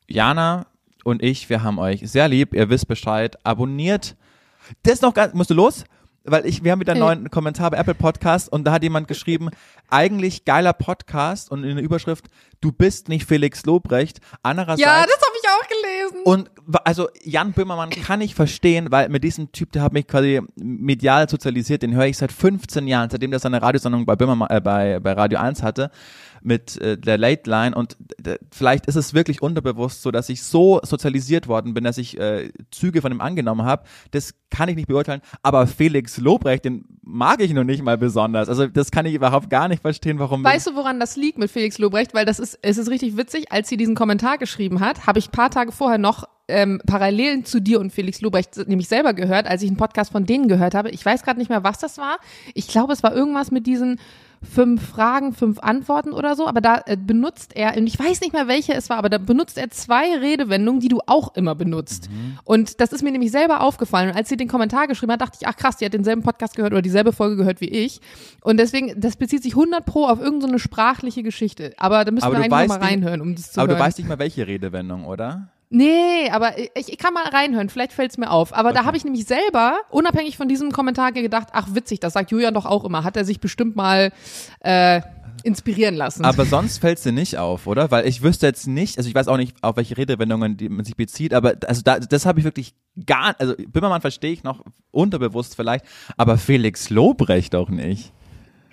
Jana 0.07 0.67
und 1.03 1.23
ich, 1.23 1.49
wir 1.49 1.63
haben 1.63 1.79
euch 1.79 2.01
sehr 2.09 2.27
lieb. 2.27 2.53
Ihr 2.53 2.69
wisst 2.69 2.87
Bescheid. 2.87 3.37
Abonniert. 3.43 4.15
Das 4.83 5.01
noch 5.01 5.13
ganz, 5.13 5.33
musst 5.33 5.49
du 5.49 5.53
los? 5.55 5.85
Weil 6.27 6.45
ich, 6.47 6.63
wir 6.63 6.71
haben 6.71 6.79
wieder 6.79 6.93
einen 6.93 7.01
Äh. 7.01 7.05
neuen 7.05 7.29
Kommentar 7.29 7.69
bei 7.71 7.77
Apple 7.77 7.93
Podcast 7.93 8.51
und 8.51 8.63
da 8.63 8.71
hat 8.71 8.81
jemand 8.83 9.07
geschrieben, 9.07 9.49
eigentlich 9.89 10.43
geiler 10.45 10.73
Podcast 10.73 11.51
und 11.51 11.63
in 11.63 11.75
der 11.75 11.85
Überschrift, 11.85 12.25
du 12.61 12.71
bist 12.71 13.09
nicht 13.09 13.25
Felix 13.27 13.63
Lobrecht. 13.65 14.19
Andererseits. 14.41 14.81
Ja, 14.81 15.03
das 15.05 15.17
habe 15.17 15.34
ich 15.45 15.51
auch 15.51 15.67
gelesen. 15.67 16.21
Und 16.23 16.51
also 16.83 17.09
Jan 17.23 17.53
Böhmermann 17.53 17.89
kann 17.89 18.21
ich 18.21 18.35
verstehen, 18.35 18.87
weil 18.91 19.09
mit 19.09 19.23
diesem 19.23 19.51
Typ, 19.51 19.71
der 19.71 19.83
hat 19.83 19.93
mich 19.93 20.07
quasi 20.07 20.41
medial 20.55 21.29
sozialisiert, 21.29 21.83
den 21.83 21.93
höre 21.93 22.05
ich 22.05 22.17
seit 22.17 22.31
15 22.31 22.87
Jahren, 22.87 23.09
seitdem 23.09 23.31
der 23.31 23.39
seine 23.39 23.61
Radiosendung 23.61 24.05
bei 24.05 24.15
Böhmermann, 24.15 24.49
äh, 24.49 24.61
bei, 24.61 24.99
bei 24.99 25.13
Radio 25.13 25.39
1 25.39 25.63
hatte 25.63 25.91
mit 26.45 26.77
äh, 26.77 26.97
der 26.97 27.17
Late 27.17 27.49
Line 27.49 27.75
und 27.75 27.97
vielleicht 28.51 28.85
ist 28.85 28.95
es 28.95 29.13
wirklich 29.13 29.41
unterbewusst 29.41 30.01
so, 30.01 30.11
dass 30.11 30.29
ich 30.29 30.43
so 30.43 30.79
sozialisiert 30.83 31.47
worden 31.47 31.73
bin, 31.73 31.83
dass 31.83 31.97
ich 31.97 32.19
äh, 32.19 32.51
Züge 32.71 33.01
von 33.01 33.11
ihm 33.11 33.21
angenommen 33.21 33.63
habe. 33.63 33.83
Das 34.11 34.33
kann 34.49 34.69
ich 34.69 34.75
nicht 34.75 34.87
beurteilen, 34.87 35.21
aber 35.41 35.67
Felix 35.67 36.17
Lobrecht, 36.17 36.65
den 36.65 36.85
mag 37.01 37.41
ich 37.41 37.53
noch 37.53 37.63
nicht 37.63 37.83
mal 37.83 37.97
besonders. 37.97 38.47
Also 38.47 38.67
das 38.67 38.91
kann 38.91 39.05
ich 39.05 39.13
überhaupt 39.13 39.49
gar 39.49 39.67
nicht 39.67 39.81
verstehen, 39.81 40.19
warum 40.19 40.43
Weißt 40.43 40.67
du, 40.67 40.75
woran 40.75 40.99
das 40.99 41.15
liegt 41.15 41.37
mit 41.37 41.51
Felix 41.51 41.77
Lobrecht? 41.77 42.13
Weil 42.13 42.25
das 42.25 42.39
ist, 42.39 42.59
es 42.61 42.77
ist 42.77 42.89
richtig 42.89 43.17
witzig, 43.17 43.51
als 43.51 43.67
sie 43.67 43.77
diesen 43.77 43.95
Kommentar 43.95 44.37
geschrieben 44.37 44.79
hat, 44.79 45.07
habe 45.07 45.19
ich 45.19 45.31
paar 45.31 45.49
Tage 45.49 45.71
vorher 45.71 45.97
noch 45.97 46.25
ähm, 46.47 46.79
Parallelen 46.85 47.43
zu 47.45 47.59
dir 47.59 47.79
und 47.79 47.91
Felix 47.91 48.21
Lobrecht 48.21 48.67
nämlich 48.67 48.87
selber 48.87 49.13
gehört, 49.13 49.47
als 49.47 49.63
ich 49.63 49.69
einen 49.69 49.77
Podcast 49.77 50.11
von 50.11 50.25
denen 50.25 50.47
gehört 50.47 50.75
habe. 50.75 50.91
Ich 50.91 51.03
weiß 51.03 51.23
gerade 51.23 51.39
nicht 51.39 51.49
mehr, 51.49 51.63
was 51.63 51.79
das 51.79 51.97
war. 51.97 52.17
Ich 52.53 52.67
glaube, 52.67 52.93
es 52.93 53.01
war 53.01 53.15
irgendwas 53.15 53.51
mit 53.51 53.65
diesen 53.65 53.99
fünf 54.45 54.87
Fragen, 54.87 55.33
fünf 55.33 55.59
Antworten 55.59 56.11
oder 56.11 56.35
so, 56.35 56.47
aber 56.47 56.61
da 56.61 56.81
äh, 56.85 56.97
benutzt 56.97 57.55
er, 57.55 57.77
und 57.77 57.87
ich 57.87 57.99
weiß 57.99 58.21
nicht 58.21 58.33
mehr, 58.33 58.47
welche 58.47 58.73
es 58.73 58.89
war, 58.89 58.97
aber 58.97 59.09
da 59.09 59.17
benutzt 59.17 59.57
er 59.57 59.69
zwei 59.69 60.17
Redewendungen, 60.17 60.79
die 60.79 60.87
du 60.87 60.99
auch 61.05 61.35
immer 61.35 61.55
benutzt. 61.55 62.09
Und 62.43 62.79
das 62.79 62.93
ist 62.93 63.03
mir 63.03 63.11
nämlich 63.11 63.31
selber 63.31 63.61
aufgefallen. 63.61 64.09
Und 64.09 64.15
als 64.15 64.29
sie 64.29 64.37
den 64.37 64.47
Kommentar 64.47 64.87
geschrieben 64.87 65.11
hat, 65.13 65.21
dachte 65.21 65.37
ich, 65.41 65.47
ach 65.47 65.55
krass, 65.55 65.77
die 65.77 65.85
hat 65.85 65.93
denselben 65.93 66.21
Podcast 66.21 66.55
gehört 66.55 66.73
oder 66.73 66.81
dieselbe 66.81 67.11
Folge 67.11 67.35
gehört 67.35 67.61
wie 67.61 67.69
ich. 67.69 68.01
Und 68.41 68.57
deswegen, 68.57 68.99
das 68.99 69.15
bezieht 69.15 69.43
sich 69.43 69.53
100 69.53 69.85
pro 69.85 70.05
auf 70.05 70.19
irgendeine 70.19 70.53
so 70.53 70.59
sprachliche 70.59 71.23
Geschichte. 71.23 71.73
Aber 71.77 72.05
da 72.05 72.11
müssen 72.11 72.25
Aber 72.25 72.41
wir 72.41 72.49
weißt 72.49 72.69
mal 72.69 72.79
reinhören, 72.79 73.21
um 73.21 73.35
das 73.35 73.51
zu 73.51 73.59
Aber 73.59 73.69
hören. 73.69 73.79
du 73.79 73.83
weißt 73.85 73.97
nicht 73.97 74.07
mal, 74.07 74.19
welche 74.19 74.47
Redewendung, 74.47 75.05
oder? 75.05 75.49
Nee, 75.69 76.29
aber 76.31 76.57
ich, 76.57 76.89
ich 76.89 76.97
kann 76.97 77.13
mal 77.13 77.27
reinhören, 77.27 77.69
vielleicht 77.69 77.91
fällt 77.93 78.11
es 78.11 78.17
mir 78.17 78.29
auf. 78.31 78.53
Aber 78.53 78.71
da 78.71 78.79
Okay. 78.81 78.87
habe 78.87 78.97
ich 78.97 79.03
nämlich 79.03 79.25
selber, 79.25 79.77
unabhängig 79.89 80.37
von 80.37 80.47
diesem 80.47 80.71
Kommentar, 80.71 81.11
gedacht, 81.11 81.49
ach 81.53 81.67
witzig, 81.71 81.99
das 81.99 82.13
sagt 82.13 82.31
Julian 82.31 82.53
doch 82.53 82.65
auch 82.65 82.85
immer. 82.85 83.03
Hat 83.03 83.17
er 83.17 83.25
sich 83.25 83.39
bestimmt 83.39 83.75
mal 83.75 84.11
äh, 84.59 85.01
inspirieren 85.43 85.95
lassen. 85.95 86.23
Aber 86.25 86.45
sonst 86.45 86.79
fällt's 86.79 87.03
dir 87.03 87.11
nicht 87.11 87.37
auf, 87.37 87.67
oder? 87.67 87.91
Weil 87.91 88.07
ich 88.07 88.21
wüsste 88.21 88.45
jetzt 88.47 88.67
nicht, 88.67 88.97
also 88.97 89.09
ich 89.09 89.15
weiß 89.15 89.27
auch 89.27 89.37
nicht, 89.37 89.55
auf 89.63 89.75
welche 89.75 89.97
Redewendungen 89.97 90.57
die 90.57 90.69
man 90.69 90.85
sich 90.85 90.95
bezieht, 90.95 91.33
aber 91.33 91.55
also 91.67 91.81
da, 91.83 91.99
das 91.99 92.25
habe 92.25 92.39
ich 92.39 92.45
wirklich 92.45 92.73
gar, 93.05 93.35
also 93.39 93.53
Bimmermann 93.67 94.01
verstehe 94.01 94.31
ich 94.31 94.43
noch 94.43 94.63
unterbewusst 94.91 95.55
vielleicht, 95.55 95.85
aber 96.17 96.37
Felix 96.37 96.89
Lobrecht 96.89 97.55
auch 97.55 97.69
nicht. 97.69 98.11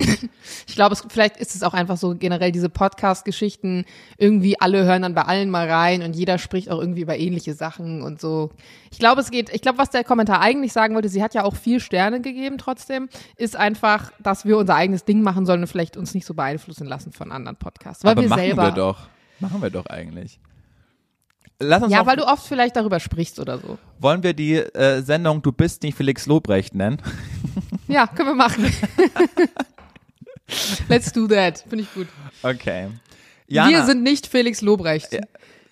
Ich 0.67 0.75
glaube, 0.75 0.95
es, 0.95 1.05
vielleicht 1.09 1.37
ist 1.37 1.55
es 1.55 1.63
auch 1.63 1.75
einfach 1.75 1.97
so 1.97 2.15
generell 2.15 2.53
diese 2.53 2.69
Podcast-Geschichten, 2.69 3.85
irgendwie 4.17 4.61
alle 4.61 4.85
hören 4.85 5.03
dann 5.03 5.15
bei 5.15 5.23
allen 5.23 5.51
mal 5.51 5.69
rein 5.69 6.03
und 6.03 6.15
jeder 6.15 6.39
spricht 6.39 6.71
auch 6.71 6.81
irgendwie 6.81 7.03
über 7.03 7.17
ähnliche 7.17 7.55
Sachen 7.55 8.03
und 8.03 8.21
so. 8.21 8.51
Ich 8.91 8.99
glaube, 8.99 9.21
es 9.21 9.31
geht, 9.31 9.51
ich 9.55 9.61
glaube, 9.61 9.79
was 9.79 9.91
der 9.91 10.05
Kommentar 10.05 10.41
eigentlich 10.41 10.73
sagen 10.73 10.95
wollte, 10.95 11.09
sie 11.09 11.23
hat 11.23 11.35
ja 11.35 11.45
auch 11.45 11.57
vier 11.57 11.81
Sterne 11.81 12.21
gegeben 12.21 12.59
trotzdem, 12.59 13.09
ist 13.37 13.57
einfach, 13.57 14.13
dass 14.21 14.45
wir 14.45 14.59
unser 14.59 14.75
eigenes 14.75 15.05
Ding 15.05 15.23
machen 15.23 15.47
sollen 15.47 15.61
und 15.61 15.67
vielleicht 15.67 15.97
uns 15.97 16.15
nicht 16.15 16.27
so 16.27 16.35
beeinflussen 16.35 16.87
lassen 16.87 17.13
von 17.13 17.33
anderen 17.33 17.57
Podcasts. 17.57 18.05
Weil 18.05 18.13
aber 18.13 18.23
wir 18.23 18.29
machen 18.29 18.41
selber. 18.41 18.65
wir 18.65 18.73
doch. 18.73 19.09
Machen 19.41 19.63
wir 19.63 19.71
doch 19.71 19.87
eigentlich. 19.87 20.39
Lass 21.59 21.83
uns 21.83 21.93
Ja, 21.93 22.07
weil 22.07 22.17
du 22.17 22.27
oft 22.27 22.47
vielleicht 22.47 22.77
darüber 22.77 23.01
sprichst 23.01 23.39
oder 23.39 23.59
so. 23.59 23.79
wollen 23.99 24.23
wir 24.23 24.35
die 24.35 24.57
äh, 24.57 25.03
Sendung 25.03 25.43
Du 25.43 25.53
bist 25.53 25.83
nicht 25.83 25.97
Felix 25.97 26.27
Lobrecht 26.27 26.75
nennen? 26.75 26.99
Ja, 27.89 28.07
können 28.07 28.31
wir 28.31 28.35
machen. 28.35 28.65
Let's 30.89 31.13
do 31.13 31.27
that. 31.29 31.59
Finde 31.69 31.85
ich 31.85 31.95
gut. 31.95 32.07
Okay. 32.43 32.89
wir 33.47 33.55
Jana, 33.57 33.85
sind 33.87 34.03
nicht 34.03 34.27
Felix 34.27 34.61
Lobrecht. 34.63 35.09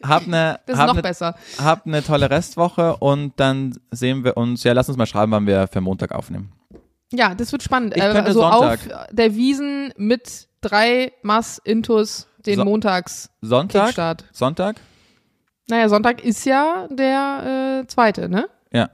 hab 0.03 0.27
eine, 0.27 0.61
Das 0.67 0.75
ist 0.75 0.81
hab 0.81 0.87
noch 0.89 0.95
eine, 0.95 1.03
besser. 1.03 1.35
hab 1.63 1.87
eine 1.87 2.03
tolle 2.03 2.31
Restwoche 2.31 2.97
und 2.97 3.33
dann 3.39 3.79
sehen 3.91 4.25
wir 4.25 4.37
uns, 4.37 4.65
ja, 4.65 4.73
lass 4.73 4.89
uns 4.89 4.97
mal 4.99 5.07
schreiben, 5.07 5.33
wann 5.33 5.47
wir 5.47 5.67
für 5.69 5.81
Montag 5.81 6.13
aufnehmen. 6.13 6.53
Ja, 7.13 7.35
das 7.35 7.51
wird 7.53 7.63
spannend. 7.63 7.97
Ich 7.97 8.03
Äh, 8.03 8.07
könnte 8.07 8.25
also 8.25 8.41
Sonntag. 8.41 8.81
auf 8.93 9.07
der 9.11 9.35
Wiesen 9.35 9.93
mit 9.97 10.47
drei 10.61 11.13
Mass 11.23 11.59
Intus 11.59 12.27
den 12.47 12.57
So- 12.57 12.65
Montags 12.65 13.31
Sonntag? 13.43 13.87
Kickstart. 13.87 14.25
Sonntag? 14.33 14.77
Naja, 15.69 15.89
Sonntag 15.89 16.23
ist 16.25 16.45
ja 16.47 16.87
der 16.91 17.83
äh, 17.83 17.87
zweite, 17.87 18.29
ne? 18.29 18.49
Ja. 18.73 18.89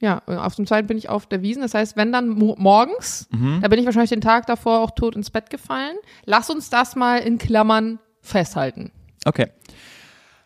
Ja, 0.00 0.22
auf 0.26 0.54
dem 0.54 0.66
zweiten 0.66 0.86
bin 0.86 0.96
ich 0.96 1.08
auf 1.08 1.26
der 1.26 1.42
Wiesen. 1.42 1.62
Das 1.62 1.74
heißt, 1.74 1.96
wenn 1.96 2.12
dann 2.12 2.28
mo 2.28 2.54
morgens, 2.58 3.28
Mhm. 3.32 3.60
da 3.62 3.68
bin 3.68 3.78
ich 3.80 3.84
wahrscheinlich 3.84 4.10
den 4.10 4.20
Tag 4.20 4.46
davor 4.46 4.80
auch 4.80 4.92
tot 4.92 5.16
ins 5.16 5.30
Bett 5.30 5.50
gefallen. 5.50 5.96
Lass 6.24 6.50
uns 6.50 6.70
das 6.70 6.94
mal 6.94 7.18
in 7.18 7.38
Klammern 7.38 7.98
festhalten. 8.20 8.92
Okay. 9.24 9.48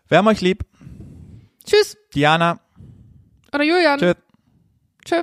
Wir 0.08 0.18
haben 0.18 0.26
euch 0.28 0.40
lieb. 0.40 0.64
Tschüss. 1.64 1.96
Diana. 2.14 2.60
Oder 3.54 3.64
Julian. 3.64 3.98
Tschüss. 3.98 4.14
Tschüss. 5.04 5.22